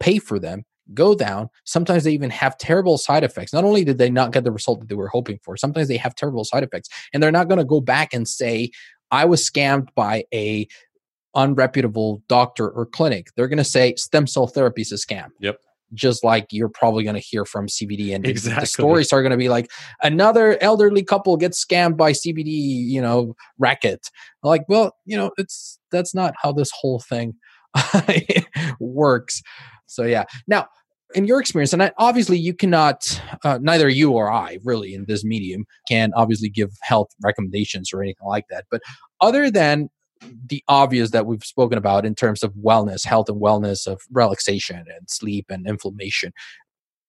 pay 0.00 0.18
for 0.18 0.38
them, 0.38 0.64
go 0.92 1.14
down. 1.14 1.48
Sometimes 1.64 2.04
they 2.04 2.12
even 2.12 2.30
have 2.30 2.58
terrible 2.58 2.98
side 2.98 3.22
effects. 3.22 3.52
Not 3.52 3.64
only 3.64 3.84
did 3.84 3.98
they 3.98 4.10
not 4.10 4.32
get 4.32 4.44
the 4.44 4.52
result 4.52 4.80
that 4.80 4.88
they 4.88 4.96
were 4.96 5.08
hoping 5.08 5.38
for, 5.42 5.56
sometimes 5.56 5.88
they 5.88 5.96
have 5.98 6.14
terrible 6.16 6.44
side 6.44 6.64
effects. 6.64 6.88
And 7.14 7.22
they're 7.22 7.30
not 7.30 7.48
going 7.48 7.58
to 7.58 7.64
go 7.64 7.80
back 7.80 8.12
and 8.12 8.26
say, 8.26 8.70
I 9.12 9.24
was 9.24 9.48
scammed 9.48 9.88
by 9.94 10.24
a 10.34 10.66
unreputable 11.36 12.22
doctor 12.28 12.68
or 12.68 12.86
clinic. 12.86 13.28
They're 13.36 13.48
going 13.48 13.58
to 13.58 13.64
say 13.64 13.94
stem 13.94 14.26
cell 14.26 14.48
therapy 14.48 14.82
is 14.82 14.92
a 14.92 14.96
scam. 14.96 15.28
Yep. 15.38 15.60
Just 15.94 16.22
like 16.24 16.46
you're 16.50 16.68
probably 16.68 17.02
going 17.04 17.14
to 17.14 17.20
hear 17.20 17.44
from 17.44 17.66
CBD, 17.66 18.14
and 18.14 18.24
the- 18.24 18.30
Exactly. 18.30 18.60
the 18.62 18.66
stories 18.66 19.12
are 19.12 19.22
going 19.22 19.32
to 19.32 19.36
be 19.36 19.48
like 19.48 19.70
another 20.02 20.56
elderly 20.62 21.02
couple 21.02 21.36
gets 21.36 21.64
scammed 21.64 21.96
by 21.96 22.12
CBD, 22.12 22.46
you 22.48 23.00
know, 23.02 23.34
racket. 23.58 24.08
Like, 24.42 24.62
well, 24.68 24.94
you 25.04 25.16
know, 25.16 25.30
it's 25.36 25.78
that's 25.90 26.14
not 26.14 26.34
how 26.42 26.52
this 26.52 26.70
whole 26.72 27.00
thing 27.00 27.34
works. 28.80 29.42
So 29.86 30.04
yeah. 30.04 30.24
Now, 30.46 30.66
in 31.14 31.24
your 31.24 31.40
experience, 31.40 31.72
and 31.72 31.82
I, 31.82 31.90
obviously 31.98 32.38
you 32.38 32.54
cannot, 32.54 33.20
uh, 33.44 33.58
neither 33.60 33.88
you 33.88 34.12
or 34.12 34.30
I 34.30 34.58
really 34.62 34.94
in 34.94 35.06
this 35.06 35.24
medium 35.24 35.64
can 35.88 36.12
obviously 36.14 36.48
give 36.48 36.70
health 36.82 37.08
recommendations 37.24 37.92
or 37.92 38.00
anything 38.00 38.28
like 38.28 38.44
that. 38.50 38.66
But 38.70 38.80
other 39.20 39.50
than 39.50 39.88
the 40.46 40.62
obvious 40.68 41.10
that 41.10 41.26
we've 41.26 41.44
spoken 41.44 41.78
about 41.78 42.04
in 42.04 42.14
terms 42.14 42.42
of 42.42 42.52
wellness, 42.54 43.04
health 43.04 43.28
and 43.28 43.40
wellness 43.40 43.86
of 43.86 44.00
relaxation 44.12 44.78
and 44.78 45.08
sleep 45.08 45.46
and 45.48 45.66
inflammation, 45.66 46.32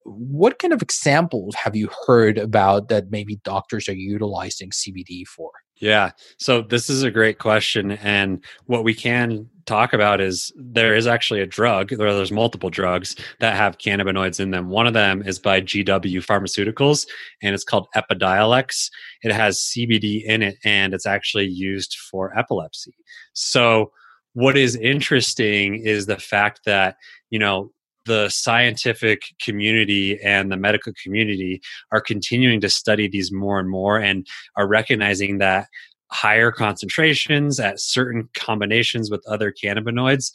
what 0.03 0.59
kind 0.59 0.73
of 0.73 0.81
examples 0.81 1.55
have 1.55 1.75
you 1.75 1.89
heard 2.07 2.37
about 2.37 2.89
that 2.89 3.11
maybe 3.11 3.37
doctors 3.43 3.87
are 3.87 3.93
utilizing 3.93 4.69
CBD 4.71 5.25
for? 5.27 5.51
Yeah. 5.77 6.11
So 6.37 6.61
this 6.61 6.89
is 6.89 7.03
a 7.03 7.11
great 7.11 7.39
question. 7.39 7.91
And 7.91 8.43
what 8.65 8.83
we 8.83 8.93
can 8.93 9.49
talk 9.65 9.93
about 9.93 10.21
is 10.21 10.51
there 10.55 10.95
is 10.95 11.07
actually 11.07 11.41
a 11.41 11.45
drug, 11.45 11.89
there 11.89 12.13
there's 12.13 12.31
multiple 12.31 12.69
drugs 12.69 13.15
that 13.39 13.55
have 13.55 13.77
cannabinoids 13.77 14.39
in 14.39 14.51
them. 14.51 14.69
One 14.69 14.87
of 14.87 14.93
them 14.93 15.23
is 15.25 15.39
by 15.39 15.61
GW 15.61 16.25
Pharmaceuticals 16.25 17.07
and 17.41 17.53
it's 17.53 17.63
called 17.63 17.87
Epidiolex. 17.95 18.89
It 19.23 19.31
has 19.31 19.59
CBD 19.59 20.23
in 20.23 20.41
it 20.41 20.57
and 20.63 20.93
it's 20.93 21.05
actually 21.05 21.47
used 21.47 21.97
for 22.09 22.37
epilepsy. 22.37 22.93
So 23.33 23.91
what 24.33 24.57
is 24.57 24.75
interesting 24.75 25.75
is 25.83 26.05
the 26.05 26.17
fact 26.17 26.61
that, 26.65 26.95
you 27.29 27.39
know, 27.39 27.71
the 28.05 28.29
scientific 28.29 29.21
community 29.39 30.19
and 30.23 30.51
the 30.51 30.57
medical 30.57 30.93
community 31.03 31.61
are 31.91 32.01
continuing 32.01 32.59
to 32.61 32.69
study 32.69 33.07
these 33.07 33.31
more 33.31 33.59
and 33.59 33.69
more 33.69 33.97
and 33.99 34.25
are 34.55 34.67
recognizing 34.67 35.37
that 35.37 35.67
higher 36.11 36.51
concentrations 36.51 37.59
at 37.59 37.79
certain 37.79 38.29
combinations 38.35 39.09
with 39.09 39.25
other 39.27 39.51
cannabinoids 39.51 40.31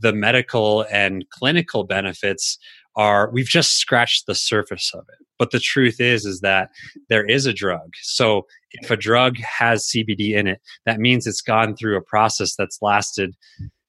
the 0.00 0.12
medical 0.12 0.86
and 0.90 1.24
clinical 1.30 1.84
benefits 1.84 2.58
are 2.96 3.30
we've 3.30 3.46
just 3.46 3.76
scratched 3.76 4.26
the 4.26 4.34
surface 4.34 4.90
of 4.94 5.04
it. 5.08 5.26
But 5.38 5.52
the 5.52 5.60
truth 5.60 6.00
is 6.00 6.24
is 6.24 6.40
that 6.40 6.70
there 7.08 7.24
is 7.24 7.46
a 7.46 7.52
drug. 7.52 7.92
So 8.02 8.46
if 8.72 8.90
a 8.90 8.96
drug 8.96 9.36
has 9.38 9.86
cbd 9.86 10.36
in 10.36 10.46
it 10.46 10.60
that 10.86 11.00
means 11.00 11.26
it's 11.26 11.40
gone 11.40 11.74
through 11.74 11.96
a 11.96 12.02
process 12.02 12.54
that's 12.56 12.80
lasted 12.80 13.34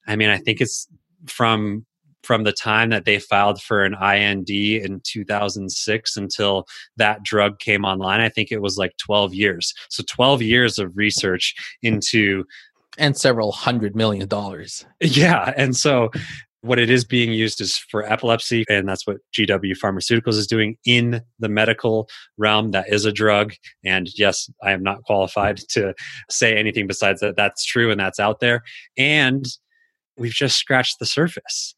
i 0.08 0.16
mean 0.16 0.30
i 0.30 0.38
think 0.38 0.60
it's 0.60 0.88
from 1.28 1.86
from 2.24 2.44
the 2.44 2.52
time 2.52 2.90
that 2.90 3.06
they 3.06 3.20
filed 3.20 3.62
for 3.62 3.84
an 3.84 3.96
IND 3.96 4.50
in 4.50 5.02
2006 5.04 6.18
until 6.18 6.66
that 6.98 7.24
drug 7.24 7.60
came 7.60 7.86
online. 7.86 8.22
I 8.22 8.30
think 8.30 8.52
it 8.52 8.62
was 8.62 8.78
like 8.78 8.96
12 8.98 9.34
years. 9.34 9.74
So 9.90 10.04
12 10.08 10.42
years 10.42 10.80
of 10.80 10.96
research 10.96 11.56
into 11.82 12.46
And 12.98 13.18
several 13.18 13.52
hundred 13.52 13.96
million 13.96 14.28
dollars. 14.28 14.86
yeah, 15.00 15.54
and 15.58 15.76
so 15.76 16.10
what 16.64 16.78
it 16.78 16.92
is 16.92 17.04
being 17.04 17.34
used 17.34 17.60
is 17.60 17.76
for 17.78 18.04
epilepsy 18.04 18.64
and 18.70 18.88
that's 18.88 19.08
what 19.08 19.18
GW 19.36 19.74
Pharmaceuticals 19.84 20.38
is 20.38 20.46
doing 20.46 20.78
in 20.86 21.22
the 21.40 21.50
medical 21.50 22.08
realm 22.38 22.70
that 22.72 22.88
is 22.88 23.04
a 23.04 23.12
drug 23.12 23.54
and 23.84 24.08
yes, 24.16 24.48
I 24.64 24.72
am 24.72 24.84
not 24.84 25.04
qualified 25.04 25.58
to 25.70 25.96
say 26.30 26.56
anything 26.56 26.86
besides 26.88 27.20
that 27.22 27.36
that's 27.36 27.66
true 27.66 27.90
and 27.90 28.00
that's 28.00 28.20
out 28.20 28.42
there 28.42 28.62
and 28.96 29.46
we've 30.18 30.34
just 30.34 30.58
scratched 30.58 31.00
the 31.00 31.06
surface 31.08 31.74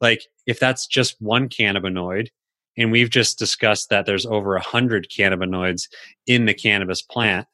like 0.00 0.22
if 0.46 0.58
that's 0.60 0.86
just 0.86 1.20
one 1.20 1.48
cannabinoid 1.48 2.28
and 2.76 2.92
we've 2.92 3.10
just 3.10 3.38
discussed 3.38 3.90
that 3.90 4.06
there's 4.06 4.26
over 4.26 4.56
a 4.56 4.62
hundred 4.62 5.08
cannabinoids 5.10 5.88
in 6.26 6.46
the 6.46 6.54
cannabis 6.54 7.02
plant 7.02 7.46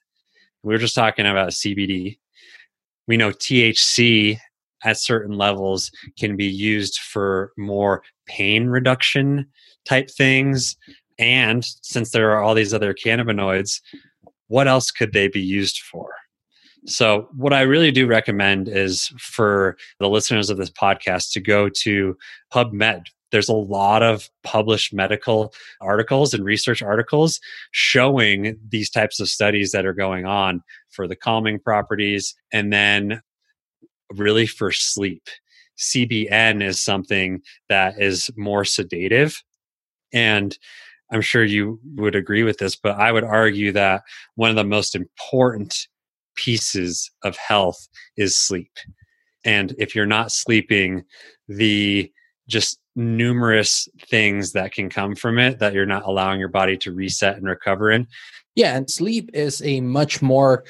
we 0.63 0.73
were 0.73 0.79
just 0.79 0.95
talking 0.95 1.27
about 1.27 1.51
cbd 1.51 2.19
we 3.07 3.17
know 3.17 3.31
thc 3.31 4.39
at 4.85 4.99
certain 4.99 5.37
levels 5.37 5.91
can 6.19 6.37
be 6.37 6.47
used 6.47 6.99
for 7.01 7.53
more 7.57 8.03
pain 8.27 8.69
reduction 8.69 9.47
type 9.85 10.11
things. 10.11 10.77
And 11.19 11.65
since 11.83 12.11
there 12.11 12.31
are 12.33 12.43
all 12.43 12.55
these 12.55 12.75
other 12.75 12.95
cannabinoids 12.95 13.81
what 14.49 14.69
else 14.69 14.91
could 14.91 15.13
they 15.15 15.27
be 15.27 15.41
used 15.41 15.81
for 15.81 16.11
so, 16.87 17.29
what 17.35 17.55
I 17.55 17.63
really 17.63 17.91
do 17.91 18.07
recommend 18.07 18.69
is 18.69 19.09
for 19.19 19.77
the 20.01 20.09
listeners 20.09 20.51
of 20.51 20.59
this 20.59 20.71
podcast 20.71 21.33
to 21.33 21.41
go 21.41 21.69
to 21.69 22.17
PubMed. 22.53 23.07
There's 23.33 23.49
a 23.49 23.55
lot 23.55 24.03
of 24.03 24.29
published 24.43 24.93
medical 24.93 25.55
articles 25.81 26.35
and 26.35 26.45
research 26.45 26.83
articles 26.83 27.41
showing 27.73 28.59
these 28.69 28.91
types 28.91 29.19
of 29.19 29.29
studies 29.29 29.73
that 29.73 29.87
are 29.87 29.95
going 29.95 30.27
on 30.27 30.63
for 30.91 31.09
the 31.09 31.17
calming 31.17 31.59
properties 31.59 32.35
and 32.53 32.73
then 32.73 33.23
really 34.13 34.47
for 34.47 34.71
sleep. 34.71 35.27
CBN 35.79 36.63
is 36.63 36.81
something 36.81 37.41
that 37.69 37.99
is 37.99 38.31
more 38.37 38.65
sedative. 38.65 39.43
And 40.13 40.57
I'm 41.11 41.23
sure 41.23 41.45
you 41.45 41.81
would 41.97 42.15
agree 42.15 42.45
with 42.45 42.59
this, 42.59 42.77
but 42.77 42.97
I 42.99 43.11
would 43.11 43.25
argue 43.25 43.73
that 43.73 44.03
one 44.37 44.51
of 44.51 44.57
the 44.57 44.65
most 44.65 44.95
important 44.95 45.89
pieces 46.35 47.11
of 47.23 47.37
health 47.37 47.89
is 48.17 48.37
sleep. 48.37 48.73
And 49.45 49.75
if 49.79 49.95
you're 49.95 50.07
not 50.07 50.33
sleeping, 50.33 51.05
the 51.49 52.11
just 52.49 52.79
numerous 52.97 53.89
things 54.09 54.53
that 54.53 54.73
can 54.73 54.89
come 54.89 55.15
from 55.15 55.39
it 55.39 55.59
that 55.59 55.73
you're 55.73 55.87
not 55.87 56.05
allowing 56.05 56.39
your 56.39 56.49
body 56.49 56.77
to 56.79 56.93
reset 56.93 57.37
and 57.37 57.47
recover 57.47 57.91
in. 57.91 58.07
Yeah, 58.55 58.77
and 58.77 58.89
sleep 58.89 59.31
is 59.35 59.63
a 59.63 59.81
much 59.81 60.23
more 60.23 60.65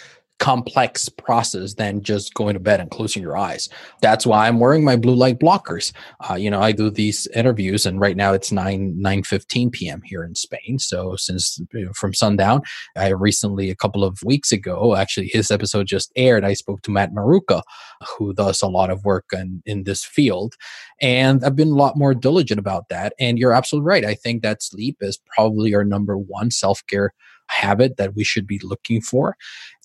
complex 0.44 1.08
process 1.08 1.72
than 1.72 2.02
just 2.02 2.34
going 2.34 2.52
to 2.52 2.60
bed 2.60 2.78
and 2.78 2.90
closing 2.90 3.22
your 3.22 3.34
eyes. 3.34 3.70
That's 4.02 4.26
why 4.26 4.46
I'm 4.46 4.60
wearing 4.60 4.84
my 4.84 4.94
blue 4.94 5.14
light 5.14 5.38
blockers. 5.38 5.90
Uh, 6.28 6.34
you 6.34 6.50
know, 6.50 6.60
I 6.60 6.70
do 6.70 6.90
these 6.90 7.26
interviews, 7.28 7.86
and 7.86 7.98
right 7.98 8.14
now 8.14 8.34
it's 8.34 8.52
nine 8.52 8.94
nine 9.00 9.22
fifteen 9.22 9.70
p.m. 9.70 10.02
here 10.04 10.22
in 10.22 10.34
Spain. 10.34 10.78
So 10.78 11.16
since 11.16 11.58
you 11.72 11.86
know, 11.86 11.92
from 11.94 12.12
sundown, 12.12 12.60
I 12.94 13.08
recently 13.08 13.70
a 13.70 13.74
couple 13.74 14.04
of 14.04 14.18
weeks 14.22 14.52
ago, 14.52 14.94
actually 14.96 15.28
his 15.28 15.50
episode 15.50 15.86
just 15.86 16.12
aired. 16.14 16.44
I 16.44 16.52
spoke 16.52 16.82
to 16.82 16.90
Matt 16.90 17.14
Maruca, 17.14 17.62
who 18.06 18.34
does 18.34 18.60
a 18.60 18.68
lot 18.68 18.90
of 18.90 19.02
work 19.02 19.24
in, 19.32 19.62
in 19.64 19.84
this 19.84 20.04
field, 20.04 20.56
and 21.00 21.42
I've 21.42 21.56
been 21.56 21.68
a 21.70 21.74
lot 21.74 21.96
more 21.96 22.12
diligent 22.12 22.58
about 22.58 22.90
that. 22.90 23.14
And 23.18 23.38
you're 23.38 23.54
absolutely 23.54 23.88
right. 23.88 24.04
I 24.04 24.14
think 24.14 24.42
that 24.42 24.62
sleep 24.62 24.98
is 25.00 25.18
probably 25.34 25.74
our 25.74 25.84
number 25.84 26.18
one 26.18 26.50
self 26.50 26.86
care 26.86 27.14
habit 27.48 27.96
that 27.96 28.14
we 28.14 28.24
should 28.24 28.46
be 28.46 28.60
looking 28.62 29.00
for. 29.00 29.36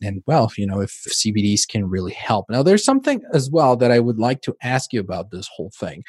And 0.02 0.24
well, 0.26 0.52
you 0.58 0.66
know, 0.66 0.82
if 0.82 0.92
CBDs 0.92 1.68
can 1.68 1.90
really 1.90 2.14
help. 2.14 2.46
Now, 2.50 2.64
there's 2.64 2.84
something 2.84 3.22
as 3.34 3.50
well 3.50 3.76
that 3.78 3.92
I 3.92 4.00
would 4.00 4.20
like 4.20 4.42
to 4.44 4.56
ask 4.62 4.94
you 4.94 5.00
about 5.00 5.32
this 5.32 5.50
whole 5.56 5.72
thing. 5.78 6.04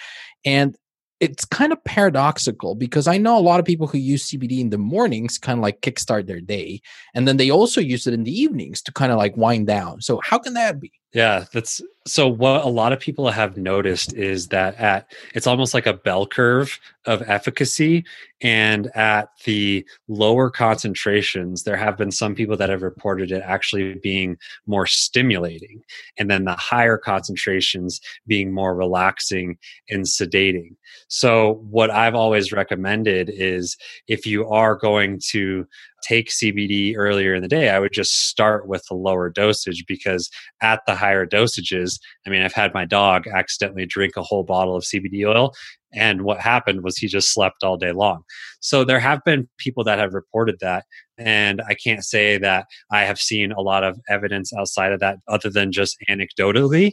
And 0.45 0.77
it's 1.21 1.45
kind 1.45 1.71
of 1.71 1.85
paradoxical 1.85 2.75
because 2.75 3.07
I 3.07 3.19
know 3.19 3.39
a 3.39 3.41
lot 3.41 3.61
of 3.61 3.67
people 3.67 3.87
who 3.87 3.99
use 3.99 4.31
CBD 4.31 4.61
in 4.61 4.71
the 4.71 4.79
mornings 4.79 5.37
kind 5.37 5.59
of 5.59 5.63
like 5.63 5.83
kickstart 5.83 6.27
their 6.27 6.41
day. 6.41 6.81
And 7.15 7.29
then 7.29 7.37
they 7.37 7.51
also 7.51 7.81
use 7.81 8.07
it 8.07 8.15
in 8.15 8.25
the 8.25 8.33
evenings 8.33 8.81
to 8.83 8.93
kind 8.93 9.13
of 9.13 9.19
like 9.19 9.37
wind 9.37 9.67
down. 9.67 10.01
So, 10.01 10.21
how 10.25 10.39
can 10.39 10.55
that 10.55 10.81
be? 10.81 10.91
Yeah, 11.13 11.45
that's 11.53 11.83
so 12.07 12.27
what 12.27 12.65
a 12.65 12.69
lot 12.69 12.93
of 12.93 13.01
people 13.01 13.29
have 13.29 13.59
noticed 13.59 14.15
is 14.15 14.49
that 14.49 14.75
at 14.77 15.13
it's 15.35 15.47
almost 15.47 15.75
like 15.75 15.87
a 15.87 15.93
bell 15.93 16.27
curve 16.27 16.79
of 17.05 17.23
efficacy 17.29 18.05
and 18.43 18.87
at 18.97 19.29
the 19.45 19.85
lower 20.09 20.51
concentrations 20.51 21.63
there 21.65 21.77
have 21.77 21.99
been 21.99 22.11
some 22.11 22.35
people 22.35 22.57
that 22.57 22.71
have 22.71 22.83
reported 22.83 23.31
it 23.31 23.43
actually 23.45 23.95
being 23.95 24.37
more 24.67 24.87
stimulating 24.87 25.83
and 26.19 26.31
then 26.31 26.45
the 26.45 26.55
higher 26.55 26.97
concentrations 26.97 28.01
being 28.27 28.51
more 28.53 28.75
relaxing 28.75 29.59
and 29.91 30.05
sedating. 30.05 30.75
So 31.09 31.61
what 31.71 31.91
I've 31.91 32.15
always 32.15 32.53
recommended 32.53 33.31
is 33.31 33.77
if 34.09 34.27
you 34.27 34.49
are 34.49 34.75
going 34.75 35.21
to 35.31 35.67
take 36.03 36.29
CBD 36.29 36.95
earlier 36.97 37.35
in 37.35 37.43
the 37.43 37.49
day, 37.49 37.71
I 37.71 37.79
would 37.79 37.93
just 37.93 38.29
start 38.29 38.67
with 38.67 38.85
a 38.91 38.95
lower 38.95 39.29
dosage 39.29 39.85
because 39.87 40.31
at 40.61 40.85
the 40.87 40.95
higher 40.95 41.27
dosages, 41.27 41.90
I 42.27 42.31
mean, 42.31 42.43
I've 42.43 42.53
had 42.53 42.75
my 42.75 42.85
dog 42.85 43.27
accidentally 43.27 43.87
drink 43.87 44.17
a 44.17 44.23
whole 44.23 44.45
bottle 44.45 44.77
of 44.77 44.85
CBD 44.85 45.27
oil. 45.27 45.55
And 45.93 46.23
what 46.23 46.39
happened 46.39 46.85
was 46.85 46.97
he 46.97 47.09
just 47.09 47.33
slept 47.35 47.65
all 47.65 47.77
day 47.77 47.93
long. 47.93 48.23
So 48.61 48.85
there 48.85 49.01
have 49.01 49.25
been 49.25 49.49
people 49.59 49.83
that 49.85 49.99
have 49.99 50.15
reported 50.15 50.59
that. 50.61 50.85
And 51.19 51.61
I 51.69 51.75
can't 51.75 52.05
say 52.05 52.39
that 52.39 52.67
I 52.93 53.05
have 53.05 53.19
seen 53.19 53.53
a 53.53 53.61
lot 53.61 53.83
of 53.83 53.99
evidence 54.09 54.53
outside 54.53 54.93
of 54.93 55.01
that 55.01 55.19
other 55.27 55.51
than 55.51 55.73
just 55.73 55.97
anecdotally, 56.09 56.93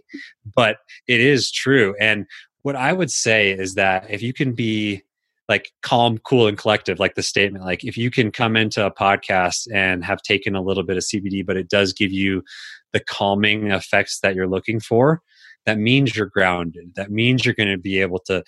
but 0.56 0.78
it 1.08 1.20
is 1.20 1.52
true. 1.52 1.96
And 2.00 2.26
what 2.64 2.76
I 2.76 2.92
would 2.92 3.12
say 3.12 3.52
is 3.52 3.76
that 3.76 4.10
if 4.10 4.22
you 4.22 4.34
can 4.34 4.54
be 4.54 5.04
like 5.50 5.72
calm, 5.82 6.18
cool, 6.20 6.48
and 6.48 6.58
collective, 6.58 7.00
like 7.00 7.16
the 7.16 7.24
statement. 7.24 7.66
Like 7.66 7.84
if 7.84 7.98
you 7.98 8.12
can 8.12 8.32
come 8.32 8.58
into 8.58 8.86
a 8.86 8.92
podcast 8.92 9.68
and 9.74 10.04
have 10.04 10.22
taken 10.22 10.56
a 10.56 10.62
little 10.62 10.84
bit 10.84 10.98
of 10.98 11.04
CBD, 11.04 11.46
but 11.46 11.58
it 11.58 11.70
does 11.70 11.94
give 11.94 12.12
you 12.12 12.44
the 12.94 13.00
calming 13.00 13.72
effects 13.72 14.20
that 14.22 14.36
you're 14.36 14.48
looking 14.48 14.80
for, 14.80 15.22
that 15.66 15.78
means 15.78 16.16
you're 16.16 16.28
grounded. 16.28 16.94
That 16.96 17.12
means 17.12 17.46
you're 17.46 17.56
going 17.56 17.72
to 17.72 17.78
be 17.78 18.02
able 18.02 18.20
to 18.28 18.44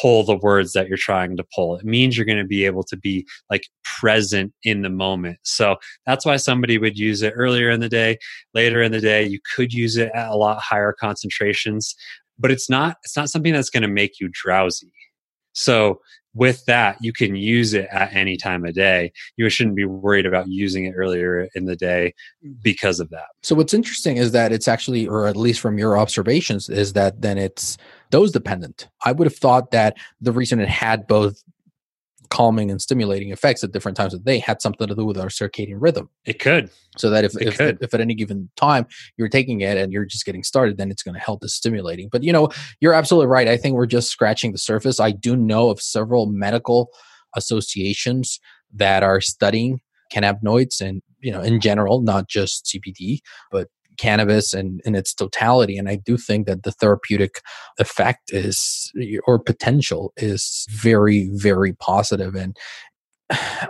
pull 0.00 0.24
the 0.24 0.36
words 0.36 0.72
that 0.72 0.88
you're 0.88 0.96
trying 0.96 1.36
to 1.36 1.44
pull. 1.54 1.76
It 1.76 1.84
means 1.84 2.16
you're 2.16 2.26
going 2.26 2.38
to 2.38 2.44
be 2.44 2.64
able 2.64 2.82
to 2.84 2.96
be 2.96 3.26
like 3.50 3.66
present 3.84 4.52
in 4.64 4.82
the 4.82 4.88
moment. 4.88 5.38
So 5.42 5.76
that's 6.06 6.24
why 6.24 6.36
somebody 6.36 6.78
would 6.78 6.98
use 6.98 7.22
it 7.22 7.34
earlier 7.36 7.70
in 7.70 7.80
the 7.80 7.88
day, 7.88 8.18
later 8.54 8.82
in 8.82 8.92
the 8.92 9.00
day. 9.00 9.24
You 9.24 9.38
could 9.54 9.72
use 9.72 9.96
it 9.96 10.10
at 10.14 10.30
a 10.30 10.36
lot 10.36 10.62
higher 10.62 10.94
concentrations, 10.98 11.94
but 12.38 12.50
it's 12.50 12.70
not 12.70 12.96
it's 13.04 13.16
not 13.16 13.28
something 13.28 13.52
that's 13.52 13.70
going 13.70 13.82
to 13.82 13.88
make 13.88 14.18
you 14.18 14.30
drowsy. 14.32 14.92
So 15.52 16.00
with 16.34 16.64
that, 16.64 16.96
you 17.00 17.12
can 17.12 17.36
use 17.36 17.74
it 17.74 17.88
at 17.90 18.12
any 18.14 18.36
time 18.36 18.64
of 18.64 18.74
day. 18.74 19.12
You 19.36 19.48
shouldn't 19.48 19.76
be 19.76 19.84
worried 19.84 20.26
about 20.26 20.48
using 20.48 20.86
it 20.86 20.94
earlier 20.96 21.48
in 21.54 21.66
the 21.66 21.76
day 21.76 22.14
because 22.62 23.00
of 23.00 23.10
that. 23.10 23.26
So, 23.42 23.54
what's 23.54 23.74
interesting 23.74 24.16
is 24.16 24.32
that 24.32 24.52
it's 24.52 24.68
actually, 24.68 25.06
or 25.06 25.26
at 25.26 25.36
least 25.36 25.60
from 25.60 25.78
your 25.78 25.98
observations, 25.98 26.68
is 26.68 26.94
that 26.94 27.20
then 27.20 27.38
it's 27.38 27.76
dose 28.10 28.30
dependent. 28.30 28.88
I 29.04 29.12
would 29.12 29.26
have 29.26 29.36
thought 29.36 29.70
that 29.72 29.96
the 30.20 30.32
reason 30.32 30.60
it 30.60 30.68
had 30.68 31.06
both 31.06 31.42
calming 32.32 32.70
and 32.70 32.80
stimulating 32.80 33.30
effects 33.30 33.62
at 33.62 33.72
different 33.72 33.94
times 33.94 34.14
of 34.14 34.24
the 34.24 34.32
day 34.32 34.38
had 34.38 34.62
something 34.62 34.88
to 34.88 34.94
do 34.94 35.04
with 35.04 35.18
our 35.18 35.26
circadian 35.26 35.76
rhythm. 35.78 36.08
It 36.24 36.38
could. 36.38 36.70
So 36.96 37.10
that 37.10 37.24
if 37.24 37.38
if, 37.38 37.60
if, 37.60 37.92
at 37.92 38.00
any 38.00 38.14
given 38.14 38.48
time 38.56 38.86
you're 39.18 39.28
taking 39.28 39.60
it 39.60 39.76
and 39.76 39.92
you're 39.92 40.06
just 40.06 40.24
getting 40.24 40.42
started, 40.42 40.78
then 40.78 40.90
it's 40.90 41.02
going 41.02 41.14
to 41.14 41.20
help 41.20 41.40
the 41.40 41.48
stimulating. 41.50 42.08
But 42.10 42.22
you 42.22 42.32
know, 42.32 42.48
you're 42.80 42.94
absolutely 42.94 43.26
right. 43.26 43.48
I 43.48 43.58
think 43.58 43.76
we're 43.76 43.84
just 43.84 44.08
scratching 44.08 44.52
the 44.52 44.58
surface. 44.58 44.98
I 44.98 45.10
do 45.10 45.36
know 45.36 45.68
of 45.68 45.82
several 45.82 46.24
medical 46.24 46.88
associations 47.36 48.40
that 48.74 49.02
are 49.02 49.20
studying 49.20 49.80
cannabinoids 50.10 50.80
and 50.80 51.02
you 51.20 51.32
know 51.32 51.40
in 51.40 51.58
general 51.58 52.02
not 52.02 52.28
just 52.28 52.66
cbd 52.66 53.20
but 53.50 53.68
cannabis 53.98 54.54
and 54.54 54.80
in 54.84 54.94
its 54.94 55.14
totality. 55.14 55.76
And 55.78 55.88
I 55.88 55.96
do 55.96 56.16
think 56.16 56.46
that 56.46 56.62
the 56.62 56.72
therapeutic 56.72 57.40
effect 57.78 58.32
is 58.32 58.92
or 59.26 59.38
potential 59.38 60.12
is 60.16 60.66
very, 60.70 61.30
very 61.32 61.72
positive. 61.72 62.34
And 62.34 62.56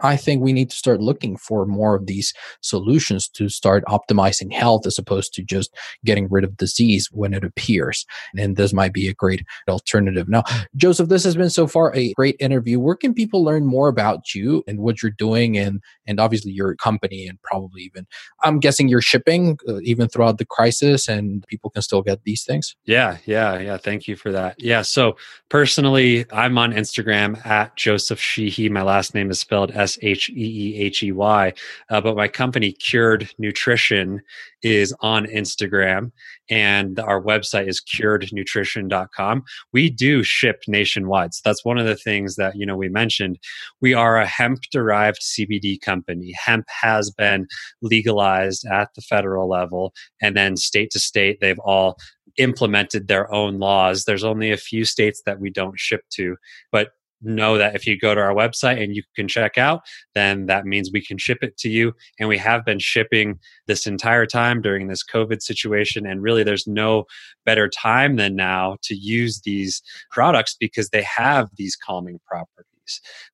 I 0.03 0.17
think 0.17 0.43
we 0.43 0.53
need 0.53 0.71
to 0.71 0.77
start 0.77 1.01
looking 1.01 1.37
for 1.37 1.67
more 1.67 1.95
of 1.95 2.07
these 2.07 2.33
solutions 2.61 3.29
to 3.31 3.49
start 3.49 3.85
optimizing 3.87 4.53
health 4.53 4.87
as 4.87 4.99
opposed 4.99 5.35
to 5.35 5.43
just 5.43 5.75
getting 6.05 6.29
rid 6.29 6.45
of 6.45 6.57
disease 6.57 7.09
when 7.13 7.35
it 7.35 7.45
appears. 7.45 8.07
And 8.37 8.57
this 8.57 8.73
might 8.73 8.93
be 8.93 9.09
a 9.09 9.15
great 9.15 9.45
alternative. 9.69 10.29
Now, 10.29 10.45
Joseph, 10.77 11.09
this 11.09 11.25
has 11.25 11.37
been 11.37 11.51
so 11.51 11.67
far 11.67 11.95
a 11.95 12.13
great 12.15 12.37
interview. 12.41 12.81
Where 12.81 12.97
can 12.97 13.15
people 13.15 13.45
learn 13.45 13.67
more 13.67 13.89
about 13.89 14.35
you 14.35 14.65
and 14.67 14.81
what 14.81 15.03
you're 15.03 15.13
doing 15.13 15.57
and 15.59 15.81
and 16.07 16.19
obviously 16.19 16.53
your 16.53 16.75
company 16.77 17.27
and 17.27 17.41
probably 17.43 17.83
even 17.83 18.07
I'm 18.43 18.59
guessing 18.59 18.89
you're 18.89 19.01
shipping 19.01 19.59
uh, 19.69 19.81
even 19.81 20.09
throughout 20.09 20.39
the 20.39 20.45
crisis 20.45 21.09
and 21.09 21.47
people 21.47 21.71
can 21.71 21.83
still 21.83 22.03
get 22.03 22.25
these 22.25 22.45
things? 22.45 22.75
Yeah, 22.85 23.19
yeah, 23.27 23.59
yeah. 23.59 23.77
Thank 23.77 24.09
you 24.09 24.17
for 24.17 24.33
that. 24.33 24.61
Yeah, 24.61 24.83
so 24.83 25.17
personally, 25.49 26.27
I'm 26.33 26.59
on 26.59 26.73
Instagram 26.73 27.45
at 27.47 27.77
Joseph 27.77 28.21
Sheehey. 28.21 28.71
My 28.71 28.83
last 28.83 29.15
name 29.15 29.31
is 29.31 29.45
spelled 29.53 29.73
S 29.73 29.99
H 30.01 30.31
E 30.31 30.33
E 30.35 30.77
H 30.81 31.03
E 31.03 31.13
Y. 31.13 31.53
Uh, 31.91 32.01
but 32.01 32.17
my 32.17 32.27
company, 32.27 32.73
Cured 32.73 33.29
Nutrition, 33.39 34.23
is 34.63 34.95
on 35.01 35.27
Instagram, 35.27 36.11
and 36.49 36.99
our 36.99 37.21
website 37.21 37.69
is 37.69 37.83
curednutrition.com. 37.83 39.43
We 39.75 39.91
do 39.91 40.23
ship 40.23 40.63
nationwide. 40.67 41.35
So 41.35 41.43
that's 41.45 41.67
one 41.67 41.77
of 41.77 41.85
the 41.85 41.97
things 41.97 42.37
that 42.37 42.57
you 42.57 42.65
know 42.65 42.79
we 42.79 42.89
mentioned. 42.89 43.39
We 43.83 43.93
are 43.93 44.17
a 44.17 44.27
hemp 44.27 44.61
derived 44.73 45.21
CBD 45.21 45.79
company. 45.79 46.33
Hemp 46.43 46.65
has 46.69 47.11
been 47.11 47.47
legalized 47.83 48.65
at 48.65 48.89
the 48.95 49.03
federal 49.03 49.51
level, 49.51 49.93
and 50.23 50.35
then 50.35 50.57
state 50.57 50.91
to 50.93 50.99
state, 50.99 51.41
they've 51.41 51.59
all 51.59 51.99
implemented 52.39 53.09
their 53.09 53.31
own 53.31 53.59
laws. 53.59 54.05
There's 54.05 54.25
only 54.25 54.51
a 54.51 54.57
few 54.57 54.87
states 54.87 55.21
that 55.27 55.41
we 55.41 55.51
don't 55.51 55.79
ship 55.79 56.05
to, 56.15 56.37
but 56.71 56.93
know 57.23 57.59
that 57.59 57.75
if 57.75 57.87
you 57.87 57.99
go 57.99 58.15
to 58.15 58.21
our 58.21 58.35
website 58.35 58.83
and 58.83 58.95
you 58.95 59.03
can 59.17 59.29
check 59.29 59.59
out, 59.59 59.83
then 60.15 60.47
that 60.47 60.65
means 60.65 60.91
we 60.93 61.05
can 61.05 61.19
ship 61.19 61.39
it 61.43 61.57
to 61.59 61.69
you. 61.69 61.93
And 62.19 62.29
we 62.29 62.39
have 62.39 62.65
been 62.65 62.79
shipping 62.79 63.39
this 63.67 63.87
entire 63.87 64.27
time 64.27 64.61
during 64.63 64.89
this 64.89 65.05
COVID 65.05 65.43
situation. 65.43 66.07
And 66.07 66.23
really, 66.23 66.43
there's 66.43 66.67
no 66.67 67.05
better 67.45 67.69
time 67.69 68.17
than 68.17 68.37
now 68.37 68.77
to 68.85 68.95
use 68.95 69.41
these 69.45 69.83
products 70.11 70.57
because 70.59 70.91
they 70.91 71.03
have 71.03 71.49
these 71.57 71.77
calming 71.77 72.21
properties. 72.27 72.67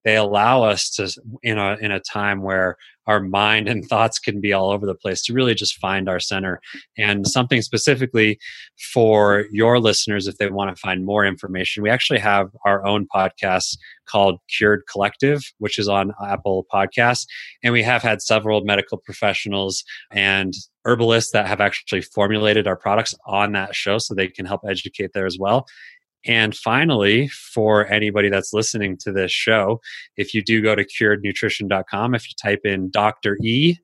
They 0.04 0.16
allow 0.16 0.62
us 0.62 0.90
to, 0.92 1.10
in 1.42 1.58
a, 1.58 1.76
in 1.80 1.90
a 1.90 2.00
time 2.00 2.42
where 2.42 2.76
our 3.08 3.20
mind 3.20 3.68
and 3.68 3.84
thoughts 3.86 4.18
can 4.18 4.40
be 4.40 4.52
all 4.52 4.70
over 4.70 4.86
the 4.86 4.94
place 4.94 5.22
to 5.22 5.32
really 5.32 5.54
just 5.54 5.78
find 5.78 6.08
our 6.08 6.20
center. 6.20 6.60
And 6.96 7.26
something 7.26 7.62
specifically 7.62 8.38
for 8.92 9.46
your 9.50 9.80
listeners 9.80 10.28
if 10.28 10.36
they 10.36 10.48
want 10.50 10.74
to 10.74 10.80
find 10.80 11.04
more 11.04 11.26
information 11.26 11.82
we 11.82 11.90
actually 11.90 12.18
have 12.18 12.50
our 12.64 12.86
own 12.86 13.06
podcast 13.12 13.76
called 14.06 14.38
cured 14.48 14.82
collective 14.90 15.42
which 15.58 15.78
is 15.78 15.88
on 15.88 16.12
apple 16.24 16.66
podcasts. 16.72 17.26
And 17.64 17.72
we 17.72 17.82
have 17.82 18.02
had 18.02 18.22
several 18.22 18.62
medical 18.62 18.98
professionals 18.98 19.84
and 20.12 20.54
herbalists 20.84 21.32
that 21.32 21.46
have 21.46 21.60
actually 21.60 22.02
formulated 22.02 22.66
our 22.66 22.76
products 22.76 23.14
on 23.26 23.52
that 23.52 23.74
show 23.74 23.98
so 23.98 24.14
they 24.14 24.28
can 24.28 24.46
help 24.46 24.60
educate 24.66 25.10
there 25.12 25.26
as 25.26 25.38
well 25.38 25.66
and 26.26 26.54
finally, 26.56 27.28
for 27.28 27.86
anybody 27.86 28.28
that's 28.28 28.52
listening 28.52 28.96
to 28.98 29.12
this 29.12 29.32
show, 29.32 29.80
if 30.16 30.34
you 30.34 30.42
do 30.42 30.60
go 30.62 30.74
to 30.74 30.84
curednutrition.com, 30.84 32.14
if 32.14 32.28
you 32.28 32.34
type 32.40 32.60
in 32.64 32.90
Dr. 32.90 33.36
E, 33.42 33.78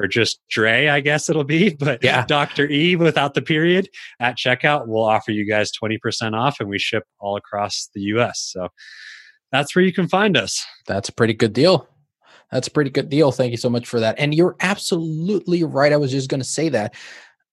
or 0.00 0.06
just 0.06 0.40
Dre, 0.50 0.88
I 0.88 1.00
guess 1.00 1.28
it'll 1.30 1.44
be, 1.44 1.70
but 1.78 2.02
Yeah. 2.02 2.24
Dr. 2.26 2.68
E 2.70 2.96
without 2.96 3.34
the 3.34 3.42
period 3.42 3.88
at 4.20 4.36
checkout, 4.36 4.86
we'll 4.86 5.04
offer 5.04 5.30
you 5.32 5.46
guys 5.48 5.70
20% 5.82 6.34
off 6.34 6.60
and 6.60 6.68
we 6.68 6.78
ship 6.78 7.04
all 7.18 7.36
across 7.36 7.88
the 7.94 8.00
US. 8.02 8.40
So 8.52 8.68
that's 9.52 9.74
where 9.74 9.84
you 9.84 9.92
can 9.92 10.08
find 10.08 10.36
us. 10.36 10.64
That's 10.86 11.08
a 11.08 11.12
pretty 11.12 11.34
good 11.34 11.52
deal. 11.52 11.88
That's 12.52 12.68
a 12.68 12.70
pretty 12.70 12.90
good 12.90 13.08
deal. 13.08 13.32
Thank 13.32 13.50
you 13.50 13.56
so 13.56 13.70
much 13.70 13.88
for 13.88 13.98
that. 14.00 14.16
And 14.18 14.34
you're 14.34 14.56
absolutely 14.60 15.64
right. 15.64 15.92
I 15.92 15.96
was 15.96 16.12
just 16.12 16.28
going 16.28 16.40
to 16.40 16.46
say 16.46 16.68
that 16.68 16.94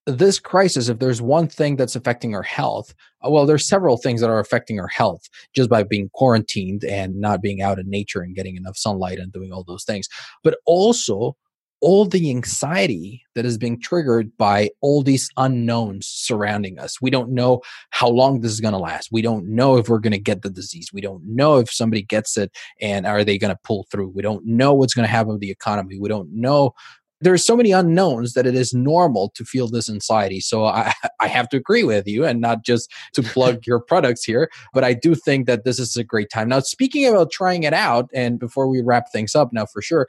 this 0.06 0.38
crisis, 0.38 0.88
if 0.88 0.98
there's 0.98 1.22
one 1.22 1.48
thing 1.48 1.76
that's 1.76 1.96
affecting 1.96 2.34
our 2.34 2.42
health, 2.42 2.94
uh, 3.24 3.30
well, 3.30 3.46
there's 3.46 3.66
several 3.66 3.96
things 3.96 4.20
that 4.20 4.30
are 4.30 4.40
affecting 4.40 4.78
our 4.78 4.88
health 4.88 5.28
just 5.54 5.70
by 5.70 5.82
being 5.82 6.10
quarantined 6.12 6.84
and 6.84 7.16
not 7.16 7.40
being 7.40 7.62
out 7.62 7.78
in 7.78 7.88
nature 7.88 8.20
and 8.20 8.34
getting 8.34 8.56
enough 8.56 8.76
sunlight 8.76 9.18
and 9.18 9.32
doing 9.32 9.52
all 9.52 9.64
those 9.64 9.84
things. 9.84 10.08
But 10.42 10.58
also, 10.66 11.36
all 11.80 12.06
the 12.06 12.30
anxiety 12.30 13.22
that 13.34 13.44
is 13.44 13.58
being 13.58 13.78
triggered 13.78 14.34
by 14.38 14.70
all 14.80 15.02
these 15.02 15.28
unknowns 15.36 16.06
surrounding 16.06 16.78
us. 16.78 16.98
We 17.02 17.10
don't 17.10 17.28
know 17.28 17.60
how 17.90 18.08
long 18.08 18.40
this 18.40 18.52
is 18.52 18.60
going 18.60 18.72
to 18.72 18.78
last. 18.78 19.10
We 19.12 19.20
don't 19.20 19.46
know 19.46 19.76
if 19.76 19.90
we're 19.90 19.98
going 19.98 20.14
to 20.14 20.18
get 20.18 20.40
the 20.40 20.48
disease. 20.48 20.88
We 20.94 21.02
don't 21.02 21.22
know 21.26 21.58
if 21.58 21.70
somebody 21.70 22.00
gets 22.00 22.38
it 22.38 22.50
and 22.80 23.06
are 23.06 23.22
they 23.22 23.36
going 23.36 23.54
to 23.54 23.60
pull 23.64 23.86
through. 23.90 24.12
We 24.14 24.22
don't 24.22 24.46
know 24.46 24.72
what's 24.72 24.94
going 24.94 25.06
to 25.06 25.12
happen 25.12 25.32
with 25.32 25.40
the 25.40 25.50
economy. 25.50 25.98
We 25.98 26.08
don't 26.08 26.32
know. 26.32 26.72
There's 27.20 27.44
so 27.44 27.56
many 27.56 27.70
unknowns 27.72 28.34
that 28.34 28.46
it 28.46 28.54
is 28.54 28.74
normal 28.74 29.30
to 29.36 29.44
feel 29.44 29.68
this 29.68 29.88
anxiety. 29.88 30.40
So 30.40 30.64
I, 30.66 30.92
I 31.20 31.28
have 31.28 31.48
to 31.50 31.56
agree 31.56 31.84
with 31.84 32.06
you 32.06 32.24
and 32.24 32.40
not 32.40 32.64
just 32.64 32.92
to 33.14 33.22
plug 33.22 33.66
your 33.66 33.80
products 33.80 34.24
here, 34.24 34.50
but 34.72 34.84
I 34.84 34.94
do 34.94 35.14
think 35.14 35.46
that 35.46 35.64
this 35.64 35.78
is 35.78 35.96
a 35.96 36.04
great 36.04 36.30
time. 36.30 36.48
Now, 36.48 36.60
speaking 36.60 37.06
about 37.06 37.30
trying 37.30 37.62
it 37.62 37.72
out, 37.72 38.10
and 38.14 38.38
before 38.38 38.68
we 38.68 38.82
wrap 38.82 39.10
things 39.12 39.34
up 39.34 39.52
now 39.52 39.66
for 39.66 39.80
sure, 39.80 40.06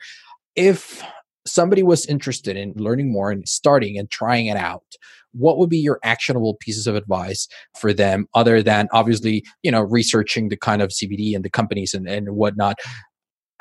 if 0.56 1.04
somebody 1.48 1.84
was 1.84 2.06
interested 2.08 2.58
in 2.58 2.74
learning 2.76 3.12
more 3.12 3.32
and 3.32 3.48
starting 3.48 3.98
and 3.98 4.10
trying 4.10 4.48
it 4.48 4.58
out 4.58 4.84
what 5.36 5.58
would 5.58 5.70
be 5.70 5.78
your 5.78 6.00
actionable 6.04 6.56
pieces 6.56 6.88
of 6.88 6.96
advice 6.96 7.48
for 7.78 7.94
them 7.94 8.26
other 8.34 8.64
than 8.64 8.88
obviously 8.92 9.44
you 9.64 9.72
know 9.72 9.82
researching 9.82 10.50
the 10.50 10.58
kind 10.58 10.82
of 10.82 10.90
cbd 10.90 11.36
and 11.36 11.44
the 11.44 11.50
companies 11.50 11.94
and, 11.94 12.08
and 12.08 12.30
whatnot 12.36 12.80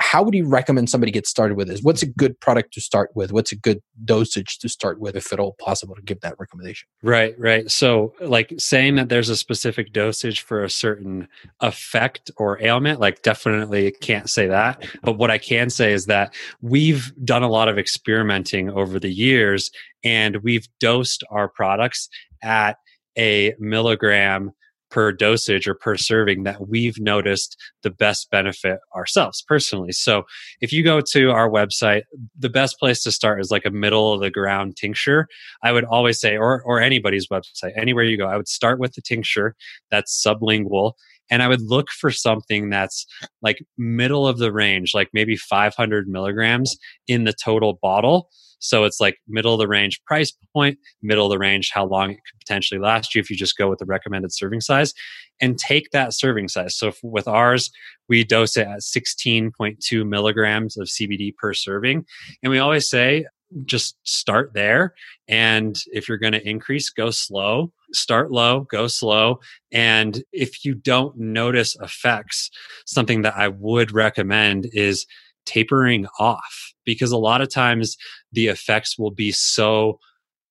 how 0.01 0.23
would 0.23 0.35
you 0.35 0.47
recommend 0.47 0.91
somebody 0.91 1.13
get 1.13 1.27
started 1.27 1.57
with 1.57 1.69
this 1.69 1.81
what's 1.83 2.03
a 2.03 2.07
good 2.07 2.39
product 2.41 2.75
to 2.75 2.81
start 2.81 3.11
with 3.15 3.33
what's 3.33 3.53
a 3.53 3.57
good 3.57 3.81
dosage 4.05 4.59
to 4.59 4.69
start 4.69 4.99
with 5.01 5.17
if 5.17 5.33
at 5.33 5.41
all 5.41 5.55
possible 5.61 5.95
to 5.95 6.03
give 6.03 6.21
that 6.21 6.35
recommendation 6.39 6.89
Right, 7.03 7.39
right. 7.39 7.71
So, 7.71 8.15
like 8.21 8.55
saying 8.59 8.97
that 8.97 9.09
there's 9.09 9.29
a 9.29 9.37
specific 9.37 9.93
dosage 9.93 10.41
for 10.41 10.65
a 10.65 10.71
certain 10.71 11.29
effect 11.61 12.31
or 12.37 12.61
ailment, 12.63 12.99
like 12.99 13.23
definitely 13.23 13.91
can't 13.93 14.31
say 14.31 14.47
that. 14.47 14.87
But 15.03 15.19
what 15.19 15.31
I 15.31 15.39
can 15.39 15.69
say 15.69 15.93
is 15.93 16.07
that 16.07 16.35
we've 16.63 17.13
done 17.25 17.43
a 17.43 17.49
lot 17.49 17.69
of 17.69 17.79
experimenting 17.79 18.71
over 18.71 18.99
the 18.99 19.13
years 19.13 19.71
and 20.03 20.37
we've 20.39 20.67
dosed 20.81 21.25
our 21.31 21.49
products 21.49 22.09
at 22.43 22.79
a 23.19 23.55
milligram 23.59 24.53
per 24.95 25.11
dosage 25.11 25.67
or 25.67 25.75
per 25.75 25.97
serving 25.97 26.45
that 26.45 26.69
we've 26.69 27.01
noticed 27.01 27.61
the 27.83 27.91
best 27.91 28.31
benefit 28.31 28.79
ourselves 28.95 29.43
personally. 29.43 29.91
So 29.91 30.23
if 30.61 30.73
you 30.73 30.85
go 30.85 31.01
to 31.01 31.33
our 31.33 31.51
website, 31.51 32.03
the 32.39 32.49
best 32.49 32.79
place 32.79 33.03
to 33.03 33.11
start 33.11 33.41
is 33.41 33.51
like 33.51 33.67
a 33.67 33.73
middle 33.73 34.13
of 34.13 34.21
the 34.21 34.31
ground 34.31 34.77
tincture. 34.77 35.27
I 35.65 35.73
would 35.73 35.83
always 35.83 36.21
say, 36.21 36.37
or 36.37 36.63
or 36.63 36.81
anybody's 36.81 37.27
website, 37.27 37.73
anywhere 37.77 38.05
you 38.05 38.17
go, 38.17 38.29
I 38.29 38.37
would 38.37 38.47
start 38.47 38.79
with 38.79 38.95
the 38.95 39.03
tincture 39.03 39.57
that's 39.91 40.25
sublingual. 40.25 40.93
And 41.31 41.43
I 41.43 41.49
would 41.49 41.63
look 41.63 41.91
for 41.91 42.11
something 42.11 42.71
that's 42.71 43.07
like 43.43 43.65
middle 43.79 44.27
of 44.27 44.39
the 44.39 44.53
range, 44.53 44.93
like 44.95 45.09
maybe 45.13 45.37
500 45.37 46.09
milligrams 46.09 46.77
in 47.09 47.25
the 47.25 47.33
total 47.33 47.79
bottle. 47.81 48.29
So 48.59 48.85
it's 48.85 48.99
like 48.99 49.19
middle 49.29 49.53
of 49.53 49.59
the 49.59 49.69
range 49.69 50.03
price 50.07 50.33
point, 50.55 50.79
middle 51.03 51.27
of 51.27 51.31
the 51.31 51.39
range, 51.39 51.71
how 51.73 51.85
long 51.85 52.11
it 52.11 52.15
could 52.15 52.41
potentially 52.41 52.81
last 52.81 53.15
you 53.15 53.21
if 53.21 53.29
you 53.29 53.37
just 53.37 53.59
go 53.59 53.69
with 53.69 53.79
the 53.79 53.85
recommended 53.85 54.33
serving 54.33 54.63
size 54.63 54.95
and 55.41 55.59
take 55.59 55.91
that 55.91 56.15
serving 56.15 56.49
size. 56.49 56.77
So 56.77 56.93
with 57.03 57.29
ours, 57.29 57.71
we 58.09 58.25
dose 58.25 58.57
it 58.57 58.67
at 58.67 58.81
16.2 58.81 60.09
milligrams 60.09 60.79
of 60.79 60.89
CBD 60.89 61.35
per 61.37 61.53
serving. 61.53 62.07
And 62.43 62.51
we 62.51 62.59
always 62.59 62.89
say, 62.89 63.27
just 63.65 63.97
start 64.03 64.53
there. 64.55 64.95
And 65.29 65.77
if 65.93 66.09
you're 66.09 66.19
going 66.19 66.33
to 66.33 66.49
increase, 66.49 66.91
go 66.91 67.11
slow. 67.11 67.73
Start 67.93 68.31
low, 68.31 68.61
go 68.71 68.87
slow. 68.87 69.41
And 69.73 70.23
if 70.33 70.65
you 70.65 70.75
don't 70.75 71.17
notice 71.17 71.77
effects, 71.81 72.51
something 72.87 73.23
that 73.23 73.37
I 73.37 73.49
would 73.49 73.93
recommend 73.93 74.69
is 74.73 75.07
tapering 75.47 76.07
off 76.19 76.73
because 76.85 77.13
a 77.13 77.19
lot 77.19 77.41
of 77.41 77.51
times 77.51 77.97
the 78.33 78.49
effects 78.49 78.99
will 78.99 79.11
be 79.11 79.31
so 79.31 79.99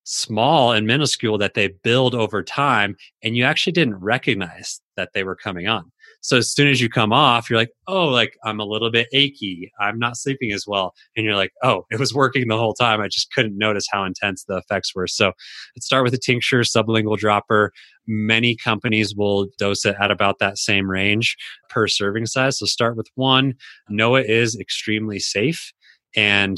small 0.03 0.71
and 0.71 0.85
minuscule 0.85 1.37
that 1.37 1.53
they 1.53 1.69
build 1.83 2.13
over 2.13 2.43
time 2.43 2.95
and 3.23 3.37
you 3.37 3.43
actually 3.43 3.73
didn't 3.73 3.95
recognize 3.95 4.81
that 4.97 5.09
they 5.13 5.23
were 5.23 5.35
coming 5.35 5.67
on. 5.67 5.91
So 6.21 6.37
as 6.37 6.49
soon 6.49 6.69
as 6.69 6.79
you 6.79 6.87
come 6.87 7.11
off, 7.11 7.49
you're 7.49 7.59
like, 7.59 7.71
oh, 7.87 8.05
like 8.05 8.37
I'm 8.45 8.61
a 8.61 8.65
little 8.65 8.89
bit 8.89 9.07
achy. 9.11 9.69
I'm 9.79 9.99
not 9.99 10.15
sleeping 10.15 10.53
as 10.53 10.65
well. 10.65 10.93
And 11.17 11.25
you're 11.25 11.35
like, 11.35 11.51
oh, 11.63 11.85
it 11.91 11.99
was 11.99 12.13
working 12.13 12.47
the 12.47 12.57
whole 12.57 12.73
time. 12.73 13.01
I 13.01 13.09
just 13.09 13.31
couldn't 13.33 13.57
notice 13.57 13.85
how 13.91 14.05
intense 14.05 14.45
the 14.45 14.57
effects 14.57 14.95
were. 14.95 15.07
So 15.07 15.33
let's 15.75 15.85
start 15.85 16.05
with 16.05 16.13
a 16.13 16.17
tincture, 16.17 16.61
sublingual 16.61 17.17
dropper. 17.17 17.73
Many 18.07 18.55
companies 18.55 19.13
will 19.15 19.47
dose 19.57 19.85
it 19.85 19.97
at 19.99 20.11
about 20.11 20.39
that 20.39 20.57
same 20.57 20.89
range 20.89 21.35
per 21.69 21.87
serving 21.89 22.27
size. 22.27 22.59
So 22.59 22.67
start 22.67 22.95
with 22.95 23.07
one. 23.15 23.55
It 23.89 24.29
is 24.29 24.57
extremely 24.57 25.19
safe. 25.19 25.73
And 26.15 26.57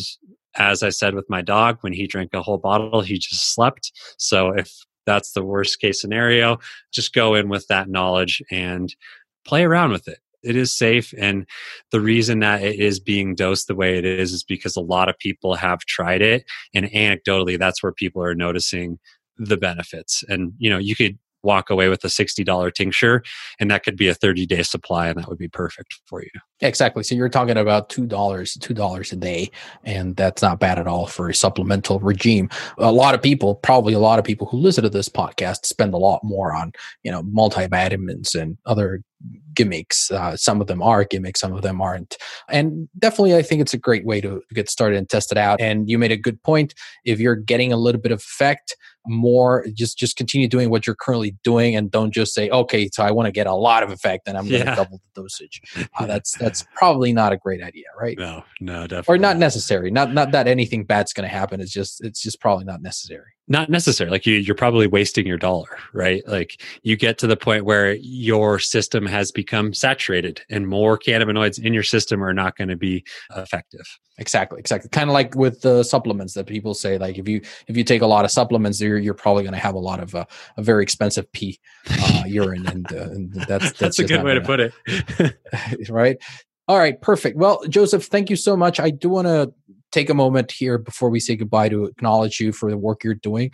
as 0.57 0.83
I 0.83 0.89
said 0.89 1.15
with 1.15 1.29
my 1.29 1.41
dog, 1.41 1.77
when 1.81 1.93
he 1.93 2.07
drank 2.07 2.33
a 2.33 2.41
whole 2.41 2.57
bottle, 2.57 3.01
he 3.01 3.17
just 3.17 3.53
slept. 3.53 3.91
So 4.17 4.49
if 4.49 4.73
that's 5.05 5.31
the 5.31 5.43
worst 5.43 5.79
case 5.79 6.01
scenario, 6.01 6.57
just 6.91 7.13
go 7.13 7.35
in 7.35 7.49
with 7.49 7.67
that 7.67 7.89
knowledge 7.89 8.41
and 8.51 8.93
play 9.45 9.63
around 9.63 9.91
with 9.91 10.07
it. 10.07 10.19
It 10.43 10.55
is 10.55 10.71
safe. 10.71 11.13
And 11.17 11.47
the 11.91 12.01
reason 12.01 12.39
that 12.39 12.61
it 12.61 12.79
is 12.79 12.99
being 12.99 13.33
dosed 13.33 13.67
the 13.67 13.75
way 13.75 13.97
it 13.97 14.05
is 14.05 14.31
is 14.31 14.43
because 14.43 14.75
a 14.75 14.81
lot 14.81 15.09
of 15.09 15.17
people 15.17 15.55
have 15.55 15.79
tried 15.79 16.21
it. 16.21 16.45
And 16.73 16.85
anecdotally, 16.87 17.57
that's 17.57 17.81
where 17.81 17.91
people 17.91 18.23
are 18.23 18.35
noticing 18.35 18.99
the 19.37 19.57
benefits. 19.57 20.23
And, 20.29 20.53
you 20.57 20.69
know, 20.69 20.77
you 20.77 20.95
could 20.95 21.17
walk 21.45 21.69
away 21.69 21.87
with 21.87 22.03
a 22.03 22.07
$60 22.07 22.73
tincture 22.73 23.23
and 23.59 23.71
that 23.71 23.83
could 23.83 23.95
be 23.95 24.07
a 24.07 24.13
30 24.13 24.45
day 24.45 24.63
supply 24.63 25.07
and 25.07 25.19
that 25.19 25.29
would 25.29 25.37
be 25.37 25.47
perfect 25.47 26.01
for 26.05 26.21
you. 26.21 26.29
Exactly. 26.61 27.03
So 27.03 27.15
you're 27.15 27.27
talking 27.27 27.57
about 27.57 27.89
two 27.89 28.05
dollars, 28.05 28.53
two 28.53 28.73
dollars 28.73 29.11
a 29.11 29.17
day, 29.17 29.51
and 29.83 30.15
that's 30.15 30.41
not 30.41 30.59
bad 30.59 30.79
at 30.79 30.87
all 30.87 31.05
for 31.05 31.29
a 31.29 31.33
supplemental 31.33 31.99
regime. 31.99 32.49
A 32.77 32.93
lot 32.93 33.13
of 33.13 33.21
people, 33.21 33.55
probably 33.55 33.93
a 33.93 33.99
lot 33.99 34.19
of 34.19 34.25
people 34.25 34.47
who 34.47 34.57
listen 34.57 34.83
to 34.83 34.89
this 34.89 35.09
podcast, 35.09 35.65
spend 35.65 35.93
a 35.93 35.97
lot 35.97 36.23
more 36.23 36.53
on 36.53 36.71
you 37.03 37.11
know 37.11 37.23
multivitamins 37.23 38.39
and 38.39 38.57
other 38.65 39.01
gimmicks. 39.53 40.09
Uh, 40.11 40.37
some 40.37 40.61
of 40.61 40.67
them 40.67 40.81
are 40.81 41.03
gimmicks, 41.03 41.41
some 41.41 41.53
of 41.53 41.61
them 41.61 41.81
aren't. 41.81 42.15
And 42.49 42.87
definitely, 42.99 43.35
I 43.35 43.41
think 43.41 43.59
it's 43.59 43.73
a 43.73 43.77
great 43.77 44.05
way 44.05 44.21
to 44.21 44.41
get 44.53 44.69
started 44.69 44.97
and 44.97 45.09
test 45.09 45.33
it 45.33 45.37
out. 45.37 45.59
And 45.59 45.89
you 45.89 45.97
made 45.97 46.11
a 46.11 46.17
good 46.17 46.41
point. 46.43 46.73
If 47.03 47.19
you're 47.19 47.35
getting 47.35 47.73
a 47.73 47.77
little 47.77 47.99
bit 47.99 48.13
of 48.13 48.19
effect, 48.19 48.77
more 49.07 49.65
just 49.73 49.97
just 49.97 50.15
continue 50.17 50.47
doing 50.47 50.69
what 50.69 50.85
you're 50.87 50.95
currently 50.95 51.35
doing, 51.43 51.75
and 51.75 51.91
don't 51.91 52.11
just 52.11 52.33
say, 52.33 52.49
okay, 52.49 52.89
so 52.91 53.03
I 53.03 53.11
want 53.11 53.27
to 53.27 53.31
get 53.31 53.47
a 53.47 53.53
lot 53.53 53.83
of 53.83 53.91
effect, 53.91 54.27
and 54.27 54.37
I'm 54.37 54.47
going 54.47 54.61
to 54.61 54.67
Yeah. 54.67 54.75
double 54.75 55.01
the 55.13 55.21
dosage. 55.21 55.61
Uh, 55.97 56.05
that's 56.07 56.37
that's 56.37 56.65
probably 56.75 57.13
not 57.13 57.31
a 57.33 57.37
great 57.37 57.61
idea, 57.63 57.85
right? 57.99 58.17
No, 58.17 58.43
no, 58.59 58.87
definitely. 58.87 59.15
Or 59.15 59.17
not 59.17 59.37
necessary. 59.37 59.91
Not 59.91 60.13
not 60.13 60.31
that 60.31 60.47
anything 60.47 60.83
bad's 60.85 61.13
going 61.13 61.27
to 61.29 61.33
happen. 61.33 61.61
It's 61.61 61.71
just 61.71 62.03
it's 62.03 62.21
just 62.21 62.39
probably 62.39 62.65
not 62.65 62.81
necessary. 62.81 63.31
Not 63.47 63.69
necessary 63.69 64.09
like 64.09 64.25
you 64.25 64.35
you're 64.35 64.55
probably 64.55 64.87
wasting 64.87 65.25
your 65.27 65.37
dollar 65.37 65.77
right 65.93 66.27
like 66.27 66.61
you 66.83 66.95
get 66.95 67.17
to 67.17 67.27
the 67.27 67.37
point 67.37 67.63
where 67.65 67.93
your 67.95 68.59
system 68.59 69.05
has 69.05 69.31
become 69.31 69.73
saturated 69.73 70.41
and 70.49 70.67
more 70.67 70.97
cannabinoids 70.97 71.63
in 71.63 71.73
your 71.73 71.83
system 71.83 72.23
are 72.23 72.33
not 72.33 72.57
going 72.57 72.69
to 72.69 72.75
be 72.75 73.03
effective 73.35 73.85
Exactly, 74.17 74.59
exactly. 74.59 74.89
Kind 74.89 75.09
of 75.09 75.13
like 75.13 75.35
with 75.35 75.61
the 75.61 75.83
supplements 75.83 76.33
that 76.35 76.47
people 76.47 76.73
say, 76.73 76.97
like 76.97 77.17
if 77.17 77.27
you 77.27 77.41
if 77.67 77.75
you 77.75 77.83
take 77.83 78.01
a 78.01 78.07
lot 78.07 78.23
of 78.23 78.31
supplements, 78.31 78.79
you're 78.79 78.97
you're 78.97 79.13
probably 79.13 79.43
going 79.43 79.53
to 79.53 79.59
have 79.59 79.75
a 79.75 79.79
lot 79.79 79.99
of 79.99 80.15
uh, 80.15 80.23
a 80.55 80.63
very 80.63 80.83
expensive 80.83 81.29
pee, 81.33 81.59
uh, 81.89 82.23
urine, 82.25 82.65
and, 82.65 82.89
uh, 82.93 83.09
and 83.09 83.33
that's 83.33 83.47
that's, 83.47 83.79
that's, 83.79 83.99
a 83.99 84.05
good 84.05 84.23
way 84.23 84.39
gonna- 84.39 84.45
put 84.45 84.59
it 84.61 85.89
right? 85.89 86.17
All 86.67 86.77
right, 86.77 86.99
perfect. 87.01 87.37
Well, 87.37 87.61
Joseph, 87.67 88.05
thank 88.05 88.29
you 88.29 88.37
so 88.37 88.55
much. 88.55 88.79
I 88.79 88.89
do 88.89 89.09
want 89.09 89.27
to 89.27 89.53
take 89.95 90.09
a 90.09 90.13
moment 90.13 90.51
here 90.51 90.77
before 90.77 91.09
we 91.09 91.21
say 91.21 91.37
goodbye 91.37 91.69
to 91.69 91.85
acknowledge 91.85 92.41
you 92.41 92.51
for 92.51 92.69
the 92.69 92.77
work 92.77 93.01
you're 93.03 93.15
doing. 93.15 93.49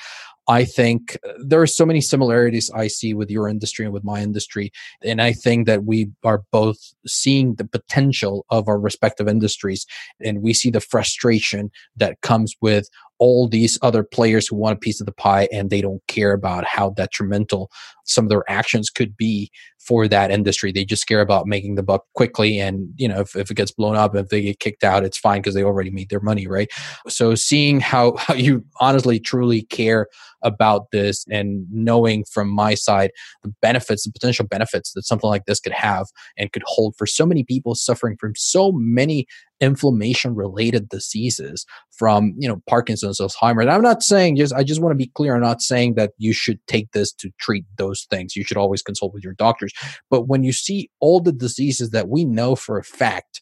I 0.47 0.65
think 0.65 1.17
uh, 1.27 1.33
there 1.45 1.61
are 1.61 1.67
so 1.67 1.85
many 1.85 2.01
similarities 2.01 2.71
I 2.73 2.87
see 2.87 3.13
with 3.13 3.29
your 3.29 3.47
industry 3.47 3.85
and 3.85 3.93
with 3.93 4.03
my 4.03 4.21
industry. 4.21 4.71
And 5.03 5.21
I 5.21 5.33
think 5.33 5.67
that 5.67 5.83
we 5.85 6.09
are 6.23 6.41
both 6.51 6.79
seeing 7.05 7.55
the 7.55 7.67
potential 7.67 8.45
of 8.49 8.67
our 8.67 8.79
respective 8.79 9.27
industries 9.27 9.85
and 10.19 10.41
we 10.41 10.53
see 10.55 10.71
the 10.71 10.81
frustration 10.81 11.69
that 11.95 12.19
comes 12.21 12.55
with 12.59 12.89
all 13.21 13.47
these 13.47 13.77
other 13.83 14.03
players 14.03 14.47
who 14.47 14.55
want 14.55 14.75
a 14.75 14.79
piece 14.79 14.99
of 14.99 15.05
the 15.05 15.11
pie 15.11 15.47
and 15.51 15.69
they 15.69 15.79
don't 15.79 16.01
care 16.07 16.33
about 16.33 16.65
how 16.65 16.89
detrimental 16.89 17.69
some 18.03 18.25
of 18.25 18.29
their 18.29 18.43
actions 18.49 18.89
could 18.89 19.15
be 19.15 19.51
for 19.77 20.07
that 20.07 20.31
industry. 20.31 20.71
They 20.71 20.85
just 20.85 21.05
care 21.05 21.21
about 21.21 21.45
making 21.45 21.75
the 21.75 21.83
buck 21.83 22.05
quickly. 22.15 22.59
And, 22.59 22.89
you 22.95 23.07
know, 23.07 23.19
if, 23.19 23.35
if 23.35 23.51
it 23.51 23.53
gets 23.53 23.71
blown 23.71 23.95
up, 23.95 24.15
if 24.15 24.29
they 24.29 24.41
get 24.41 24.59
kicked 24.59 24.83
out, 24.83 25.03
it's 25.03 25.19
fine 25.19 25.39
because 25.39 25.53
they 25.53 25.63
already 25.63 25.91
made 25.91 26.09
their 26.09 26.19
money, 26.19 26.47
right? 26.47 26.67
So 27.07 27.35
seeing 27.35 27.79
how, 27.79 28.15
how 28.17 28.33
you 28.33 28.65
honestly, 28.79 29.19
truly 29.19 29.61
care 29.63 30.07
about 30.41 30.89
this 30.91 31.23
and 31.29 31.67
knowing 31.71 32.23
from 32.23 32.49
my 32.49 32.73
side 32.73 33.11
the 33.43 33.53
benefits, 33.61 34.03
the 34.03 34.11
potential 34.11 34.47
benefits 34.47 34.93
that 34.93 35.03
something 35.03 35.29
like 35.29 35.45
this 35.45 35.59
could 35.59 35.73
have 35.73 36.07
and 36.37 36.51
could 36.51 36.63
hold 36.65 36.95
for 36.97 37.05
so 37.05 37.27
many 37.27 37.43
people 37.43 37.75
suffering 37.75 38.17
from 38.19 38.33
so 38.35 38.71
many 38.71 39.27
inflammation 39.61 40.35
related 40.35 40.89
diseases 40.89 41.65
from 41.91 42.33
you 42.37 42.47
know 42.47 42.61
parkinson's 42.67 43.19
alzheimer's. 43.19 43.67
I'm 43.67 43.81
not 43.81 44.03
saying 44.03 44.35
just 44.35 44.53
i 44.53 44.63
just 44.63 44.81
want 44.81 44.91
to 44.91 44.97
be 44.97 45.11
clear 45.13 45.35
i'm 45.35 45.41
not 45.41 45.61
saying 45.61 45.93
that 45.95 46.11
you 46.17 46.33
should 46.33 46.59
take 46.67 46.91
this 46.91 47.13
to 47.13 47.31
treat 47.39 47.65
those 47.77 48.05
things. 48.09 48.35
You 48.35 48.43
should 48.43 48.57
always 48.57 48.81
consult 48.81 49.13
with 49.13 49.23
your 49.23 49.33
doctors. 49.33 49.71
But 50.09 50.27
when 50.27 50.43
you 50.43 50.51
see 50.51 50.89
all 50.99 51.19
the 51.19 51.31
diseases 51.31 51.91
that 51.91 52.09
we 52.09 52.25
know 52.25 52.55
for 52.55 52.77
a 52.77 52.83
fact 52.83 53.41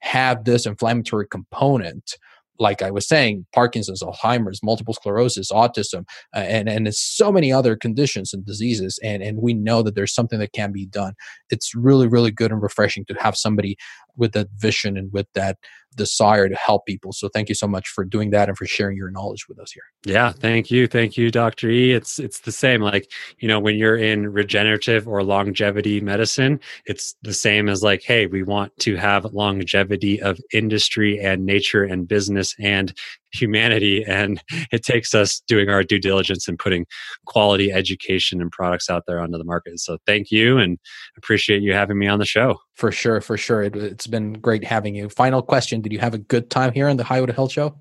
have 0.00 0.44
this 0.44 0.66
inflammatory 0.66 1.26
component 1.26 2.16
like 2.58 2.82
I 2.82 2.90
was 2.90 3.06
saying, 3.06 3.46
Parkinson's, 3.54 4.02
Alzheimer's, 4.02 4.60
multiple 4.62 4.94
sclerosis, 4.94 5.50
autism, 5.52 6.04
uh, 6.34 6.40
and 6.40 6.68
and 6.68 6.94
so 6.94 7.30
many 7.32 7.52
other 7.52 7.76
conditions 7.76 8.32
and 8.32 8.44
diseases, 8.44 8.98
and 9.02 9.22
and 9.22 9.38
we 9.38 9.54
know 9.54 9.82
that 9.82 9.94
there's 9.94 10.14
something 10.14 10.38
that 10.38 10.52
can 10.52 10.72
be 10.72 10.86
done. 10.86 11.14
It's 11.50 11.74
really 11.74 12.06
really 12.06 12.30
good 12.30 12.52
and 12.52 12.62
refreshing 12.62 13.04
to 13.06 13.14
have 13.20 13.36
somebody 13.36 13.76
with 14.16 14.32
that 14.32 14.48
vision 14.56 14.96
and 14.96 15.12
with 15.12 15.26
that 15.34 15.58
desire 15.96 16.48
to 16.48 16.54
help 16.54 16.86
people. 16.86 17.12
So 17.12 17.28
thank 17.28 17.48
you 17.48 17.54
so 17.54 17.66
much 17.66 17.88
for 17.88 18.04
doing 18.04 18.30
that 18.30 18.48
and 18.48 18.56
for 18.56 18.66
sharing 18.66 18.96
your 18.96 19.10
knowledge 19.10 19.48
with 19.48 19.58
us 19.58 19.72
here. 19.72 19.82
Yeah, 20.04 20.32
thank 20.32 20.70
you. 20.70 20.86
Thank 20.86 21.16
you, 21.16 21.30
Dr. 21.30 21.68
E. 21.68 21.92
It's 21.92 22.18
it's 22.18 22.40
the 22.40 22.52
same 22.52 22.80
like, 22.80 23.10
you 23.38 23.48
know, 23.48 23.58
when 23.58 23.76
you're 23.76 23.96
in 23.96 24.32
regenerative 24.32 25.08
or 25.08 25.22
longevity 25.24 26.00
medicine, 26.00 26.60
it's 26.84 27.14
the 27.22 27.34
same 27.34 27.68
as 27.68 27.82
like, 27.82 28.02
hey, 28.02 28.26
we 28.26 28.42
want 28.42 28.76
to 28.80 28.96
have 28.96 29.24
longevity 29.26 30.20
of 30.22 30.38
industry 30.52 31.18
and 31.18 31.44
nature 31.44 31.82
and 31.82 32.06
business 32.06 32.54
and 32.60 32.92
humanity 33.32 34.04
and 34.06 34.42
it 34.72 34.82
takes 34.82 35.14
us 35.14 35.40
doing 35.46 35.68
our 35.68 35.82
due 35.82 35.98
diligence 35.98 36.48
and 36.48 36.58
putting 36.58 36.86
quality 37.26 37.72
education 37.72 38.40
and 38.40 38.50
products 38.50 38.88
out 38.88 39.04
there 39.06 39.20
onto 39.20 39.38
the 39.38 39.44
market. 39.44 39.78
So 39.80 39.98
thank 40.06 40.30
you 40.30 40.58
and 40.58 40.78
appreciate 41.16 41.62
you 41.62 41.72
having 41.72 41.98
me 41.98 42.06
on 42.06 42.18
the 42.18 42.26
show. 42.26 42.58
For 42.74 42.92
sure, 42.92 43.20
for 43.20 43.36
sure. 43.36 43.62
It, 43.62 43.74
has 43.74 44.06
been 44.06 44.34
great 44.34 44.64
having 44.64 44.94
you. 44.94 45.08
Final 45.08 45.42
question 45.42 45.80
Did 45.80 45.92
you 45.92 45.98
have 45.98 46.14
a 46.14 46.18
good 46.18 46.50
time 46.50 46.72
here 46.72 46.88
on 46.88 46.96
the 46.96 47.04
Highway 47.04 47.26
to 47.26 47.32
Health 47.32 47.52
Show? 47.52 47.76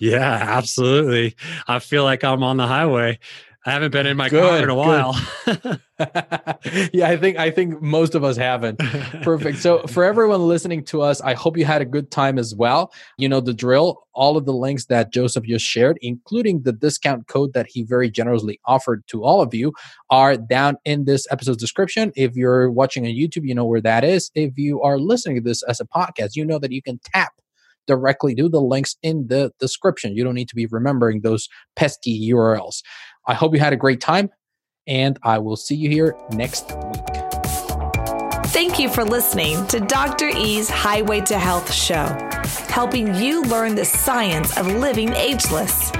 Yeah, 0.00 0.38
absolutely. 0.40 1.34
I 1.66 1.80
feel 1.80 2.04
like 2.04 2.22
I'm 2.22 2.42
on 2.42 2.56
the 2.56 2.66
highway. 2.66 3.18
I 3.66 3.72
haven't 3.72 3.90
been 3.90 4.06
in 4.06 4.16
my 4.16 4.28
good, 4.28 4.42
car 4.42 4.62
in 4.62 4.70
a 4.70 4.74
while. 4.74 5.14
yeah, 6.92 7.08
I 7.08 7.16
think 7.16 7.38
I 7.38 7.50
think 7.50 7.82
most 7.82 8.14
of 8.14 8.22
us 8.22 8.36
haven't. 8.36 8.78
Perfect. 9.22 9.58
So 9.58 9.82
for 9.88 10.04
everyone 10.04 10.46
listening 10.46 10.84
to 10.86 11.02
us, 11.02 11.20
I 11.20 11.34
hope 11.34 11.56
you 11.56 11.64
had 11.64 11.82
a 11.82 11.84
good 11.84 12.10
time 12.10 12.38
as 12.38 12.54
well. 12.54 12.92
You 13.18 13.28
know 13.28 13.40
the 13.40 13.52
drill. 13.52 14.00
All 14.14 14.36
of 14.36 14.46
the 14.46 14.52
links 14.52 14.86
that 14.86 15.12
Joseph 15.12 15.44
just 15.44 15.64
shared, 15.64 15.98
including 16.02 16.62
the 16.62 16.72
discount 16.72 17.26
code 17.26 17.52
that 17.54 17.66
he 17.68 17.82
very 17.82 18.10
generously 18.10 18.60
offered 18.64 19.04
to 19.08 19.24
all 19.24 19.40
of 19.40 19.52
you, 19.54 19.72
are 20.08 20.36
down 20.36 20.76
in 20.84 21.04
this 21.04 21.26
episode's 21.30 21.58
description. 21.58 22.12
If 22.16 22.36
you're 22.36 22.70
watching 22.70 23.06
on 23.06 23.12
YouTube, 23.12 23.46
you 23.46 23.54
know 23.54 23.66
where 23.66 23.80
that 23.80 24.04
is. 24.04 24.30
If 24.34 24.56
you 24.56 24.80
are 24.82 24.98
listening 24.98 25.36
to 25.36 25.42
this 25.42 25.62
as 25.64 25.80
a 25.80 25.84
podcast, 25.84 26.36
you 26.36 26.44
know 26.44 26.58
that 26.60 26.72
you 26.72 26.82
can 26.82 27.00
tap 27.12 27.32
directly 27.88 28.34
to 28.36 28.48
the 28.48 28.60
links 28.60 28.96
in 29.02 29.26
the 29.26 29.50
description. 29.58 30.14
You 30.14 30.22
don't 30.22 30.34
need 30.34 30.48
to 30.50 30.54
be 30.54 30.66
remembering 30.66 31.22
those 31.22 31.48
pesky 31.74 32.30
URLs. 32.30 32.82
I 33.28 33.34
hope 33.34 33.52
you 33.52 33.60
had 33.60 33.74
a 33.74 33.76
great 33.76 34.00
time, 34.00 34.30
and 34.86 35.18
I 35.22 35.38
will 35.38 35.56
see 35.56 35.74
you 35.74 35.90
here 35.90 36.16
next 36.32 36.72
week. 36.72 37.04
Thank 38.46 38.78
you 38.78 38.88
for 38.88 39.04
listening 39.04 39.66
to 39.66 39.80
Dr. 39.80 40.30
E's 40.34 40.70
Highway 40.70 41.20
to 41.20 41.38
Health 41.38 41.70
show, 41.70 42.06
helping 42.70 43.14
you 43.14 43.42
learn 43.42 43.74
the 43.74 43.84
science 43.84 44.56
of 44.56 44.66
living 44.66 45.10
ageless. 45.10 45.90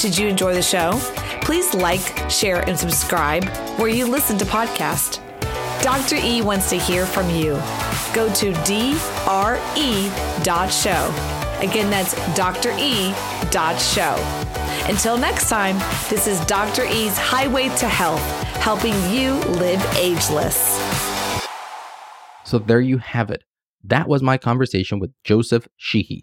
Did 0.00 0.18
you 0.18 0.28
enjoy 0.28 0.52
the 0.52 0.60
show? 0.60 0.92
Please 1.40 1.72
like, 1.72 2.30
share, 2.30 2.60
and 2.68 2.78
subscribe 2.78 3.44
where 3.78 3.88
you 3.88 4.06
listen 4.06 4.36
to 4.36 4.44
podcasts. 4.44 5.22
Dr. 5.82 6.16
E 6.16 6.42
wants 6.42 6.68
to 6.70 6.76
hear 6.76 7.06
from 7.06 7.30
you. 7.30 7.52
Go 8.12 8.30
to 8.34 8.52
dre.show. 8.64 9.46
Again, 11.62 11.88
that's 11.90 12.14
dre.show. 12.36 13.16
Until 14.88 15.18
next 15.18 15.48
time, 15.48 15.78
this 16.08 16.28
is 16.28 16.38
Dr. 16.46 16.84
E's 16.84 17.18
Highway 17.18 17.70
to 17.70 17.88
Health, 17.88 18.22
helping 18.62 18.94
you 19.10 19.34
live 19.58 19.84
ageless. 19.96 20.56
So 22.44 22.60
there 22.60 22.80
you 22.80 22.98
have 22.98 23.28
it. 23.32 23.42
That 23.82 24.06
was 24.06 24.22
my 24.22 24.38
conversation 24.38 25.00
with 25.00 25.10
Joseph 25.24 25.66
Sheehey. 25.76 26.22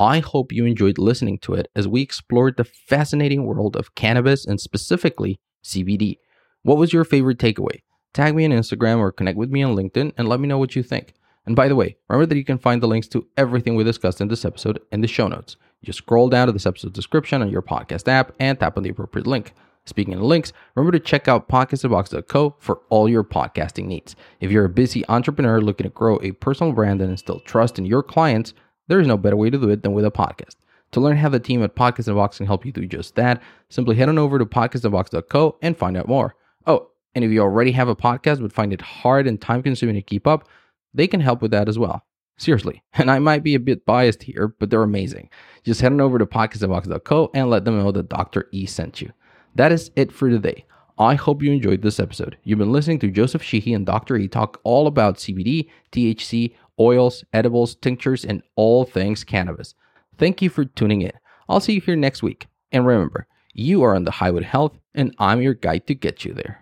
I 0.00 0.18
hope 0.18 0.50
you 0.50 0.64
enjoyed 0.64 0.98
listening 0.98 1.38
to 1.42 1.54
it 1.54 1.68
as 1.76 1.86
we 1.86 2.02
explored 2.02 2.56
the 2.56 2.64
fascinating 2.64 3.46
world 3.46 3.76
of 3.76 3.94
cannabis 3.94 4.44
and 4.44 4.60
specifically 4.60 5.38
CBD. 5.62 6.16
What 6.62 6.78
was 6.78 6.92
your 6.92 7.04
favorite 7.04 7.38
takeaway? 7.38 7.82
Tag 8.12 8.34
me 8.34 8.44
on 8.44 8.50
Instagram 8.50 8.98
or 8.98 9.12
connect 9.12 9.38
with 9.38 9.50
me 9.50 9.62
on 9.62 9.76
LinkedIn 9.76 10.14
and 10.18 10.28
let 10.28 10.40
me 10.40 10.48
know 10.48 10.58
what 10.58 10.74
you 10.74 10.82
think. 10.82 11.14
And 11.46 11.54
by 11.54 11.68
the 11.68 11.76
way, 11.76 11.96
remember 12.08 12.26
that 12.26 12.36
you 12.36 12.44
can 12.44 12.58
find 12.58 12.82
the 12.82 12.88
links 12.88 13.06
to 13.08 13.28
everything 13.36 13.76
we 13.76 13.84
discussed 13.84 14.20
in 14.20 14.26
this 14.26 14.44
episode 14.44 14.80
in 14.90 15.00
the 15.00 15.06
show 15.06 15.28
notes. 15.28 15.56
Just 15.84 15.98
scroll 15.98 16.28
down 16.28 16.46
to 16.46 16.52
this 16.52 16.66
episode's 16.66 16.94
description 16.94 17.42
on 17.42 17.50
your 17.50 17.62
podcast 17.62 18.06
app 18.08 18.32
and 18.38 18.58
tap 18.58 18.76
on 18.76 18.82
the 18.82 18.90
appropriate 18.90 19.26
link. 19.26 19.54
Speaking 19.86 20.14
of 20.14 20.20
links, 20.20 20.52
remember 20.74 20.96
to 20.96 21.04
check 21.04 21.26
out 21.26 21.48
podcastinbox.co 21.48 22.56
for 22.58 22.82
all 22.90 23.08
your 23.08 23.24
podcasting 23.24 23.86
needs. 23.86 24.14
If 24.40 24.50
you're 24.50 24.66
a 24.66 24.70
busy 24.70 25.08
entrepreneur 25.08 25.60
looking 25.60 25.84
to 25.84 25.90
grow 25.90 26.18
a 26.22 26.32
personal 26.32 26.72
brand 26.72 27.00
and 27.00 27.10
instill 27.10 27.40
trust 27.40 27.78
in 27.78 27.86
your 27.86 28.02
clients, 28.02 28.52
there 28.88 29.00
is 29.00 29.06
no 29.06 29.16
better 29.16 29.36
way 29.36 29.50
to 29.50 29.58
do 29.58 29.70
it 29.70 29.82
than 29.82 29.92
with 29.92 30.04
a 30.04 30.10
podcast. 30.10 30.56
To 30.92 31.00
learn 31.00 31.16
how 31.16 31.28
the 31.28 31.38
team 31.38 31.62
at 31.62 31.76
Podcast 31.76 32.08
in 32.08 32.14
Box 32.14 32.38
can 32.38 32.46
help 32.46 32.66
you 32.66 32.72
do 32.72 32.84
just 32.84 33.14
that, 33.14 33.40
simply 33.68 33.96
head 33.96 34.08
on 34.08 34.18
over 34.18 34.38
to 34.38 34.46
podcastinbox.co 34.46 35.56
and 35.62 35.76
find 35.76 35.96
out 35.96 36.08
more. 36.08 36.34
Oh, 36.66 36.90
and 37.14 37.24
if 37.24 37.30
you 37.30 37.40
already 37.40 37.72
have 37.72 37.88
a 37.88 37.96
podcast 37.96 38.40
but 38.40 38.52
find 38.52 38.72
it 38.72 38.80
hard 38.80 39.26
and 39.26 39.40
time 39.40 39.62
consuming 39.62 39.94
to 39.94 40.02
keep 40.02 40.26
up, 40.26 40.48
they 40.92 41.06
can 41.06 41.20
help 41.20 41.40
with 41.42 41.52
that 41.52 41.68
as 41.68 41.78
well. 41.78 42.04
Seriously. 42.40 42.82
And 42.94 43.10
I 43.10 43.18
might 43.18 43.44
be 43.44 43.54
a 43.54 43.60
bit 43.60 43.86
biased 43.86 44.22
here, 44.22 44.48
but 44.58 44.70
they're 44.70 44.82
amazing. 44.82 45.30
Just 45.62 45.80
head 45.80 45.92
on 45.92 46.00
over 46.00 46.18
to 46.18 46.26
podcastinbox.co 46.26 47.30
and 47.34 47.48
let 47.48 47.64
them 47.64 47.78
know 47.78 47.92
that 47.92 48.08
Dr. 48.08 48.48
E 48.50 48.66
sent 48.66 49.00
you. 49.00 49.12
That 49.54 49.72
is 49.72 49.90
it 49.94 50.10
for 50.10 50.28
today. 50.28 50.64
I 50.98 51.14
hope 51.14 51.42
you 51.42 51.52
enjoyed 51.52 51.82
this 51.82 52.00
episode. 52.00 52.36
You've 52.42 52.58
been 52.58 52.72
listening 52.72 52.98
to 53.00 53.10
Joseph 53.10 53.42
Sheehey 53.42 53.74
and 53.74 53.86
Dr. 53.86 54.16
E 54.16 54.28
talk 54.28 54.60
all 54.64 54.86
about 54.86 55.16
CBD, 55.16 55.68
THC, 55.92 56.54
oils, 56.78 57.24
edibles, 57.32 57.74
tinctures, 57.74 58.24
and 58.24 58.42
all 58.56 58.84
things 58.84 59.24
cannabis. 59.24 59.74
Thank 60.18 60.42
you 60.42 60.50
for 60.50 60.64
tuning 60.64 61.02
in. 61.02 61.12
I'll 61.48 61.60
see 61.60 61.74
you 61.74 61.80
here 61.80 61.96
next 61.96 62.22
week. 62.22 62.46
And 62.72 62.86
remember, 62.86 63.26
you 63.54 63.82
are 63.82 63.94
on 63.94 64.04
the 64.04 64.10
highway 64.10 64.44
health, 64.44 64.78
and 64.94 65.14
I'm 65.18 65.40
your 65.40 65.54
guide 65.54 65.86
to 65.86 65.94
get 65.94 66.24
you 66.24 66.34
there. 66.34 66.58